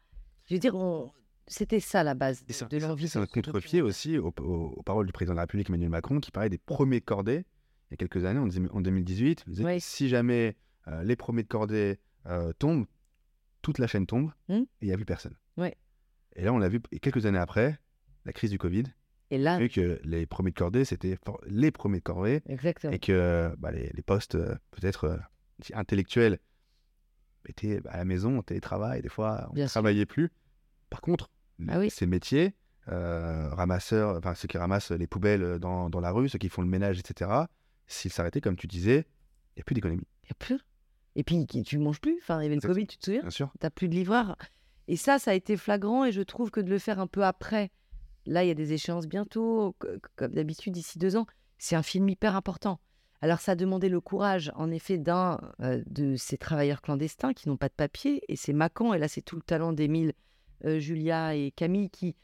Je 0.46 0.54
veux 0.54 0.60
dire, 0.60 0.74
on... 0.74 1.12
c'était 1.46 1.80
ça 1.80 2.02
la 2.02 2.14
base 2.14 2.44
de, 2.44 2.52
c'est 2.52 2.70
de 2.70 2.78
l'envie. 2.78 3.08
c'est 3.08 3.18
de 3.18 3.24
un 3.24 3.26
contre-pied 3.26 3.82
aussi 3.82 4.18
aux, 4.18 4.32
aux- 4.40 4.74
aux 4.76 4.82
paroles 4.82 5.06
du 5.06 5.12
président 5.12 5.32
de 5.34 5.36
la 5.36 5.42
République 5.42 5.68
Emmanuel 5.68 5.88
Macron 5.90 6.20
qui 6.20 6.30
parlait 6.30 6.48
des 6.50 6.58
premiers 6.58 7.00
de 7.00 7.04
cordée 7.04 7.44
il 7.90 7.92
y 7.92 7.94
a 7.94 7.96
quelques 7.96 8.24
années, 8.24 8.38
en, 8.40 8.46
dix- 8.46 8.68
en 8.72 8.80
2018. 8.80 9.44
Il 9.46 9.50
disait 9.52 9.64
Oui. 9.64 9.80
si 9.80 10.08
jamais 10.08 10.56
euh, 10.88 11.02
les 11.04 11.14
premiers 11.16 11.42
de 11.42 11.48
cordée 11.48 11.98
euh, 12.26 12.52
tombent, 12.54 12.86
toute 13.60 13.78
la 13.78 13.86
chaîne 13.86 14.06
tombe 14.06 14.30
Hmm. 14.48 14.62
et 14.62 14.66
il 14.82 14.86
n'y 14.88 14.92
a 14.94 14.96
plus 14.96 15.04
personne. 15.04 15.36
Et 16.34 16.44
là, 16.44 16.52
on 16.54 16.58
l'a 16.58 16.70
vu 16.70 16.80
et 16.92 16.98
quelques 17.00 17.26
années 17.26 17.36
après, 17.38 17.78
la 18.24 18.32
crise 18.32 18.50
du 18.50 18.56
Covid, 18.56 18.84
Et 19.30 19.36
là, 19.36 19.58
vu 19.58 19.68
que 19.68 20.00
les 20.04 20.24
premiers 20.24 20.50
de 20.50 20.56
cordée, 20.56 20.86
c'était 20.86 21.18
les 21.46 21.70
premiers 21.70 21.98
de 21.98 22.02
cordée 22.02 22.40
exactement. 22.46 22.90
et 22.94 22.98
que 22.98 23.54
bah, 23.58 23.70
les, 23.70 23.90
les 23.92 24.02
postes 24.02 24.36
euh, 24.36 24.54
peut-être 24.70 25.04
euh, 25.04 25.16
intellectuels 25.74 26.38
étaient 27.46 27.80
à 27.86 27.98
la 27.98 28.04
maison, 28.06 28.38
en 28.38 28.42
télétravail, 28.42 29.02
des 29.02 29.08
fois, 29.10 29.48
on 29.52 29.56
ne 29.58 29.66
travaillait 29.66 30.06
plus. 30.06 30.30
Par 30.88 31.00
contre, 31.02 31.30
Ah 31.68 31.78
oui. 31.78 31.90
ces 31.90 32.06
métiers, 32.06 32.54
euh, 32.88 33.48
ramasseurs, 33.50 34.16
enfin 34.16 34.34
ceux 34.34 34.48
qui 34.48 34.58
ramassent 34.58 34.90
les 34.90 35.06
poubelles 35.06 35.58
dans, 35.58 35.88
dans 35.90 36.00
la 36.00 36.10
rue, 36.10 36.28
ceux 36.28 36.38
qui 36.38 36.48
font 36.48 36.62
le 36.62 36.68
ménage, 36.68 36.98
etc., 36.98 37.30
s'ils 37.86 38.12
s'arrêtaient, 38.12 38.40
comme 38.40 38.56
tu 38.56 38.66
disais, 38.66 39.06
il 39.54 39.58
n'y 39.58 39.60
a 39.62 39.64
plus 39.64 39.74
d'économie, 39.74 40.06
Il 40.24 40.28
y 40.28 40.32
a 40.32 40.34
plus. 40.38 40.58
Et 41.14 41.24
puis, 41.24 41.46
tu 41.46 41.76
manges 41.78 42.00
plus. 42.00 42.16
Enfin, 42.22 42.40
il 42.40 42.44
y 42.44 42.46
avait 42.46 42.54
le 42.54 42.58
Exactement. 42.58 42.74
Covid, 42.74 42.86
tu 42.86 42.96
te 42.96 43.04
souviens? 43.04 43.20
Bien 43.20 43.30
sûr. 43.30 43.52
T'as 43.60 43.68
plus 43.70 43.88
de 43.88 43.94
livreurs. 43.94 44.36
Et 44.88 44.96
ça, 44.96 45.18
ça 45.18 45.32
a 45.32 45.34
été 45.34 45.58
flagrant. 45.58 46.06
Et 46.06 46.12
je 46.12 46.22
trouve 46.22 46.50
que 46.50 46.60
de 46.60 46.70
le 46.70 46.78
faire 46.78 46.98
un 47.00 47.06
peu 47.06 47.22
après, 47.22 47.70
là, 48.24 48.44
il 48.44 48.48
y 48.48 48.50
a 48.50 48.54
des 48.54 48.72
échéances 48.72 49.06
bientôt, 49.06 49.76
co- 49.78 49.88
comme 50.16 50.32
d'habitude, 50.32 50.72
d'ici 50.72 50.98
deux 50.98 51.16
ans. 51.16 51.26
C'est 51.58 51.76
un 51.76 51.82
film 51.82 52.08
hyper 52.08 52.34
important. 52.34 52.80
Alors, 53.20 53.40
ça 53.40 53.52
a 53.52 53.54
demandé 53.56 53.90
le 53.90 54.00
courage, 54.00 54.50
en 54.56 54.70
effet, 54.70 54.96
d'un 54.96 55.38
euh, 55.60 55.82
de 55.86 56.16
ces 56.16 56.38
travailleurs 56.38 56.80
clandestins 56.80 57.34
qui 57.34 57.48
n'ont 57.48 57.58
pas 57.58 57.68
de 57.68 57.74
papier. 57.74 58.22
Et 58.28 58.36
c'est 58.36 58.54
Macan. 58.54 58.94
Et 58.94 58.98
là, 58.98 59.06
c'est 59.06 59.20
tout 59.22 59.36
le 59.36 59.42
talent 59.42 59.74
d'Émile, 59.74 60.08
euh, 60.08 60.12
Julia 60.64 61.34
et 61.34 61.50
Camille 61.50 61.90
qui, 61.90 62.16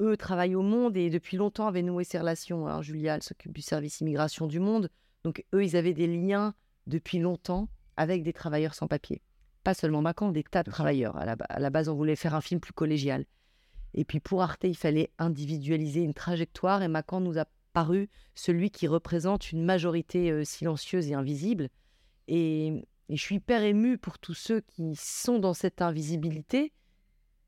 eux, 0.00 0.16
travaillent 0.16 0.54
au 0.54 0.62
Monde 0.62 0.96
et 0.96 1.10
depuis 1.10 1.36
longtemps 1.36 1.66
avaient 1.66 1.82
noué 1.82 2.04
ces 2.04 2.18
relations. 2.18 2.66
Alors, 2.66 2.82
Julia, 2.82 3.16
elle 3.16 3.22
s'occupe 3.22 3.52
du 3.52 3.62
service 3.62 4.00
immigration 4.00 4.46
du 4.46 4.60
Monde. 4.60 4.90
Donc, 5.24 5.44
eux, 5.54 5.64
ils 5.64 5.76
avaient 5.76 5.92
des 5.94 6.06
liens 6.06 6.54
depuis 6.86 7.18
longtemps 7.18 7.68
avec 7.96 8.22
des 8.22 8.32
travailleurs 8.32 8.74
sans 8.74 8.86
papier. 8.86 9.20
Pas 9.64 9.74
seulement 9.74 10.00
Macan, 10.00 10.30
des 10.30 10.42
tas 10.42 10.62
de 10.62 10.70
travailleurs. 10.70 11.16
À 11.16 11.26
la, 11.26 11.36
ba- 11.36 11.44
à 11.48 11.58
la 11.58 11.70
base, 11.70 11.88
on 11.88 11.94
voulait 11.94 12.16
faire 12.16 12.34
un 12.34 12.40
film 12.40 12.60
plus 12.60 12.72
collégial. 12.72 13.26
Et 13.92 14.04
puis 14.04 14.20
pour 14.20 14.40
Arte, 14.42 14.64
il 14.64 14.76
fallait 14.76 15.10
individualiser 15.18 16.02
une 16.02 16.14
trajectoire 16.14 16.82
et 16.82 16.88
Macan 16.88 17.20
nous 17.20 17.38
a 17.38 17.44
paru 17.72 18.08
celui 18.34 18.70
qui 18.70 18.86
représente 18.86 19.52
une 19.52 19.64
majorité 19.64 20.30
euh, 20.30 20.44
silencieuse 20.44 21.10
et 21.10 21.14
invisible. 21.14 21.68
Et, 22.28 22.68
et 23.08 23.16
je 23.16 23.20
suis 23.20 23.36
hyper 23.36 23.62
émue 23.62 23.98
pour 23.98 24.18
tous 24.18 24.34
ceux 24.34 24.60
qui 24.60 24.94
sont 24.96 25.38
dans 25.38 25.54
cette 25.54 25.82
invisibilité 25.82 26.72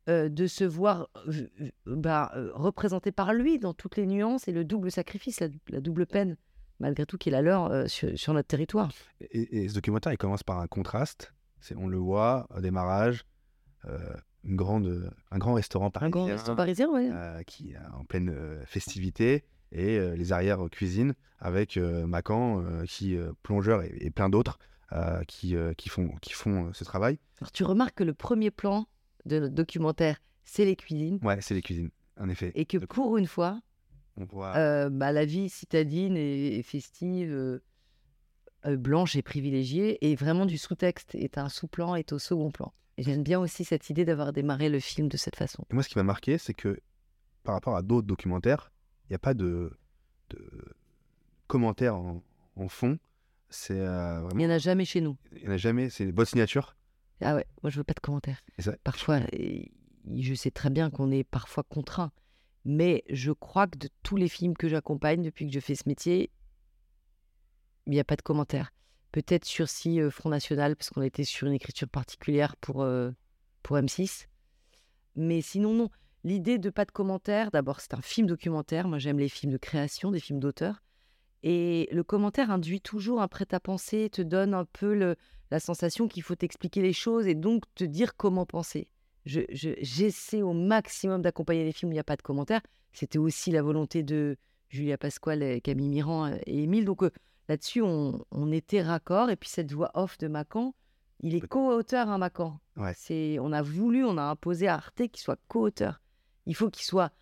euh, 0.09 0.29
de 0.29 0.47
se 0.47 0.65
voir 0.65 1.09
euh, 1.29 1.49
bah, 1.87 2.33
euh, 2.35 2.51
représentés 2.55 3.12
par 3.12 3.33
lui 3.33 3.59
dans 3.59 3.75
toutes 3.75 3.97
les 3.97 4.07
nuances 4.07 4.49
et 4.49 4.53
le 4.53 4.65
double 4.65 4.91
sacrifice, 4.91 5.41
la, 5.41 5.49
la 5.69 5.81
double 5.81 6.07
peine, 6.07 6.37
malgré 6.81 7.07
tout, 7.07 7.19
qui 7.19 7.29
est 7.29 7.33
la 7.33 7.43
leur 7.43 7.88
sur, 7.88 8.19
sur 8.19 8.35
notre 8.35 8.49
territoire. 8.49 8.91
Et, 9.21 9.62
et 9.62 9.69
ce 9.69 9.75
documentaire, 9.75 10.12
il 10.12 10.19
commence 10.19 10.43
par 10.43 10.59
un 10.59 10.67
contraste. 10.67 11.33
C'est, 11.61 11.77
on 11.77 11.87
le 11.87 11.99
voit 11.99 12.49
au 12.57 12.61
démarrage, 12.61 13.25
une 14.45 14.57
grande, 14.57 15.12
un 15.31 15.38
grand 15.38 15.55
restaurant 15.55 15.87
Un 15.87 15.91
parisien, 15.91 16.11
grand 16.11 16.27
resto 16.27 16.55
parisien, 16.57 16.91
ouais. 16.91 17.09
euh, 17.12 17.43
qui 17.45 17.73
est 17.73 17.79
en 17.95 18.05
pleine 18.05 18.35
festivité, 18.67 19.45
et 19.71 19.99
les 20.17 20.33
arrières 20.33 20.69
cuisine 20.71 21.15
avec 21.38 21.77
Macan, 21.77 22.65
qui 22.88 23.17
plongeur 23.43 23.83
et, 23.83 23.97
et 24.01 24.11
plein 24.11 24.29
d'autres 24.29 24.59
qui, 25.29 25.55
qui 25.79 25.88
font, 25.88 26.15
qui 26.21 26.33
font 26.33 26.73
ce 26.75 26.85
travail. 26.85 27.19
Alors, 27.41 27.53
tu 27.53 27.65
remarques 27.65 27.95
que 27.95 28.05
le 28.05 28.12
premier 28.15 28.51
plan 28.51 28.87
de 29.26 29.38
notre 29.38 29.54
documentaire, 29.54 30.20
c'est 30.44 30.64
les 30.64 30.76
cuisines. 30.76 31.18
Ouais, 31.22 31.40
c'est 31.40 31.54
les 31.54 31.62
cuisines, 31.62 31.90
en 32.18 32.28
effet. 32.28 32.52
Et 32.54 32.64
que 32.64 32.78
Donc, 32.78 32.88
pour 32.88 33.16
une 33.16 33.26
fois, 33.26 33.61
on 34.16 34.24
voit 34.24 34.56
euh, 34.56 34.90
bah, 34.90 35.12
la 35.12 35.24
vie 35.24 35.48
citadine 35.48 36.16
et, 36.16 36.58
et 36.58 36.62
festive, 36.62 37.30
euh, 37.32 37.62
euh, 38.66 38.76
blanche 38.76 39.16
et 39.16 39.22
privilégiée, 39.22 40.11
est 40.11 40.14
vraiment 40.14 40.46
du 40.46 40.58
sous-texte, 40.58 41.14
est 41.14 41.38
un 41.38 41.48
sous-plan, 41.48 41.94
est 41.94 42.12
au 42.12 42.18
second 42.18 42.50
plan. 42.50 42.72
Et 42.98 43.02
J'aime 43.02 43.22
bien 43.22 43.40
aussi 43.40 43.64
cette 43.64 43.88
idée 43.90 44.04
d'avoir 44.04 44.32
démarré 44.32 44.68
le 44.68 44.78
film 44.78 45.08
de 45.08 45.16
cette 45.16 45.37
façon. 45.37 45.64
Et 45.70 45.74
moi, 45.74 45.82
ce 45.82 45.88
qui 45.88 45.96
m'a 45.96 46.02
marqué, 46.02 46.37
c'est 46.38 46.54
que 46.54 46.78
par 47.42 47.54
rapport 47.54 47.76
à 47.76 47.82
d'autres 47.82 48.06
documentaires, 48.06 48.70
il 49.04 49.12
n'y 49.12 49.16
a 49.16 49.18
pas 49.18 49.35
de, 49.35 49.72
de 50.30 50.38
commentaires 51.46 51.96
en, 51.96 52.22
en 52.56 52.68
fond. 52.68 52.98
C'est 53.48 53.80
euh, 53.80 54.26
Il 54.32 54.38
n'y 54.38 54.46
en 54.46 54.50
a 54.50 54.58
jamais 54.58 54.85
chez 54.85 55.00
nous. 55.00 55.16
Il 55.32 55.42
n'y 55.42 55.48
en 55.48 55.52
a 55.52 55.56
jamais. 55.56 55.90
C'est 55.90 56.11
votre 56.11 56.30
signature. 56.30 56.76
Ah 57.22 57.37
ouais, 57.37 57.46
moi 57.62 57.70
je 57.70 57.78
veux 57.78 57.85
pas 57.85 57.94
de 57.94 58.00
commentaires. 58.00 58.40
Parfois, 58.85 59.20
je 60.14 60.35
sais 60.35 60.50
très 60.50 60.70
bien 60.70 60.90
qu'on 60.90 61.11
est 61.11 61.24
parfois 61.24 61.62
contraint, 61.62 62.12
mais 62.64 63.04
je 63.11 63.32
crois 63.32 63.66
que 63.66 63.78
de 63.78 63.88
tous 64.02 64.16
les 64.16 64.28
films 64.28 64.56
que 64.56 64.68
j'accompagne 64.68 65.22
depuis 65.22 65.46
que 65.46 65.52
je 65.52 65.61
fais 65.61 65.74
ce 65.74 65.88
métier, 65.88 66.30
il 67.87 67.92
n'y 67.92 68.00
a 68.00 68.04
pas 68.04 68.16
de 68.16 68.22
commentaires. 68.22 68.72
Peut-être 69.11 69.44
sur 69.44 69.68
si 69.68 70.00
euh, 70.00 70.11
Front 70.11 70.30
National, 70.30 70.76
parce 70.76 70.90
qu'on 70.90 71.02
était 71.02 71.24
sur 71.24 71.46
une 71.46 71.52
écriture 71.52 71.88
particulière 71.88 72.56
pour, 72.56 72.82
euh, 72.82 73.11
pour 73.62 73.76
M6. 73.76 74.26
Mais 75.16 75.42
sinon, 75.42 75.74
non. 75.74 75.90
L'idée 76.24 76.58
de 76.58 76.70
pas 76.70 76.85
de 76.85 76.92
commentaires, 76.92 77.50
d'abord, 77.50 77.80
c'est 77.80 77.94
un 77.94 78.00
film 78.00 78.28
documentaire. 78.28 78.87
Moi, 78.87 78.98
j'aime 78.98 79.18
les 79.18 79.28
films 79.28 79.52
de 79.52 79.58
création, 79.58 80.12
des 80.12 80.20
films 80.20 80.38
d'auteur. 80.38 80.82
Et 81.42 81.88
le 81.90 82.04
commentaire 82.04 82.50
induit 82.52 82.80
toujours 82.80 83.20
un 83.20 83.26
prêt-à-penser, 83.26 84.08
te 84.08 84.22
donne 84.22 84.54
un 84.54 84.64
peu 84.64 84.94
le, 84.94 85.16
la 85.53 85.61
sensation 85.61 86.09
qu'il 86.09 86.23
faut 86.23 86.35
t'expliquer 86.35 86.83
les 86.83 86.93
choses 86.93 87.27
et 87.27 87.35
donc 87.35 87.65
te 87.75 87.85
dire 87.85 88.17
comment 88.17 88.47
penser. 88.47 88.88
Je- 89.27 89.41
je- 89.51 89.77
J'essaie 89.81 90.43
au 90.43 90.53
maximum 90.53 91.23
d'accompagner 91.23 91.65
les 91.65 91.73
films 91.73 91.91
où 91.91 91.93
il 91.93 91.97
n'y 91.97 92.01
a 92.01 92.05
pas 92.05 92.17
de 92.17 92.23
commentaires. 92.23 92.62
C'était 92.93 93.19
aussi 93.19 93.51
la 93.53 93.62
volonté 93.62 94.03
de 94.03 94.37
Julia 94.71 94.99
Pasquale, 94.99 95.61
Camille 95.61 95.88
Mirand 95.88 96.27
euh, 96.27 96.37
et 96.47 96.62
Émile. 96.65 96.85
Donc 96.87 97.03
euh, 97.03 97.11
là-dessus, 97.49 97.83
on, 97.83 98.25
on 98.31 98.51
était 98.51 98.83
raccord. 98.83 99.31
Et 99.31 99.37
puis 99.37 99.49
cette 99.51 99.73
voix 99.73 99.91
off 99.95 100.19
de 100.19 100.27
Macan, 100.29 100.75
il 101.21 101.35
est 101.35 101.47
co-auteur, 101.47 102.09
hein, 102.09 102.19
Macan. 102.19 102.59
Ouais. 102.77 102.95
C'est, 102.97 103.38
on 103.38 103.53
a 103.53 103.62
voulu, 103.62 104.05
on 104.05 104.17
a 104.19 104.23
imposé 104.23 104.67
à 104.69 104.75
Arte 104.75 105.07
qu'il 105.09 105.23
soit 105.23 105.38
co-auteur. 105.49 106.01
Il 106.47 106.57
faut 106.57 106.71
qu'il 106.71 106.85
soit 106.85 107.12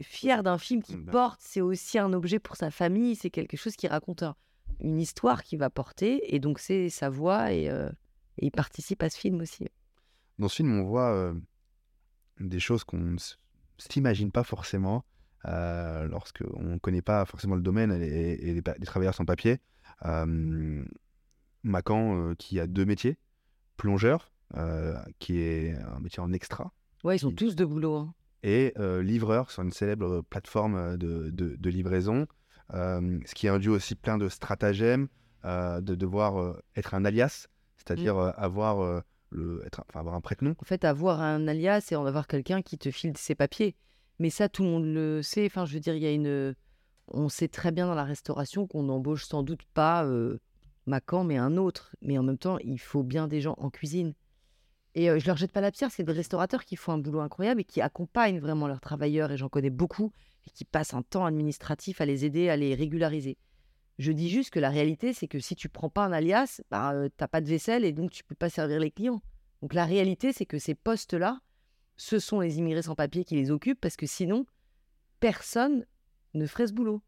fier 0.00 0.42
d'un 0.42 0.58
film 0.58 0.82
qu'il 0.82 0.98
Bah. 0.98 1.12
porte. 1.12 1.40
C'est 1.42 1.60
aussi 1.60 1.98
un 1.98 2.12
objet 2.12 2.38
pour 2.40 2.56
sa 2.56 2.70
famille. 2.70 3.14
C'est 3.16 3.30
quelque 3.30 3.56
chose 3.56 3.76
qui 3.76 3.86
raconte 3.86 4.22
un- 4.24 4.34
une 4.82 5.00
histoire 5.00 5.42
qu'il 5.42 5.58
va 5.58 5.70
porter. 5.70 6.34
Et 6.34 6.38
donc, 6.40 6.58
c'est 6.58 6.88
sa 6.90 7.08
voix 7.10 7.52
et, 7.52 7.68
euh, 7.70 7.88
et 8.38 8.46
il 8.46 8.50
participe 8.50 9.02
à 9.02 9.10
ce 9.10 9.18
film 9.18 9.40
aussi. 9.40 9.66
Dans 10.38 10.48
ce 10.48 10.56
film, 10.56 10.78
on 10.78 10.84
voit 10.84 11.12
euh, 11.14 11.34
des 12.38 12.60
choses 12.60 12.84
qu'on 12.84 12.98
ne 12.98 13.16
s'imagine 13.78 14.30
pas 14.30 14.44
forcément 14.44 15.04
euh, 15.46 16.06
lorsqu'on 16.08 16.62
ne 16.62 16.78
connaît 16.78 17.02
pas 17.02 17.24
forcément 17.24 17.54
le 17.56 17.62
domaine 17.62 17.92
et, 17.92 18.32
et 18.50 18.54
les, 18.54 18.62
travailleurs 18.62 19.14
sans 19.14 19.24
papier. 19.24 19.58
Macan, 21.62 22.34
qui 22.38 22.58
a 22.60 22.66
deux 22.66 22.84
métiers. 22.86 23.18
Plongeur, 23.76 24.32
qui 25.18 25.40
est 25.40 25.74
un 25.74 26.00
métier 26.00 26.20
en 26.20 26.32
extra. 26.32 26.72
Ouais, 27.04 27.16
ils 27.16 27.20
sont 27.20 27.32
tous 27.32 27.54
de 27.56 27.64
boulot. 27.64 27.96
hein. 27.96 28.14
et 28.42 28.74
livreur 29.02 29.50
sur 29.50 29.62
une 29.62 29.72
célèbre 29.72 30.22
plateforme 30.22 30.96
de, 30.96 31.30
de- 31.30 31.56
de 31.56 31.70
livraison, 31.70 32.26
ce 32.72 33.34
qui 33.34 33.48
induit 33.48 33.70
aussi 33.70 33.94
plein 33.94 34.18
de 34.18 34.28
stratagèmes, 34.28 35.08
euh, 35.44 35.80
de 35.80 35.94
devoir 35.94 36.40
euh, 36.40 36.62
être 36.76 36.94
un 36.94 37.04
alias, 37.04 37.48
c'est-à-dire 37.76 38.16
euh, 38.18 38.30
avoir, 38.36 38.80
euh, 38.80 39.00
le, 39.30 39.62
être, 39.64 39.82
enfin, 39.88 40.00
avoir 40.00 40.14
un 40.14 40.20
prête-nom. 40.20 40.54
En 40.58 40.64
fait, 40.64 40.84
avoir 40.84 41.20
un 41.20 41.48
alias 41.48 41.88
et 41.90 41.96
en 41.96 42.06
avoir 42.06 42.26
quelqu'un 42.26 42.62
qui 42.62 42.78
te 42.78 42.90
file 42.90 43.16
ses 43.16 43.34
papiers. 43.34 43.74
Mais 44.18 44.30
ça, 44.30 44.48
tout 44.48 44.62
le 44.62 44.68
monde 44.68 44.84
le 44.84 45.22
sait. 45.22 45.46
Enfin, 45.46 45.64
je 45.64 45.74
veux 45.74 45.80
dire, 45.80 45.94
il 45.94 46.02
y 46.02 46.06
a 46.06 46.12
une. 46.12 46.54
On 47.08 47.28
sait 47.28 47.48
très 47.48 47.72
bien 47.72 47.86
dans 47.86 47.94
la 47.94 48.04
restauration 48.04 48.66
qu'on 48.66 48.84
n'embauche 48.84 49.24
sans 49.24 49.42
doute 49.42 49.62
pas 49.74 50.04
euh, 50.04 50.38
Macan, 50.86 51.24
mais 51.24 51.38
un 51.38 51.56
autre. 51.56 51.94
Mais 52.02 52.18
en 52.18 52.22
même 52.22 52.38
temps, 52.38 52.58
il 52.58 52.78
faut 52.78 53.02
bien 53.02 53.26
des 53.26 53.40
gens 53.40 53.54
en 53.58 53.70
cuisine. 53.70 54.14
Et 54.94 55.08
euh, 55.08 55.18
je 55.18 55.26
leur 55.26 55.36
jette 55.36 55.52
pas 55.52 55.60
la 55.60 55.70
pierre, 55.70 55.90
c'est 55.90 56.02
des 56.02 56.12
restaurateurs 56.12 56.64
qui 56.64 56.76
font 56.76 56.92
un 56.92 56.98
boulot 56.98 57.20
incroyable 57.20 57.60
et 57.60 57.64
qui 57.64 57.80
accompagnent 57.80 58.40
vraiment 58.40 58.66
leurs 58.66 58.80
travailleurs, 58.80 59.30
et 59.30 59.36
j'en 59.36 59.48
connais 59.48 59.70
beaucoup, 59.70 60.12
et 60.46 60.50
qui 60.50 60.64
passent 60.64 60.94
un 60.94 61.02
temps 61.02 61.24
administratif 61.26 62.00
à 62.00 62.06
les 62.06 62.24
aider, 62.24 62.48
à 62.48 62.56
les 62.56 62.74
régulariser. 62.74 63.36
Je 63.98 64.12
dis 64.12 64.30
juste 64.30 64.50
que 64.50 64.58
la 64.60 64.70
réalité, 64.70 65.12
c'est 65.12 65.28
que 65.28 65.38
si 65.40 65.54
tu 65.54 65.68
prends 65.68 65.90
pas 65.90 66.04
un 66.06 66.12
alias, 66.12 66.60
bah, 66.70 66.92
euh, 66.94 67.08
t'as 67.16 67.28
pas 67.28 67.40
de 67.40 67.46
vaisselle 67.46 67.84
et 67.84 67.92
donc 67.92 68.10
tu 68.10 68.24
peux 68.24 68.34
pas 68.34 68.48
servir 68.48 68.80
les 68.80 68.90
clients. 68.90 69.20
Donc 69.60 69.74
la 69.74 69.84
réalité, 69.84 70.32
c'est 70.32 70.46
que 70.46 70.58
ces 70.58 70.74
postes-là, 70.74 71.40
ce 71.96 72.18
sont 72.18 72.40
les 72.40 72.56
immigrés 72.58 72.80
sans 72.82 72.94
papier 72.94 73.24
qui 73.24 73.34
les 73.36 73.50
occupent 73.50 73.80
parce 73.80 73.96
que 73.96 74.06
sinon, 74.06 74.46
personne 75.18 75.84
ne 76.34 76.46
ferait 76.46 76.66
ce 76.66 76.72
boulot. 76.72 77.02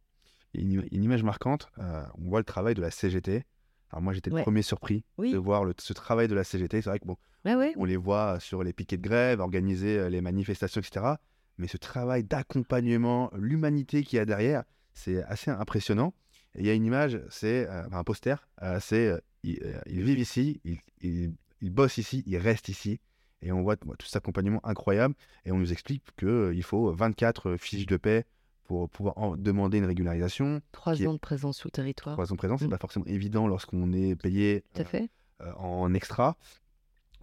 Une, 0.54 0.86
une 0.92 1.04
image 1.04 1.22
marquante, 1.22 1.68
euh, 1.78 2.02
on 2.18 2.28
voit 2.28 2.40
le 2.40 2.44
travail 2.44 2.74
de 2.74 2.82
la 2.82 2.90
CGT. 2.90 3.44
Alors 3.90 4.02
moi, 4.02 4.12
j'étais 4.12 4.30
le 4.30 4.36
Ouais. 4.36 4.42
premier 4.42 4.62
surpris 4.62 5.04
Oui. 5.18 5.32
de 5.32 5.38
voir 5.38 5.64
le- 5.64 5.74
ce 5.78 5.92
travail 5.92 6.28
de 6.28 6.34
la 6.34 6.44
CGT. 6.44 6.82
C'est 6.82 6.90
vrai 6.90 6.98
que 6.98 7.06
bon, 7.06 7.16
Ouais, 7.44 7.54
ouais. 7.54 7.72
on 7.76 7.84
les 7.84 7.96
voit 7.96 8.38
sur 8.40 8.62
les 8.62 8.72
piquets 8.72 8.96
de 8.98 9.02
grève, 9.02 9.40
organiser 9.40 9.98
euh, 9.98 10.08
les 10.10 10.20
manifestations, 10.20 10.80
etc. 10.80 11.14
Mais 11.58 11.68
ce 11.68 11.76
travail 11.76 12.24
d'accompagnement, 12.24 13.30
l'humanité 13.34 14.02
qu'il 14.04 14.16
y 14.16 14.20
a 14.20 14.24
derrière, 14.24 14.64
c'est 14.94 15.22
assez 15.24 15.50
impressionnant. 15.50 16.14
Et 16.54 16.60
il 16.60 16.66
y 16.66 16.70
a 16.70 16.74
une 16.74 16.84
image, 16.84 17.20
c'est 17.30 17.66
euh, 17.68 17.82
un 17.92 18.04
poster, 18.04 18.46
euh, 18.62 18.78
c'est 18.80 19.08
euh, 19.08 19.18
ils, 19.42 19.58
ils 19.86 20.02
vivent 20.02 20.18
ici, 20.18 20.60
ils, 20.64 20.78
ils- 21.00 21.32
ils 21.60 21.70
bossent 21.70 21.98
ici, 21.98 22.22
ils 22.26 22.36
restent 22.38 22.68
ici. 22.68 23.00
Et 23.40 23.52
on 23.52 23.62
voit 23.62 23.76
tout 23.76 23.86
cet 24.06 24.16
accompagnement 24.16 24.60
incroyable. 24.64 25.14
Et 25.44 25.52
on 25.52 25.58
nous 25.58 25.72
explique 25.72 26.02
qu'il 26.18 26.62
faut 26.62 26.92
24 26.92 27.56
fiches 27.56 27.86
de 27.86 27.96
paix 27.96 28.24
pour 28.64 28.88
pouvoir 28.90 29.16
en 29.18 29.36
demander 29.36 29.78
une 29.78 29.84
régularisation. 29.84 30.60
Trois 30.72 31.00
ans 31.06 31.12
de 31.14 31.18
présence 31.18 31.56
sur 31.58 31.68
le 31.68 31.72
territoire. 31.72 32.14
Trois 32.14 32.30
ans 32.30 32.34
de 32.34 32.38
présence, 32.38 32.60
c'est 32.60 32.66
Mm. 32.66 32.70
pas 32.70 32.78
forcément 32.78 33.06
évident 33.06 33.46
lorsqu'on 33.48 33.92
est 33.92 34.14
payé 34.16 34.64
Tout 34.74 34.82
à 34.82 34.84
fait. 34.84 35.08
en 35.56 35.92
extra. 35.94 36.36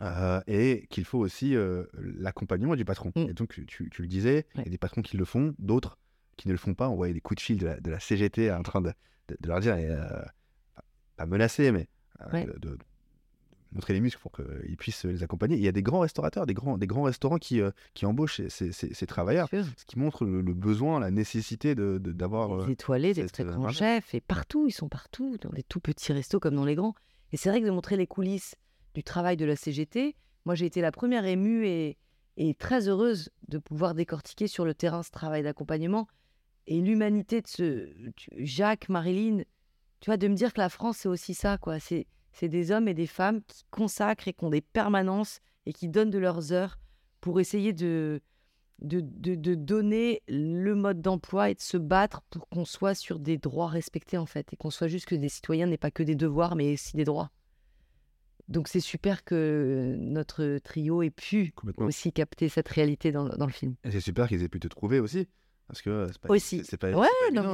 Euh, 0.01 0.41
et 0.47 0.87
qu'il 0.89 1.05
faut 1.05 1.19
aussi 1.19 1.55
euh, 1.55 1.83
l'accompagnement 1.93 2.75
du 2.75 2.85
patron. 2.85 3.11
Mm. 3.15 3.29
Et 3.29 3.33
donc, 3.33 3.53
tu, 3.67 3.89
tu 3.89 4.01
le 4.01 4.07
disais, 4.07 4.45
il 4.55 4.63
y 4.63 4.67
a 4.67 4.69
des 4.71 4.77
patrons 4.77 5.01
qui 5.01 5.17
le 5.17 5.25
font, 5.25 5.53
d'autres 5.59 5.97
qui 6.37 6.47
ne 6.47 6.53
le 6.53 6.57
font 6.59 6.73
pas. 6.73 6.89
On 6.89 6.95
voyait 6.95 7.13
des 7.13 7.21
coups 7.21 7.37
de 7.37 7.41
fil 7.43 7.57
de 7.57 7.65
la, 7.65 7.79
de 7.79 7.91
la 7.91 7.99
CGT 7.99 8.51
en 8.51 8.63
train 8.63 8.81
de, 8.81 8.91
de- 9.27 9.37
de 9.39 9.47
leur 9.47 9.59
dire, 9.59 9.75
et, 9.75 9.87
euh, 9.89 10.05
pas 11.17 11.25
menacer, 11.25 11.71
mais 11.71 11.87
Ouais. 12.33 12.45
de, 12.45 12.77
montrer 13.71 13.93
les 13.93 13.99
muscles 14.01 14.19
pour 14.21 14.31
qu'ils 14.31 14.75
puissent 14.77 15.05
les 15.05 15.21
accompagner. 15.21 15.55
Il 15.55 15.61
y 15.61 15.67
a 15.67 15.71
des 15.71 15.83
grands 15.83 15.99
restaurateurs, 15.99 16.45
des 16.47 16.55
grands, 16.55 16.77
des 16.79 16.87
grands 16.87 17.03
restaurants 17.03 17.37
qui, 17.37 17.61
qui 17.93 18.05
embauchent 18.07 18.37
ces, 18.37 18.49
ces- 18.49 18.71
ces- 18.71 18.93
ces 18.95 19.05
travailleurs, 19.05 19.47
ce 19.51 19.85
qui 19.85 19.99
montre 19.99 20.25
le, 20.25 20.41
le 20.41 20.53
besoin, 20.55 20.99
la 20.99 21.11
nécessité 21.11 21.75
de- 21.75 21.99
de- 22.01 22.11
d'avoir... 22.11 22.65
Des 22.65 22.71
étoilés, 22.73 23.13
des 23.13 23.27
très 23.29 23.43
grands 23.43 23.69
chefs, 23.69 24.13
et 24.15 24.21
partout, 24.21 24.65
ils 24.67 24.71
sont 24.71 24.89
partout, 24.89 25.37
dans 25.41 25.51
des 25.51 25.61
tout 25.63 25.79
petits 25.79 26.11
restos 26.13 26.39
comme 26.39 26.55
dans 26.55 26.65
les 26.65 26.73
grands. 26.75 26.95
Et 27.31 27.37
c'est 27.37 27.49
vrai 27.49 27.61
que 27.61 27.65
de 27.67 27.71
montrer 27.71 27.95
les 27.95 28.07
coulisses 28.07 28.55
du 28.93 29.03
travail 29.03 29.37
de 29.37 29.45
la 29.45 29.55
CGT, 29.55 30.15
moi 30.45 30.55
j'ai 30.55 30.65
été 30.65 30.81
la 30.81 30.91
première 30.91 31.25
émue 31.25 31.67
et, 31.67 31.97
très 32.57 32.87
heureuse 32.87 33.29
de 33.49 33.57
pouvoir 33.57 33.93
décortiquer 33.93 34.47
sur 34.47 34.63
le 34.63 34.73
terrain 34.73 35.03
ce 35.03 35.11
travail 35.11 35.43
d'accompagnement 35.43 36.07
et 36.67 36.79
l'humanité 36.79 37.41
de 37.41 37.47
ce 37.47 37.89
Jacques, 38.37 38.87
Marilyn, 38.87 39.43
tu 39.99 40.09
vois, 40.09 40.15
de 40.15 40.27
me 40.27 40.35
dire 40.35 40.53
que 40.53 40.61
la 40.61 40.69
France 40.69 40.99
c'est 40.99 41.09
aussi 41.09 41.33
ça, 41.33 41.57
quoi. 41.57 41.79
C'est 41.79 42.07
c'est 42.31 42.47
des 42.47 42.71
hommes 42.71 42.87
et 42.87 42.93
des 42.93 43.07
femmes 43.07 43.41
qui 43.47 43.65
consacrent 43.71 44.27
et 44.27 44.33
qui 44.33 44.45
ont 44.45 44.49
des 44.49 44.61
permanences 44.61 45.39
et 45.65 45.73
qui 45.73 45.89
donnent 45.89 46.11
de 46.11 46.19
leurs 46.19 46.53
heures 46.53 46.79
pour 47.21 47.39
essayer 47.39 47.73
de, 47.73 48.21
de, 48.81 49.01
de, 49.01 49.35
de 49.35 49.55
donner 49.55 50.21
le 50.27 50.73
mode 50.75 51.01
d'emploi 51.01 51.49
et 51.49 51.55
de 51.55 51.61
se 51.61 51.77
battre 51.77 52.21
pour 52.29 52.47
qu'on 52.47 52.65
soit 52.65 52.95
sur 52.95 53.19
des 53.19 53.37
droits 53.37 53.67
respectés 53.67 54.17
en 54.17 54.25
fait 54.25 54.53
et 54.53 54.55
qu'on 54.55 54.69
soit 54.69 54.87
juste 54.87 55.05
que 55.05 55.15
des 55.15 55.29
citoyens 55.29 55.67
n'aient 55.67 55.77
pas 55.77 55.91
que 55.91 56.03
des 56.03 56.15
devoirs 56.15 56.55
mais 56.55 56.73
aussi 56.73 56.95
des 56.95 57.03
droits. 57.03 57.31
Donc 58.49 58.67
c'est 58.67 58.79
super 58.79 59.23
que 59.23 59.95
notre 59.97 60.57
trio 60.57 61.01
ait 61.03 61.09
pu 61.11 61.53
aussi 61.77 62.11
capter 62.11 62.49
cette 62.49 62.67
réalité 62.67 63.11
dans, 63.11 63.23
le- 63.25 63.37
dans 63.37 63.45
le 63.45 63.51
film. 63.51 63.75
Et 63.83 63.91
c'est 63.91 63.99
super 64.01 64.27
qu'ils 64.27 64.43
aient 64.43 64.49
pu 64.49 64.59
te 64.59 64.67
trouver 64.67 64.99
aussi. 64.99 65.27
Parce 65.67 65.83
que 65.83 66.07
c'est 66.07 66.17
pas, 66.19 66.33
Aussi. 66.33 66.63
c'est- 66.65 66.77
pas, 66.77 66.91
Ouais, 66.91 67.07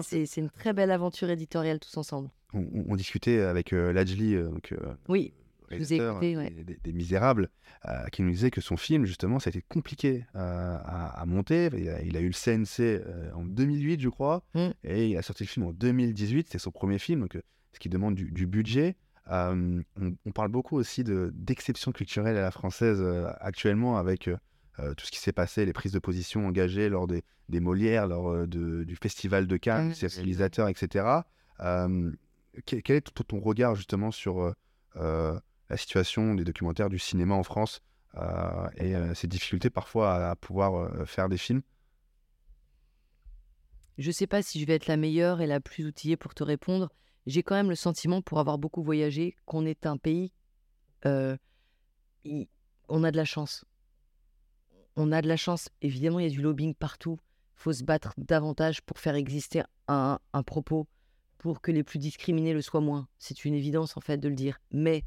c'est 0.03 0.37
une 0.37 0.49
très 0.49 0.71
belle 0.71 0.89
aventure 0.91 1.29
éditoriale 1.29 1.79
tous 1.81 1.97
ensemble. 1.97 2.29
on, 2.53 2.59
on- 2.59 2.85
on 2.89 2.95
discutait 2.95 3.41
avec 3.41 3.73
euh, 3.73 3.91
Lajli, 3.91 4.35
euh, 4.35 4.47
donc, 4.47 4.71
euh, 4.71 4.95
Oui, 5.09 5.33
je 5.69 5.77
vous 5.79 5.93
ai 5.93 5.97
écouté, 5.97 6.37
ouais. 6.37 6.49
des, 6.49 6.63
des- 6.63 6.79
des 6.81 6.93
Misérables, 6.93 7.49
euh, 7.89 8.05
qui 8.13 8.21
nous 8.21 8.31
disait 8.31 8.51
que 8.51 8.61
son 8.61 8.77
film, 8.77 9.03
justement, 9.05 9.39
ça 9.39 9.49
a 9.49 9.51
été 9.51 9.61
compliqué 9.67 10.23
à, 10.33 11.09
à 11.19 11.25
monter. 11.25 11.69
Il 11.77 11.89
a, 11.89 12.01
il 12.03 12.15
a 12.15 12.21
eu 12.21 12.27
le 12.27 12.31
CNC 12.33 12.79
euh, 12.79 13.31
en 13.33 13.43
2008, 13.43 13.99
je 13.99 14.07
crois, 14.07 14.45
Mm. 14.53 14.69
et 14.85 15.09
il 15.09 15.17
a 15.17 15.21
sorti 15.21 15.43
le 15.43 15.49
film 15.49 15.65
en 15.65 15.73
2018. 15.73 16.47
C'est 16.49 16.57
son 16.59 16.71
premier 16.71 16.99
film, 16.99 17.19
donc, 17.19 17.35
euh, 17.35 17.41
ce 17.73 17.79
qui 17.79 17.89
demande 17.89 18.15
du, 18.15 18.31
du 18.31 18.47
budget. 18.47 18.95
Euh, 19.31 19.81
on, 19.99 20.13
on 20.25 20.31
parle 20.31 20.49
beaucoup 20.49 20.77
aussi 20.77 21.03
de- 21.03 21.31
d'exception 21.33 21.91
culturelle 21.91 22.37
à 22.37 22.41
la 22.41 22.51
française 22.51 22.99
euh, 23.01 23.27
actuellement 23.39 23.97
avec 23.97 24.27
euh, 24.27 24.93
tout 24.95 25.05
ce 25.05 25.11
qui 25.11 25.19
s'est 25.19 25.31
passé, 25.31 25.65
les 25.65 25.73
prises 25.73 25.91
de 25.93 25.99
position 25.99 26.45
engagées 26.45 26.89
lors 26.89 27.07
des, 27.07 27.23
des 27.49 27.59
Molières, 27.59 28.07
lors 28.07 28.47
de- 28.47 28.83
du 28.83 28.95
Festival 28.95 29.47
de 29.47 29.57
Cannes, 29.57 29.93
ces 29.93 30.07
réalisateurs, 30.07 30.67
etc. 30.69 31.23
Quel, 32.65 32.83
quel 32.83 32.95
est 32.97 33.01
ton, 33.27 33.39
regard 33.39 33.75
justement 33.75 34.11
sur 34.11 34.53
la 34.95 35.77
situation 35.77 36.35
des 36.35 36.43
documentaires 36.43 36.89
du 36.89 36.99
cinéma 36.99 37.33
en 37.35 37.43
France 37.43 37.81
et 38.77 38.93
ces 39.13 39.27
difficultés 39.27 39.69
parfois 39.69 40.13
à, 40.13 40.31
à 40.31 40.35
pouvoir 40.35 41.07
faire 41.07 41.29
des 41.29 41.37
films? 41.37 41.61
Je 43.97 44.11
sais 44.11 44.27
pas 44.27 44.41
si 44.41 44.59
je 44.59 44.65
vais 44.65 44.75
être 44.75 44.87
la 44.87 44.97
meilleure 44.97 45.41
et 45.41 45.47
la 45.47 45.59
plus 45.61 45.85
outillée 45.85 46.17
pour 46.17 46.33
te 46.33 46.43
répondre. 46.43 46.89
J'ai 47.25 47.43
quand 47.43 47.55
même 47.55 47.69
le 47.69 47.75
sentiment, 47.75 48.21
pour 48.21 48.39
avoir 48.39 48.57
beaucoup 48.57 48.83
voyagé, 48.83 49.35
qu'on 49.45 49.65
est 49.65 49.85
un 49.85 49.97
pays. 49.97 50.31
on 51.03 51.37
a 53.03 53.11
de 53.11 53.17
la 53.17 53.25
chance. 53.25 53.65
On 54.95 55.11
a 55.11 55.21
de 55.21 55.27
la 55.27 55.37
chance. 55.37 55.69
Évidemment, 55.81 56.19
il 56.19 56.23
y 56.23 56.31
a 56.31 56.31
du 56.31 56.41
lobbying 56.41 56.75
partout. 56.75 57.19
Il 57.57 57.61
faut 57.61 57.73
se 57.73 57.83
battre 57.83 58.13
davantage 58.17 58.81
pour 58.81 58.99
faire 58.99 59.15
exister 59.15 59.63
un, 59.87 60.19
un 60.33 60.43
propos, 60.43 60.87
pour 61.37 61.61
que 61.61 61.71
les 61.71 61.83
plus 61.83 61.99
discriminés 61.99 62.53
le 62.53 62.61
soient 62.61 62.81
moins. 62.81 63.07
C'est 63.17 63.45
une 63.45 63.53
évidence, 63.53 63.97
en 63.97 64.01
fait, 64.01 64.17
de 64.17 64.29
le 64.29 64.35
dire. 64.35 64.59
Mais 64.71 65.03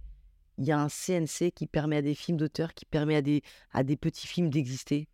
il 0.59 0.65
y 0.65 0.73
a 0.73 0.81
un 0.81 0.89
CNC 0.89 1.53
qui 1.55 1.67
permet 1.67 1.99
à 1.99 2.03
des 2.03 2.15
films 2.15 2.37
d'auteur, 2.37 2.75
qui 2.75 2.85
permet 2.85 3.17
à 3.17 3.23
des, 3.23 3.43
à 3.73 3.85
des 3.85 3.97
petits 3.97 4.27
films 4.27 4.51
d'exister. 4.51 5.09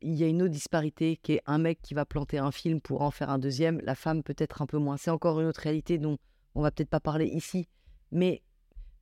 Il 0.00 0.14
y 0.14 0.24
a 0.24 0.28
une 0.28 0.42
autre 0.42 0.52
disparité 0.52 1.16
qui 1.16 1.34
est 1.34 1.42
un 1.46 1.58
mec 1.58 1.80
qui 1.82 1.94
va 1.94 2.04
planter 2.04 2.38
un 2.38 2.52
film 2.52 2.80
pour 2.80 3.02
en 3.02 3.10
faire 3.10 3.30
un 3.30 3.38
deuxième, 3.38 3.80
la 3.82 3.94
femme 3.94 4.22
peut-être 4.22 4.62
un 4.62 4.66
peu 4.66 4.78
moins. 4.78 4.96
C'est 4.96 5.10
encore 5.10 5.40
une 5.40 5.46
autre 5.46 5.60
réalité 5.60 5.98
dont 5.98 6.18
on 6.54 6.62
va 6.62 6.70
peut-être 6.70 6.90
pas 6.90 7.00
parler 7.00 7.26
ici. 7.26 7.68
Mais 8.10 8.42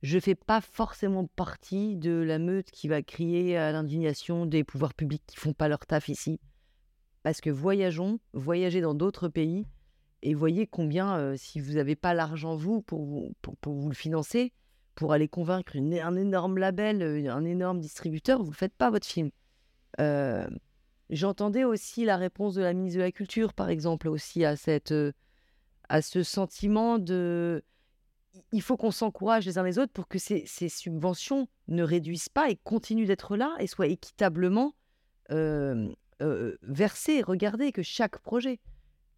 je 0.03 0.19
fais 0.19 0.35
pas 0.35 0.61
forcément 0.61 1.25
partie 1.25 1.95
de 1.95 2.11
la 2.11 2.39
meute 2.39 2.71
qui 2.71 2.87
va 2.87 3.01
crier 3.01 3.57
à 3.57 3.71
l'indignation 3.71 4.45
des 4.45 4.63
pouvoirs 4.63 4.93
publics 4.93 5.23
qui 5.25 5.37
font 5.37 5.53
pas 5.53 5.67
leur 5.67 5.85
taf 5.85 6.09
ici. 6.09 6.39
Parce 7.23 7.41
que 7.41 7.49
voyageons, 7.49 8.19
voyagez 8.33 8.81
dans 8.81 8.93
d'autres 8.93 9.27
pays 9.27 9.65
et 10.21 10.33
voyez 10.33 10.67
combien, 10.67 11.17
euh, 11.17 11.35
si 11.37 11.59
vous 11.59 11.73
n'avez 11.73 11.95
pas 11.95 12.13
l'argent 12.13 12.55
vous 12.55 12.81
pour, 12.81 13.05
vous 13.05 13.33
pour, 13.41 13.73
vous 13.73 13.89
le 13.89 13.95
financer, 13.95 14.53
pour 14.95 15.13
aller 15.13 15.27
convaincre 15.27 15.75
un 15.75 16.15
énorme 16.15 16.57
label, 16.57 17.01
euh, 17.01 17.31
un 17.31 17.45
énorme 17.45 17.79
distributeur, 17.79 18.41
vous 18.41 18.51
ne 18.51 18.55
faites 18.55 18.75
pas 18.75 18.89
votre 18.89 19.05
film. 19.05 19.29
Euh, 19.99 20.47
J'entendais 21.09 21.63
aussi 21.63 22.03
la 22.03 22.17
réponse 22.17 22.55
de 22.55 22.61
la 22.61 22.73
ministre 22.73 22.97
de 22.97 23.03
la 23.03 23.11
Culture, 23.11 23.53
par 23.53 23.69
exemple, 23.69 24.09
aussi 24.09 24.43
à, 24.43 24.55
euh, 24.91 25.11
ce 26.01 26.23
sentiment 26.23 26.99
de... 26.99 27.63
Il 28.51 28.61
faut 28.61 28.77
qu'on 28.77 28.91
s'encourage 28.91 29.45
les 29.45 29.57
uns 29.57 29.63
les 29.63 29.79
autres 29.79 29.93
pour 29.93 30.07
que 30.07 30.19
ces, 30.19 30.45
subventions 30.69 31.47
ne 31.69 31.81
réduisent 31.81 32.29
pas 32.29 32.49
et 32.49 32.55
continuent 32.57 33.07
d'être 33.07 33.35
là 33.35 33.55
et 33.59 33.67
soient 33.67 33.87
équitablement 33.87 34.75
euh, 35.31 35.89
euh, 36.21 36.57
versées. 36.61 37.21
Regardez 37.21 37.71
que 37.71 37.81
chaque 37.81 38.19
projet, 38.19 38.59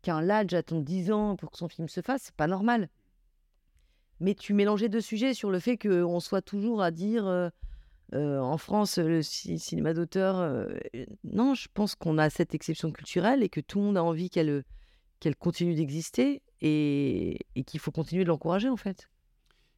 qu'un 0.04 0.22
Ladj 0.22 0.54
attend 0.54 0.80
10 0.80 1.12
ans 1.12 1.36
pour 1.36 1.52
que 1.52 1.58
son 1.58 1.68
film 1.68 1.90
se 1.90 2.02
fasse, 2.02 2.24
c'est 2.26 2.36
pas 2.36 2.48
normal. 2.48 2.88
Mais 4.22 4.36
tu 4.36 4.54
mélangeais 4.54 4.90
deux 4.90 5.02
sujets 5.02 5.34
sur 5.34 5.50
le 5.50 5.60
fait 5.60 5.78
qu'on 5.78 6.20
soit 6.20 6.42
toujours 6.42 6.82
à 6.82 6.92
dire 6.92 7.52
en 8.14 8.58
France 8.58 8.98
le 8.98 9.22
ci- 9.22 9.60
cinéma 9.60 9.94
d'auteur. 9.94 10.68
non, 11.24 11.54
je 11.56 11.68
pense 11.74 11.96
qu'on 11.96 12.18
a 12.18 12.30
cette 12.30 12.54
exception 12.56 12.92
culturelle 12.92 13.44
et 13.44 13.50
que 13.50 13.60
tout 13.62 13.80
le 13.80 13.86
monde 13.86 13.98
a 13.98 14.04
envie 14.04 14.30
qu'elle 14.30 14.64
continue 15.38 15.76
d'exister 15.76 16.42
et, 16.62 17.40
qu'il 17.66 17.80
faut 17.80 17.92
continuer 17.92 18.24
de 18.24 18.30
l'encourager 18.30 18.70
en 18.70 18.78
fait. 18.78 19.10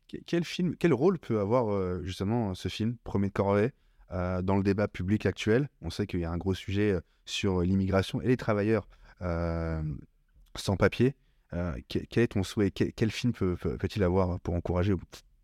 Que- 0.08 0.18
Quel 0.26 0.44
film, 0.46 0.76
quel 0.78 0.94
rôle 0.94 1.20
peut 1.20 1.40
avoir 1.40 2.02
justement 2.04 2.54
ce 2.56 2.68
film, 2.70 2.98
Premier 3.04 3.28
de 3.28 3.34
Corvée, 3.34 3.72
dans 4.10 4.56
le 4.58 4.64
débat 4.64 4.88
public 4.88 5.26
actuel? 5.26 5.70
On 5.82 5.90
sait 5.90 6.08
qu'il 6.08 6.20
y 6.20 6.26
a 6.26 6.32
un 6.32 6.38
gros 6.38 6.54
sujet 6.54 6.96
sur 7.26 7.62
l'immigration 7.62 8.22
et 8.22 8.28
les 8.28 8.38
travailleurs 8.38 8.88
sans 10.56 10.76
papier. 10.78 11.16
Que- 11.52 12.00
quel 12.10 12.24
est 12.24 12.28
ton 12.28 12.44
souhait? 12.44 12.72
Quel, 12.72 13.12
film 13.12 13.34
peut- 13.34 13.58
peut- 13.58 13.78
peut-il 13.78 14.04
avoir 14.04 14.40
pour 14.40 14.54
encourager 14.54 14.94
ou 14.94 15.00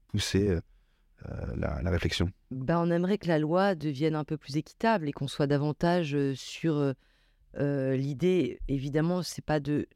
pousser 0.07 0.57
la, 1.55 1.81
la 1.81 1.89
réflexion 1.89 2.31
Ben, 2.51 2.79
on 2.79 2.91
aimerait 2.91 3.17
que 3.17 3.27
la 3.27 3.39
loi 3.39 3.75
devienne 3.75 4.15
un 4.15 4.23
peu 4.23 4.37
plus 4.37 4.55
équitable 4.57 5.09
et 5.09 5.11
qu'on 5.11 5.27
soit 5.27 5.47
davantage 5.47 6.15
euh, 6.15 6.33
sur 6.35 6.75
euh, 6.75 6.93
euh, 7.59 7.95
l'idée. 7.95 8.59
Évidemment, 8.67 9.23
c'est 9.23 9.43
pas 9.43 9.59
de, 9.59 9.87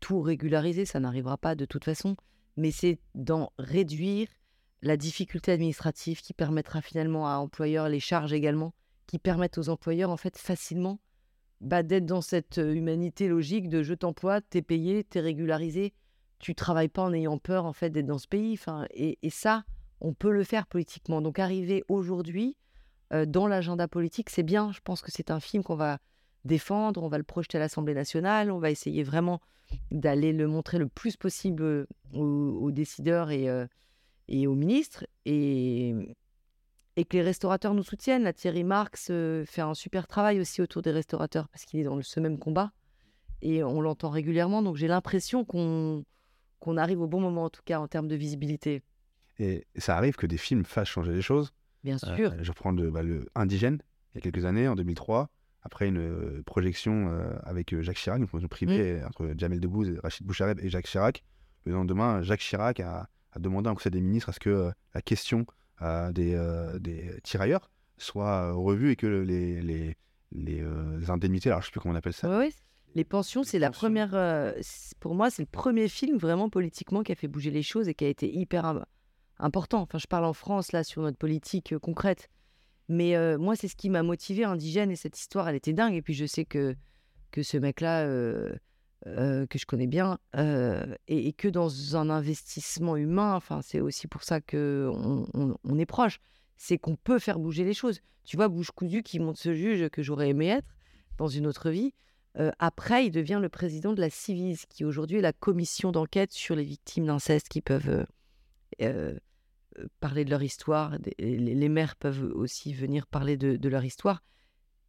tout 0.00 0.20
régulariser, 0.22 0.84
ça 0.84 0.98
n'arrivera 0.98 1.36
pas 1.36 1.54
de 1.54 1.64
toute 1.64 1.84
façon, 1.84 2.16
mais 2.56 2.70
c'est 2.70 2.98
d'en 3.14 3.52
réduire 3.58 4.28
la 4.82 4.96
difficulté 4.96 5.52
administrative 5.52 6.22
qui 6.22 6.32
permettra 6.32 6.80
finalement 6.80 7.28
à 7.28 7.34
employeurs 7.34 7.88
les 7.88 8.00
charges 8.00 8.32
également, 8.32 8.72
qui 9.06 9.18
permettent 9.18 9.58
aux 9.58 9.68
employeurs 9.68 10.10
en 10.10 10.16
fait 10.16 10.38
facilement 10.38 10.98
bah, 11.60 11.82
d'être 11.82 12.06
dans 12.06 12.22
cette 12.22 12.58
euh, 12.58 12.74
humanité 12.74 13.28
logique 13.28 13.68
de 13.68 13.82
je 13.82 13.92
t'emploie, 13.92 14.40
t'es 14.40 14.62
payé, 14.62 15.04
t'es 15.04 15.20
régularisé, 15.20 15.92
tu 16.38 16.54
travailles 16.54 16.88
pas 16.88 17.02
en 17.02 17.12
ayant 17.12 17.36
peur 17.36 17.66
en 17.66 17.74
fait 17.74 17.90
d'être 17.90 18.06
dans 18.06 18.18
ce 18.18 18.28
pays. 18.28 18.58
Et 18.96 19.30
ça, 19.30 19.64
on 20.00 20.12
peut 20.12 20.32
le 20.32 20.44
faire 20.44 20.66
politiquement. 20.66 21.20
Donc 21.22 21.38
arriver 21.38 21.84
aujourd'hui 21.88 22.56
euh, 23.12 23.26
dans 23.26 23.46
l'agenda 23.46 23.88
politique, 23.88 24.30
c'est 24.30 24.42
bien. 24.42 24.72
Je 24.72 24.80
pense 24.82 25.02
que 25.02 25.10
c'est 25.10 25.30
un 25.30 25.40
film 25.40 25.62
qu'on 25.62 25.76
va 25.76 25.98
défendre, 26.44 27.02
on 27.02 27.08
va 27.08 27.18
le 27.18 27.24
projeter 27.24 27.58
à 27.58 27.60
l'Assemblée 27.60 27.94
nationale, 27.94 28.50
on 28.50 28.58
va 28.58 28.70
essayer 28.70 29.02
vraiment 29.02 29.40
d'aller 29.90 30.32
le 30.32 30.48
montrer 30.48 30.78
le 30.78 30.88
plus 30.88 31.16
possible 31.16 31.62
euh, 31.62 31.86
aux, 32.14 32.70
décideurs 32.70 33.30
et, 33.30 33.48
euh, 33.48 33.66
aux 34.28 34.54
ministres. 34.54 35.06
Et, 35.26 35.94
que 37.08 37.16
les 37.16 37.22
restaurateurs 37.22 37.72
nous 37.72 37.82
soutiennent. 37.82 38.24
Là, 38.24 38.34
Thierry 38.34 38.62
Marx 38.62 39.06
fait 39.46 39.62
un 39.62 39.72
super 39.72 40.06
travail 40.06 40.38
aussi 40.38 40.60
autour 40.60 40.82
des 40.82 40.90
restaurateurs 40.90 41.48
parce 41.48 41.64
qu'il 41.64 41.80
est 41.80 41.84
dans 41.84 41.98
ce 42.02 42.20
même 42.20 42.38
combat 42.38 42.72
et 43.40 43.62
on 43.64 43.80
l'entend 43.80 44.10
régulièrement. 44.10 44.62
Donc 44.62 44.76
j'ai 44.76 44.86
l'impression 44.86 45.46
qu'on 45.46 46.04
arrive 46.76 47.00
au 47.00 47.06
bon 47.06 47.20
moment, 47.20 47.44
en 47.44 47.50
tout 47.50 47.62
cas 47.64 47.80
en 47.80 47.88
termes 47.88 48.08
de 48.08 48.16
visibilité. 48.16 48.82
Et 49.42 49.66
ça 49.76 49.96
arrive 49.96 50.16
que 50.16 50.26
des 50.26 50.36
films 50.36 50.64
fassent 50.64 50.88
changer 50.88 51.12
les 51.12 51.22
choses. 51.22 51.52
Bien 51.82 51.96
Euh, 52.04 52.16
sûr. 52.16 52.34
je 52.42 52.50
reprends 52.50 52.72
le, 52.72 52.90
bah, 52.90 53.02
le 53.02 53.26
Indigène, 53.34 53.78
il 54.12 54.16
y 54.16 54.18
a 54.18 54.20
quelques 54.20 54.44
années, 54.44 54.68
en 54.68 54.74
2003, 54.74 55.30
après 55.62 55.88
une 55.88 55.98
euh, 55.98 56.42
projection 56.44 57.08
euh, 57.10 57.32
avec 57.44 57.78
Jacques 57.80 57.96
Chirac, 57.96 58.18
une 58.20 58.26
projection 58.28 58.48
privée 58.48 59.02
entre 59.04 59.32
Jamel 59.36 59.60
Debbouze, 59.60 59.88
et 59.88 59.98
Rachid 59.98 60.26
Bouchareb 60.26 60.60
et 60.60 60.68
Jacques 60.68 60.86
Chirac. 60.86 61.22
Le 61.64 61.72
lendemain, 61.72 62.20
Jacques 62.22 62.40
Chirac 62.40 62.80
a, 62.80 63.08
a 63.32 63.38
demandé 63.38 63.68
à 63.68 63.70
un 63.72 63.74
conseil 63.74 63.92
des 63.92 64.00
ministres 64.02 64.28
à 64.28 64.32
ce 64.32 64.40
que 64.40 64.50
euh, 64.50 64.70
la 64.94 65.00
question 65.02 65.46
euh, 65.82 66.12
des, 66.12 66.34
euh, 66.34 66.78
des 66.78 67.18
tirailleurs 67.22 67.70
soit 67.96 68.52
revue 68.52 68.90
et 68.90 68.96
que 68.96 69.06
les, 69.06 69.60
les, 69.62 69.96
les, 70.32 70.60
euh, 70.62 71.00
indemnités, 71.08 71.48
alors 71.50 71.60
je 71.62 71.66
sais 71.66 71.72
plus 71.72 71.80
comment 71.80 71.94
on 71.94 71.98
appelle 71.98 72.12
ça. 72.12 72.28
Les 72.94 73.04
pensions, 73.04 73.42
c'est 73.44 73.58
la 73.58 73.70
première. 73.70 74.14
euh, 74.14 74.52
pour 75.00 75.14
moi, 75.14 75.30
c'est 75.30 75.42
le 75.42 75.48
premier 75.50 75.86
film 75.88 76.16
vraiment 76.18 76.48
politiquement 76.50 77.02
qui 77.02 77.12
a 77.12 77.14
fait 77.14 77.28
bouger 77.28 77.50
les 77.50 77.62
choses 77.62 77.88
et 77.88 77.94
qui 77.94 78.04
a 78.04 78.08
été 78.08 78.30
hyper 78.34 78.84
important. 79.40 79.82
Enfin, 79.82 79.98
je 79.98 80.06
parle 80.06 80.24
en 80.24 80.32
France 80.32 80.72
là 80.72 80.84
sur 80.84 81.02
notre 81.02 81.18
politique 81.18 81.72
euh, 81.72 81.78
concrète. 81.78 82.28
Mais 82.88 83.16
euh, 83.16 83.38
moi, 83.38 83.56
c'est 83.56 83.68
ce 83.68 83.76
qui 83.76 83.90
m'a 83.90 84.02
motivé 84.02 84.44
indigène 84.44 84.90
et 84.90 84.96
cette 84.96 85.18
histoire, 85.18 85.48
elle 85.48 85.56
était 85.56 85.72
dingue. 85.72 85.94
Et 85.94 86.02
puis 86.02 86.14
je 86.14 86.26
sais 86.26 86.44
que 86.44 86.74
que 87.30 87.44
ce 87.44 87.56
mec-là, 87.56 88.06
euh, 88.06 88.56
que 89.06 89.56
je 89.56 89.64
connais 89.64 89.86
bien, 89.86 90.18
et, 91.06 91.32
que 91.32 91.46
dans 91.46 91.96
un 91.96 92.10
investissement 92.10 92.96
humain, 92.96 93.36
enfin, 93.36 93.60
c'est 93.62 93.78
aussi 93.78 94.08
pour 94.08 94.24
ça 94.24 94.40
que 94.40 94.90
on, 94.92 95.78
est 95.78 95.86
proche. 95.86 96.18
C'est 96.56 96.76
qu'on 96.76 96.96
peut 96.96 97.20
faire 97.20 97.38
bouger 97.38 97.62
les 97.62 97.72
choses. 97.72 98.00
Tu 98.24 98.36
vois, 98.36 98.48
Bouche 98.48 98.72
cousue 98.72 99.04
qui 99.04 99.20
monte 99.20 99.36
ce 99.36 99.54
juge 99.54 99.88
que 99.90 100.02
j'aurais 100.02 100.30
aimé 100.30 100.48
être 100.48 100.66
dans 101.18 101.28
une 101.28 101.46
autre 101.46 101.70
vie. 101.70 101.94
Après, 102.58 103.06
il 103.06 103.12
devient 103.12 103.38
le 103.40 103.48
président 103.48 103.92
de 103.92 104.00
la 104.00 104.10
CIVIS, 104.10 104.64
qui 104.68 104.84
aujourd'hui 104.84 105.18
est 105.18 105.22
la 105.22 105.32
commission 105.32 105.92
d'enquête 105.92 106.32
sur 106.32 106.56
les 106.56 106.64
victimes 106.64 107.06
d'inceste 107.06 107.48
qui 107.48 107.60
peuvent 107.60 108.04
parler 110.00 110.24
de 110.24 110.30
leur 110.30 110.42
histoire. 110.42 110.96
Les, 111.18 111.68
mères 111.68 111.96
peuvent 111.96 112.32
aussi 112.34 112.72
venir 112.72 113.06
parler 113.06 113.36
de, 113.36 113.68
leur 113.68 113.84
histoire. 113.84 114.22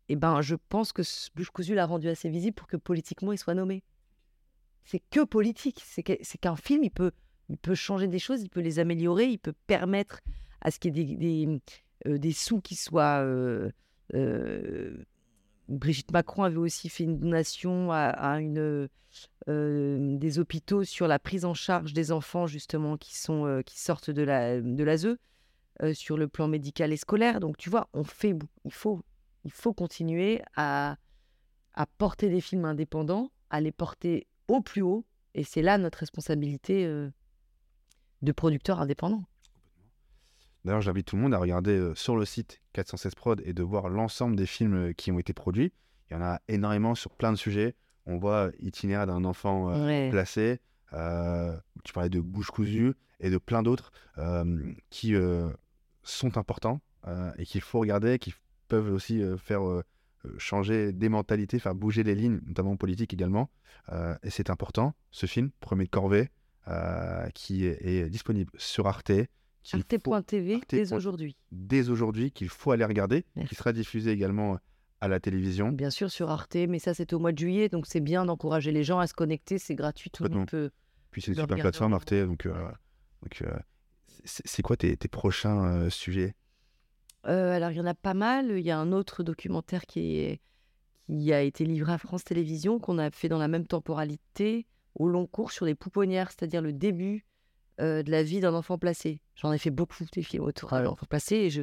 Et 0.09 0.15
ben, 0.15 0.41
je 0.41 0.55
pense 0.69 0.91
que 0.91 1.01
Bouche 1.35 1.51
cousue 1.51 1.75
l'a 1.75 1.85
rendu 1.85 2.09
assez 2.09 2.29
visible 2.29 2.55
pour 2.55 2.67
que 2.67 2.77
politiquement 2.77 3.31
il 3.31 3.37
soit 3.37 3.53
nommé. 3.53 3.83
C'est 4.83 5.01
que 5.09 5.23
politique. 5.23 5.83
C'est 5.85 6.03
qu'un 6.03 6.55
film, 6.55 6.83
il 6.83 6.91
peut, 6.91 7.11
il 7.49 7.57
peut 7.57 7.75
changer 7.75 8.07
des 8.07 8.19
choses, 8.19 8.41
il 8.41 8.49
peut 8.49 8.61
les 8.61 8.79
améliorer, 8.79 9.25
il 9.25 9.39
peut 9.39 9.53
permettre 9.67 10.21
à 10.61 10.71
ce 10.71 10.79
qu'il 10.79 10.97
y 10.97 11.01
ait 11.01 11.15
des, 11.15 11.59
des, 12.17 12.29
euh, 12.29 12.33
sous 12.33 12.61
qui 12.61 12.75
soient 12.75 13.21
euh, 13.23 13.71
euh, 14.13 15.03
Brigitte 15.67 16.11
Macron 16.11 16.43
avait 16.43 16.57
aussi 16.57 16.89
fait 16.89 17.03
une 17.03 17.19
donation 17.19 17.91
à, 17.91 18.39
euh, 19.47 20.17
des 20.17 20.39
hôpitaux 20.39 20.83
sur 20.83 21.07
la 21.07 21.19
prise 21.19 21.45
en 21.45 21.53
charge 21.53 21.93
des 21.93 22.11
enfants 22.11 22.47
justement 22.47 22.97
qui, 22.97 23.13
euh, 23.29 23.61
sortent 23.67 24.09
de 24.11 24.21
la 24.21 24.61
de 24.61 24.83
l'ASE 24.83 25.17
euh, 25.81 25.93
sur 25.93 26.17
le 26.17 26.27
plan 26.27 26.47
médical 26.47 26.91
et 26.91 26.97
scolaire. 26.97 27.39
Donc 27.39 27.57
tu 27.57 27.69
vois, 27.69 27.89
on 27.93 28.03
fait, 28.03 28.35
il 28.65 28.71
faut, 28.73 29.01
il 29.43 29.51
faut 29.51 29.73
continuer 29.73 30.41
à, 30.55 30.97
à 31.73 31.85
porter 31.85 32.29
des 32.29 32.41
films 32.41 32.65
indépendants, 32.65 33.31
à 33.49 33.61
les 33.61 33.71
porter 33.71 34.27
au 34.47 34.61
plus 34.61 34.81
haut. 34.81 35.05
Et 35.33 35.43
c'est 35.43 35.61
là 35.61 35.77
notre 35.77 35.99
responsabilité 35.99 36.85
de 38.21 38.31
producteur 38.33 38.81
indépendant. 38.81 39.23
D'ailleurs, 40.65 40.81
j'invite 40.81 41.07
tout 41.07 41.15
le 41.15 41.21
monde 41.23 41.33
à 41.33 41.37
regarder 41.39 41.71
euh, 41.77 41.95
sur 41.95 42.15
le 42.15 42.25
site 42.25 42.61
416 42.73 43.15
Prod 43.15 43.41
et 43.45 43.53
de 43.53 43.63
voir 43.63 43.89
l'ensemble 43.89 44.35
des 44.35 44.45
films 44.45 44.75
euh, 44.75 44.93
qui 44.93 45.11
ont 45.11 45.19
été 45.19 45.33
produits. 45.33 45.73
Il 46.09 46.13
y 46.13 46.17
en 46.17 46.21
a 46.21 46.39
énormément 46.47 46.93
sur 46.95 47.11
plein 47.11 47.31
de 47.31 47.37
sujets. 47.37 47.75
On 48.05 48.17
voit 48.17 48.51
itinéraire 48.59 49.07
d'un 49.07 49.23
enfant 49.25 49.71
euh, 49.71 49.85
Ouais. 49.85 50.09
placé. 50.11 50.59
euh, 50.93 51.57
tu 51.83 51.93
parlais 51.93 52.09
de 52.09 52.19
bouche 52.19 52.51
cousue 52.51 52.93
et 53.19 53.29
de 53.29 53.37
plein 53.37 53.63
d'autres 53.63 53.91
euh, 54.17 54.71
qui 54.89 55.15
euh, 55.15 55.49
sont 56.03 56.37
importants 56.37 56.81
euh, 57.07 57.31
et 57.37 57.45
qu'il 57.45 57.61
faut 57.61 57.79
regarder, 57.79 58.19
qui 58.19 58.33
peuvent 58.67 58.91
aussi 58.91 59.21
euh, 59.21 59.37
faire 59.37 59.65
euh, 59.67 59.83
euh, 60.25 60.35
changer 60.37 60.91
des 60.91 61.09
mentalités, 61.09 61.57
faire 61.59 61.73
bouger 61.75 62.03
les 62.03 62.13
lignes, 62.13 62.39
notamment 62.45 62.75
politiques 62.77 63.13
également. 63.13 63.49
Euh, 63.89 64.15
et 64.21 64.29
c'est 64.29 64.49
important. 64.51 64.93
Ce 65.11 65.25
film, 65.25 65.49
Premier 65.59 65.85
de 65.85 65.89
Corvée, 65.89 66.29
euh, 66.67 67.27
qui 67.33 67.65
est, 67.65 67.79
est 67.83 68.09
disponible 68.09 68.51
sur 68.57 68.85
Arte, 68.87 69.11
Arte.tv 69.73 70.55
Arte 70.55 70.65
dès 70.69 70.93
aujourd'hui. 70.93 71.35
dès 71.51 71.89
aujourd'hui, 71.89 72.31
qu'il 72.31 72.49
faut 72.49 72.71
aller 72.71 72.85
regarder, 72.85 73.25
Merci. 73.35 73.49
qui 73.49 73.55
sera 73.55 73.73
diffusé 73.73 74.11
également 74.11 74.57
à 75.01 75.07
la 75.07 75.19
télévision. 75.19 75.71
Bien 75.71 75.89
sûr 75.89 76.11
sur 76.11 76.29
Arte, 76.29 76.55
mais 76.55 76.79
ça 76.79 76.93
c'est 76.93 77.13
au 77.13 77.19
mois 77.19 77.31
de 77.31 77.37
juillet, 77.37 77.69
donc 77.69 77.85
c'est 77.87 77.99
bien 77.99 78.25
d'encourager 78.25 78.71
les 78.71 78.83
gens 78.83 78.99
à 78.99 79.07
se 79.07 79.13
connecter, 79.13 79.57
c'est 79.57 79.75
gratuit, 79.75 80.09
tout 80.09 80.23
le 80.23 80.29
monde 80.29 80.47
peut. 80.47 80.71
Puis 81.11 81.21
c'est 81.21 81.31
une 81.31 81.39
super 81.39 81.57
plateforme 81.57 81.93
Arte, 81.93 82.13
donc, 82.13 82.45
euh, 82.45 82.53
donc, 83.21 83.41
euh, 83.41 83.57
c'est 84.23 84.61
quoi 84.61 84.77
tes, 84.77 84.95
tes 84.97 85.07
prochains 85.07 85.65
euh, 85.65 85.89
sujets? 85.89 86.35
Euh, 87.27 87.51
alors 87.53 87.71
il 87.71 87.77
y 87.77 87.81
en 87.81 87.85
a 87.85 87.93
pas 87.93 88.13
mal, 88.13 88.51
il 88.57 88.65
y 88.65 88.71
a 88.71 88.79
un 88.79 88.91
autre 88.91 89.23
documentaire 89.23 89.85
qui, 89.85 90.17
est, 90.17 90.41
qui 91.05 91.31
a 91.33 91.41
été 91.41 91.65
livré 91.65 91.93
à 91.93 91.97
France 91.97 92.23
Télévisions, 92.23 92.79
qu'on 92.79 92.97
a 92.97 93.11
fait 93.11 93.29
dans 93.29 93.37
la 93.37 93.47
même 93.47 93.67
temporalité, 93.67 94.65
au 94.95 95.07
long 95.07 95.25
cours 95.27 95.51
sur 95.51 95.65
les 95.65 95.75
pouponnières, 95.75 96.29
c'est-à-dire 96.31 96.61
le 96.61 96.73
début 96.73 97.25
euh, 97.81 98.03
de 98.03 98.11
la 98.11 98.23
vie 98.23 98.39
d'un 98.39 98.53
enfant 98.53 98.77
placé. 98.77 99.21
J'en 99.35 99.51
ai 99.51 99.57
fait 99.57 99.69
beaucoup 99.69 100.05
des 100.13 100.23
films 100.23 100.43
autour 100.43 100.69
d'un 100.69 100.85
enfant 100.85 101.05
placé 101.09 101.35
et 101.35 101.49
je 101.49 101.61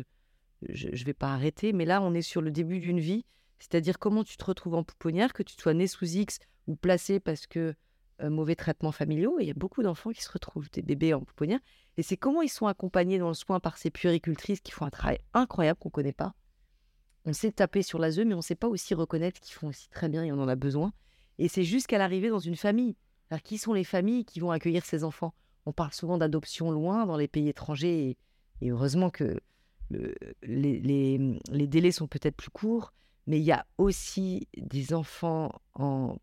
ne 0.69 1.05
vais 1.05 1.15
pas 1.15 1.33
arrêter, 1.33 1.73
mais 1.73 1.85
là 1.85 2.03
on 2.03 2.15
est 2.15 2.23
sur 2.23 2.43
le 2.43 2.51
début 2.51 2.81
d'une 2.81 3.01
vie, 3.01 3.25
c'est-à-dire 3.59 3.99
comment 3.99 4.25
tu 4.25 4.37
te 4.37 4.45
retrouves 4.45 4.75
en 4.75 4.85
pouponnière, 4.85 5.33
que 5.33 5.43
tu 5.43 5.55
sois 5.59 5.75
né 5.75 5.87
sous 5.87 6.07
X 6.07 6.39
ou 6.67 6.77
placé 6.77 7.21
parce 7.21 7.47
que 7.47 7.75
euh, 8.21 8.31
mauvais 8.31 8.57
traitements 8.57 8.91
familiaux, 8.91 9.39
il 9.39 9.47
y 9.47 9.51
a 9.51 9.55
beaucoup 9.55 9.83
d'enfants 9.83 10.11
qui 10.11 10.23
se 10.23 10.31
retrouvent, 10.31 10.69
des 10.73 10.83
bébés 10.83 11.15
en 11.15 11.21
pouponnière, 11.21 11.61
et 11.97 12.03
c'est 12.03 12.17
comment 12.17 12.43
ils 12.43 12.49
sont 12.49 12.67
accompagnés 12.67 13.19
dans 13.19 13.29
le 13.29 13.35
soin 13.35 13.61
par 13.61 13.79
ces 13.79 13.91
puéricultrices 13.91 14.61
qui 14.61 14.73
font 14.73 14.87
un 14.87 14.91
travail 14.91 15.21
incroyable 15.35 15.79
qu'on 15.79 15.89
ne 15.89 15.93
connaît 15.93 16.13
pas. 16.13 16.35
On 17.25 17.33
sait 17.33 17.53
taper 17.53 17.83
sur 17.83 17.99
l'ASE, 17.99 18.19
mais 18.21 18.35
on 18.35 18.39
ne 18.39 18.43
sait 18.43 18.55
pas 18.55 18.69
aussi 18.69 18.95
reconnaître 18.95 19.39
qu'ils 19.41 19.55
font 19.55 19.69
aussi 19.69 19.89
très 19.91 20.09
bien 20.09 20.25
et 20.25 20.33
on 20.33 20.41
en 20.41 20.49
a 20.49 20.57
besoin. 20.57 20.93
Et 21.39 21.47
c'est 21.47 21.63
jusqu'à 21.63 21.99
l'arrivée 21.99 22.31
dans 22.31 22.39
une 22.39 22.57
famille. 22.57 22.97
Alors, 23.31 23.43
qui 23.43 23.59
sont 23.59 23.73
les 23.73 23.85
familles 23.85 24.25
qui 24.25 24.41
vont 24.41 24.51
accueillir 24.51 24.85
ces 24.85 25.05
enfants? 25.05 25.35
On 25.69 25.73
parle 25.73 25.93
souvent 25.93 26.17
d'adoption 26.17 26.71
loin 26.71 27.05
dans 27.05 27.19
les 27.19 27.29
pays 27.29 27.47
étrangers, 27.49 28.09
et, 28.11 28.17
et 28.67 28.71
heureusement 28.71 29.11
que 29.11 29.39
le- 29.91 30.15
les, 30.43 30.81
les- 30.81 31.39
les 31.51 31.67
délais 31.67 31.91
sont 31.93 32.07
peut-être 32.07 32.37
plus 32.37 32.49
courts, 32.49 32.95
mais 33.27 33.39
il 33.39 33.45
y 33.45 33.53
a 33.53 33.67
aussi 33.77 34.49
des 34.57 34.95
enfants 34.95 35.53
en, 35.75 36.17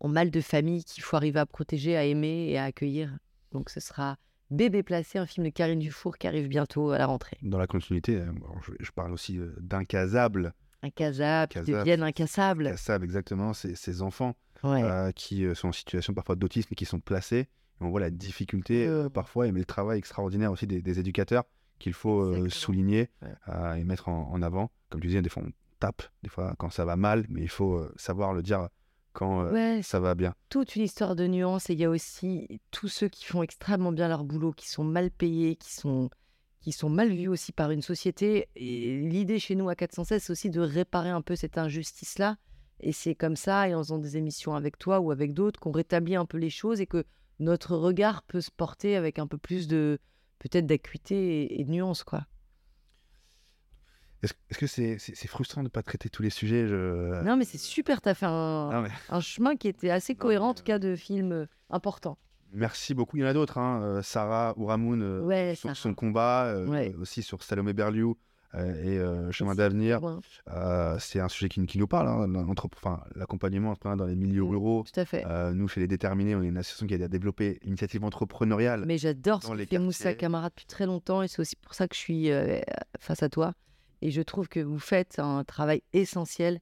en 0.00 0.08
mal 0.08 0.30
de 0.30 0.40
famille 0.42 0.84
qu'il 0.84 1.02
faut 1.02 1.16
arriver 1.16 1.40
à 1.40 1.46
protéger, 1.46 1.96
à 1.96 2.04
aimer 2.04 2.48
et 2.50 2.58
à 2.58 2.64
accueillir. 2.64 3.16
Donc 3.52 3.70
ce 3.70 3.80
sera 3.80 4.18
Bébé 4.50 4.82
placé, 4.82 5.18
un 5.18 5.24
film 5.24 5.46
de 5.46 5.50
Karine 5.50 5.78
Dufour 5.78 6.18
qui 6.18 6.26
arrive 6.26 6.48
bientôt 6.48 6.90
à 6.90 6.98
la 6.98 7.06
rentrée. 7.06 7.38
Dans 7.40 7.58
la 7.58 7.66
continuité, 7.66 8.20
alors, 8.20 8.34
je, 8.80 8.90
parle 8.92 9.12
aussi 9.12 9.38
euh, 9.38 9.54
d'Incasables. 9.60 10.52
Incasables, 10.82 11.52
qui 11.64 11.70
deviennent 11.72 12.02
incassables. 12.02 12.66
Incasables, 12.66 13.04
exactement, 13.06 13.54
ces, 13.54 13.74
ces 13.74 14.02
enfants 14.02 14.34
Ouais. 14.62 14.82
euh, 14.82 15.10
qui 15.12 15.44
euh, 15.46 15.54
sont 15.54 15.68
en 15.68 15.72
situation 15.72 16.12
parfois 16.12 16.34
d'autisme 16.36 16.68
et 16.72 16.74
qui 16.74 16.84
sont 16.84 17.00
placés. 17.00 17.48
On 17.80 17.88
voit 17.90 18.00
la 18.00 18.10
difficulté 18.10 18.86
euh, 18.86 19.06
Mm. 19.06 19.10
parfois, 19.10 19.46
et 19.46 19.52
mais 19.52 19.60
le 19.60 19.64
travail 19.64 19.98
extraordinaire 19.98 20.50
aussi 20.52 20.66
des, 20.66 20.82
des 20.82 20.98
éducateurs 20.98 21.44
qu'il 21.78 21.92
faut 21.92 22.20
euh, 22.22 22.48
souligner 22.48 23.08
Ouais. 23.22 23.28
euh, 23.48 23.74
et 23.74 23.84
mettre 23.84 24.08
en, 24.08 24.30
en 24.32 24.42
avant. 24.42 24.70
Comme 24.90 25.00
tu 25.00 25.06
disais, 25.08 25.22
des 25.22 25.28
fois 25.28 25.42
on 25.46 25.50
tape, 25.78 26.02
des 26.22 26.28
fois 26.28 26.54
quand 26.58 26.70
ça 26.70 26.84
va 26.84 26.96
mal, 26.96 27.24
mais 27.28 27.42
il 27.42 27.48
faut 27.48 27.74
euh, 27.76 27.92
savoir 27.96 28.32
le 28.34 28.42
dire 28.42 28.68
quand 29.12 29.44
Ouais, 29.52 29.80
ça 29.82 30.00
va 30.00 30.14
bien. 30.14 30.34
toute 30.48 30.74
une 30.76 30.82
histoire 30.82 31.14
de 31.16 31.26
nuances 31.26 31.70
et 31.70 31.74
il 31.74 31.78
y 31.78 31.84
a 31.84 31.90
aussi 31.90 32.60
tous 32.70 32.88
ceux 32.88 33.08
qui 33.08 33.24
font 33.24 33.42
extrêmement 33.42 33.92
bien 33.92 34.08
leur 34.08 34.24
boulot, 34.24 34.52
qui 34.52 34.68
sont 34.68 34.84
mal 34.84 35.10
payés, 35.10 35.54
qui 35.56 35.72
sont, 35.72 36.10
qui 36.60 36.72
sont 36.72 36.88
mal 36.90 37.12
vus 37.12 37.28
aussi 37.28 37.52
par 37.52 37.70
une 37.70 37.82
société. 37.82 38.48
Et 38.56 38.98
l'idée 38.98 39.38
chez 39.38 39.54
nous 39.54 39.68
à 39.68 39.74
416, 39.76 40.22
c'est 40.22 40.32
aussi 40.32 40.50
de 40.50 40.60
réparer 40.60 41.10
un 41.10 41.22
peu 41.22 41.36
cette 41.36 41.58
injustice-là. 41.58 42.36
Et 42.80 42.92
c'est 42.92 43.14
comme 43.16 43.34
ça, 43.36 43.68
et 43.68 43.74
en 43.74 43.78
faisant 43.82 43.98
des 43.98 44.16
émissions 44.16 44.54
avec 44.54 44.78
toi 44.78 45.00
ou 45.00 45.10
avec 45.10 45.32
d'autres, 45.34 45.58
qu'on 45.58 45.72
rétablit 45.72 46.14
un 46.16 46.26
peu 46.26 46.38
les 46.38 46.50
choses 46.50 46.80
et 46.80 46.86
que 46.86 47.04
notre 47.40 47.76
regard 47.76 48.22
peut 48.22 48.40
se 48.40 48.50
porter 48.50 48.96
avec 48.96 49.18
un 49.18 49.26
peu 49.26 49.38
plus 49.38 49.68
de 49.68 49.98
peut-être 50.38 50.66
d'acuité 50.66 51.42
et, 51.42 51.60
et 51.60 51.64
de 51.64 51.70
nuance, 51.70 52.04
quoi. 52.04 52.26
Est-ce 54.22 54.34
est-ce 54.50 54.58
que 54.58 54.66
c'est 54.98 55.28
frustrant 55.28 55.60
de 55.60 55.66
ne 55.66 55.70
pas 55.70 55.82
traiter 55.82 56.08
tous 56.08 56.22
les 56.22 56.30
sujets 56.30 56.66
je... 56.66 57.22
Non, 57.22 57.36
mais 57.36 57.44
c'est 57.44 57.58
super, 57.58 58.00
t'as 58.00 58.14
fait 58.14 58.26
un, 58.26 58.70
Non, 58.72 58.82
mais 58.82 58.90
un 59.10 59.20
chemin 59.20 59.54
qui 59.54 59.68
était 59.68 59.90
assez 59.90 60.14
Non, 60.14 60.18
cohérent, 60.18 60.46
mais, 60.46 60.50
en 60.50 60.54
tout 60.54 60.64
cas, 60.64 60.78
de 60.80 60.96
films 60.96 61.32
euh, 61.32 61.46
importants. 61.70 62.18
Merci 62.52 62.94
beaucoup. 62.94 63.16
Il 63.16 63.20
y 63.20 63.24
en 63.24 63.28
a 63.28 63.32
d'autres. 63.32 63.58
hein, 63.58 63.80
euh, 63.82 64.02
Sarah 64.02 64.54
Ouramoun, 64.56 65.02
euh, 65.02 65.20
Ouais, 65.20 65.54
son, 65.54 65.94
combat, 65.94 66.46
euh, 66.46 66.92
aussi 66.98 67.22
sur 67.22 67.42
Salomé 67.44 67.74
Berliou 67.74 68.12
euh, 68.12 68.14
et 68.54 68.98
euh, 68.98 69.30
Chemin 69.30 69.54
d'avenir. 69.54 70.00
Euh, 70.50 70.96
c'est 70.98 71.20
un 71.20 71.28
sujet 71.28 71.48
qui, 71.48 71.64
qui 71.66 71.78
nous 71.78 71.86
parle, 71.86 72.08
hein, 72.08 72.26
l'accompagnement 73.14 73.70
entrepreneur 73.70 73.96
dans 73.96 74.06
les 74.06 74.16
milieux 74.16 74.42
Mm. 74.42 74.48
ruraux. 74.48 74.84
Tout 74.92 75.00
à 75.00 75.04
fait. 75.04 75.24
Euh, 75.26 75.52
nous, 75.52 75.68
chez 75.68 75.80
Les 75.80 75.86
Déterminés, 75.86 76.34
on 76.34 76.42
est 76.42 76.46
une 76.48 76.56
association 76.56 76.86
qui 76.86 76.94
a 77.02 77.08
développé 77.08 77.58
l'initiative 77.62 78.04
entrepreneuriale. 78.04 78.84
Mais 78.86 78.98
j'adore 78.98 79.42
ce 79.42 79.50
que 79.52 79.66
fait 79.66 79.78
Moussa. 79.78 80.14
Camara 80.14 80.48
depuis 80.48 80.66
très 80.66 80.86
longtemps 80.86 81.22
et 81.22 81.28
c'est 81.28 81.40
aussi 81.40 81.56
pour 81.56 81.74
ça 81.74 81.88
que 81.88 81.94
je 81.94 82.00
suis 82.00 82.30
euh, 82.30 82.60
face 82.98 83.22
à 83.22 83.28
toi. 83.28 83.52
Et 84.00 84.10
je 84.10 84.22
trouve 84.22 84.48
que 84.48 84.60
vous 84.60 84.78
faites 84.78 85.18
un 85.18 85.44
travail 85.44 85.82
essentiel 85.92 86.60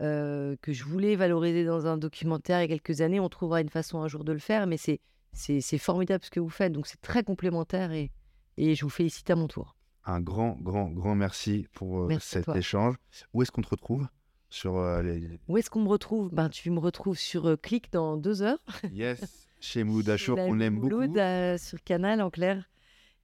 euh, 0.00 0.56
que 0.62 0.72
je 0.72 0.84
voulais 0.84 1.16
valoriser 1.16 1.64
dans 1.64 1.86
un 1.86 1.98
documentaire 1.98 2.60
il 2.60 2.70
y 2.70 2.72
a 2.72 2.78
quelques 2.78 3.02
années. 3.02 3.20
On 3.20 3.28
trouvera 3.28 3.60
une 3.60 3.68
façon 3.68 4.00
un 4.00 4.08
jour 4.08 4.24
de 4.24 4.32
le 4.32 4.38
faire, 4.38 4.66
mais 4.66 4.78
c'est 4.78 5.78
formidable 5.78 6.24
ce 6.24 6.30
que 6.30 6.40
vous 6.40 6.48
faites. 6.48 6.72
Donc 6.72 6.86
c'est 6.86 7.00
très 7.02 7.22
complémentaire 7.24 7.92
et, 7.92 8.10
et 8.56 8.74
je 8.74 8.84
vous 8.84 8.90
félicite 8.90 9.28
à 9.30 9.36
mon 9.36 9.48
tour. 9.48 9.76
Un 10.04 10.20
grand, 10.20 10.56
grand, 10.60 10.88
grand 10.90 11.14
merci 11.14 11.66
pour 11.74 12.02
euh, 12.02 12.06
Merci 12.08 12.38
à 12.38 12.42
cet 12.42 12.56
échange. 12.56 12.94
Où 13.34 13.42
est-ce 13.42 13.52
qu'on 13.52 13.62
te 13.62 13.68
retrouve 13.68 14.06
sur 14.48 14.76
euh, 14.78 15.02
les... 15.02 15.38
Où 15.46 15.58
est-ce 15.58 15.70
qu'on 15.70 15.82
me 15.82 15.88
retrouve? 15.88 16.30
Ben, 16.32 16.48
Tu 16.48 16.70
me 16.70 16.78
retrouves 16.78 17.18
sur 17.18 17.46
euh, 17.46 17.56
Click 17.56 17.92
dans 17.92 18.16
deux 18.16 18.42
heures. 18.42 18.58
Yes, 18.92 19.46
chez 19.60 19.84
Mouloud 19.84 20.08
Achour, 20.08 20.36
Chez 20.38 20.46
qu'on 20.46 20.54
la 20.54 20.64
aime 20.66 20.76
beaucoup. 20.80 20.94
Mouloud, 20.96 21.18
euh, 21.18 21.58
sur 21.58 21.82
Canal 21.84 22.22
en 22.22 22.30
clair. 22.30 22.64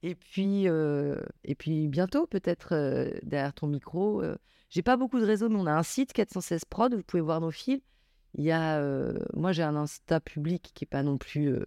Et 0.03 0.13
puis, 0.13 0.67
euh, 0.67 1.19
et 1.43 1.55
puis 1.55 1.87
bientôt, 1.87 2.27
peut-être 2.27 3.19
derrière 3.23 3.53
ton 3.53 3.65
micro. 3.67 4.21
j'ai 4.69 4.83
pas 4.83 4.95
beaucoup 4.95 5.19
de 5.19 5.25
réseaux, 5.25 5.49
mais 5.49 5.57
on 5.59 5.65
a 5.65 5.73
un 5.73 5.83
site 5.83 6.13
416 6.13 6.65
Prod, 6.65 6.93
vous 6.93 7.01
pouvez 7.01 7.21
voir 7.21 7.41
nos 7.41 7.49
films. 7.51 7.81
Il 8.35 8.43
y 8.43 8.51
a, 8.51 8.79
moi, 9.33 9.51
j'ai 9.53 9.63
un 9.63 9.75
Insta 9.75 10.19
public 10.19 10.71
qui 10.75 10.85
est 10.85 10.87
pas 10.87 11.01
non 11.01 11.17
plus 11.17 11.57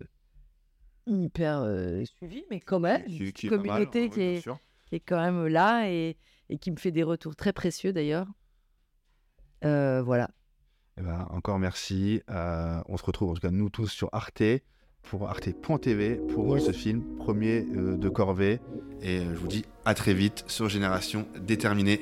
hyper 1.06 1.66
suivi, 2.04 2.44
mais 2.50 2.60
quand 2.60 2.78
même, 2.78 3.04
Qui- 3.04 3.18
une 3.26 3.32
qui 3.32 3.48
mal, 3.50 3.58
communauté 3.58 4.10
qui, 4.10 4.20
est. 4.20 4.48
qui 4.90 4.96
est 4.96 5.00
quand 5.00 5.20
même 5.20 5.46
là 5.46 5.88
et, 5.88 6.16
et 6.50 6.58
qui 6.58 6.70
me 6.70 6.76
fait 6.76 6.90
des 6.90 7.04
retours 7.04 7.36
très 7.36 7.52
précieux 7.52 7.92
d'ailleurs. 7.92 8.26
Euh, 9.64 10.02
voilà. 10.02 10.30
Eh 10.98 11.02
ben, 11.02 11.26
encore 11.30 11.58
merci. 11.58 12.22
Euh, 12.28 12.82
on 12.88 12.96
se 12.96 13.04
retrouve, 13.04 13.30
en 13.30 13.34
tout 13.34 13.40
cas, 13.40 13.50
nous 13.50 13.70
tous 13.70 13.86
sur 13.86 14.08
Arte, 14.12 14.42
pour 15.02 15.28
arte.tv, 15.28 16.16
pour 16.34 16.58
Yes. 16.58 16.66
ce 16.66 16.72
film 16.72 17.02
premier 17.18 17.64
euh, 17.74 17.96
de 17.96 18.08
Corvée. 18.08 18.60
Et 19.00 19.20
je 19.20 19.34
vous 19.36 19.48
dis 19.48 19.64
à 19.84 19.94
très 19.94 20.12
vite 20.12 20.44
sur 20.48 20.68
Génération 20.68 21.26
Déterminée. 21.40 22.00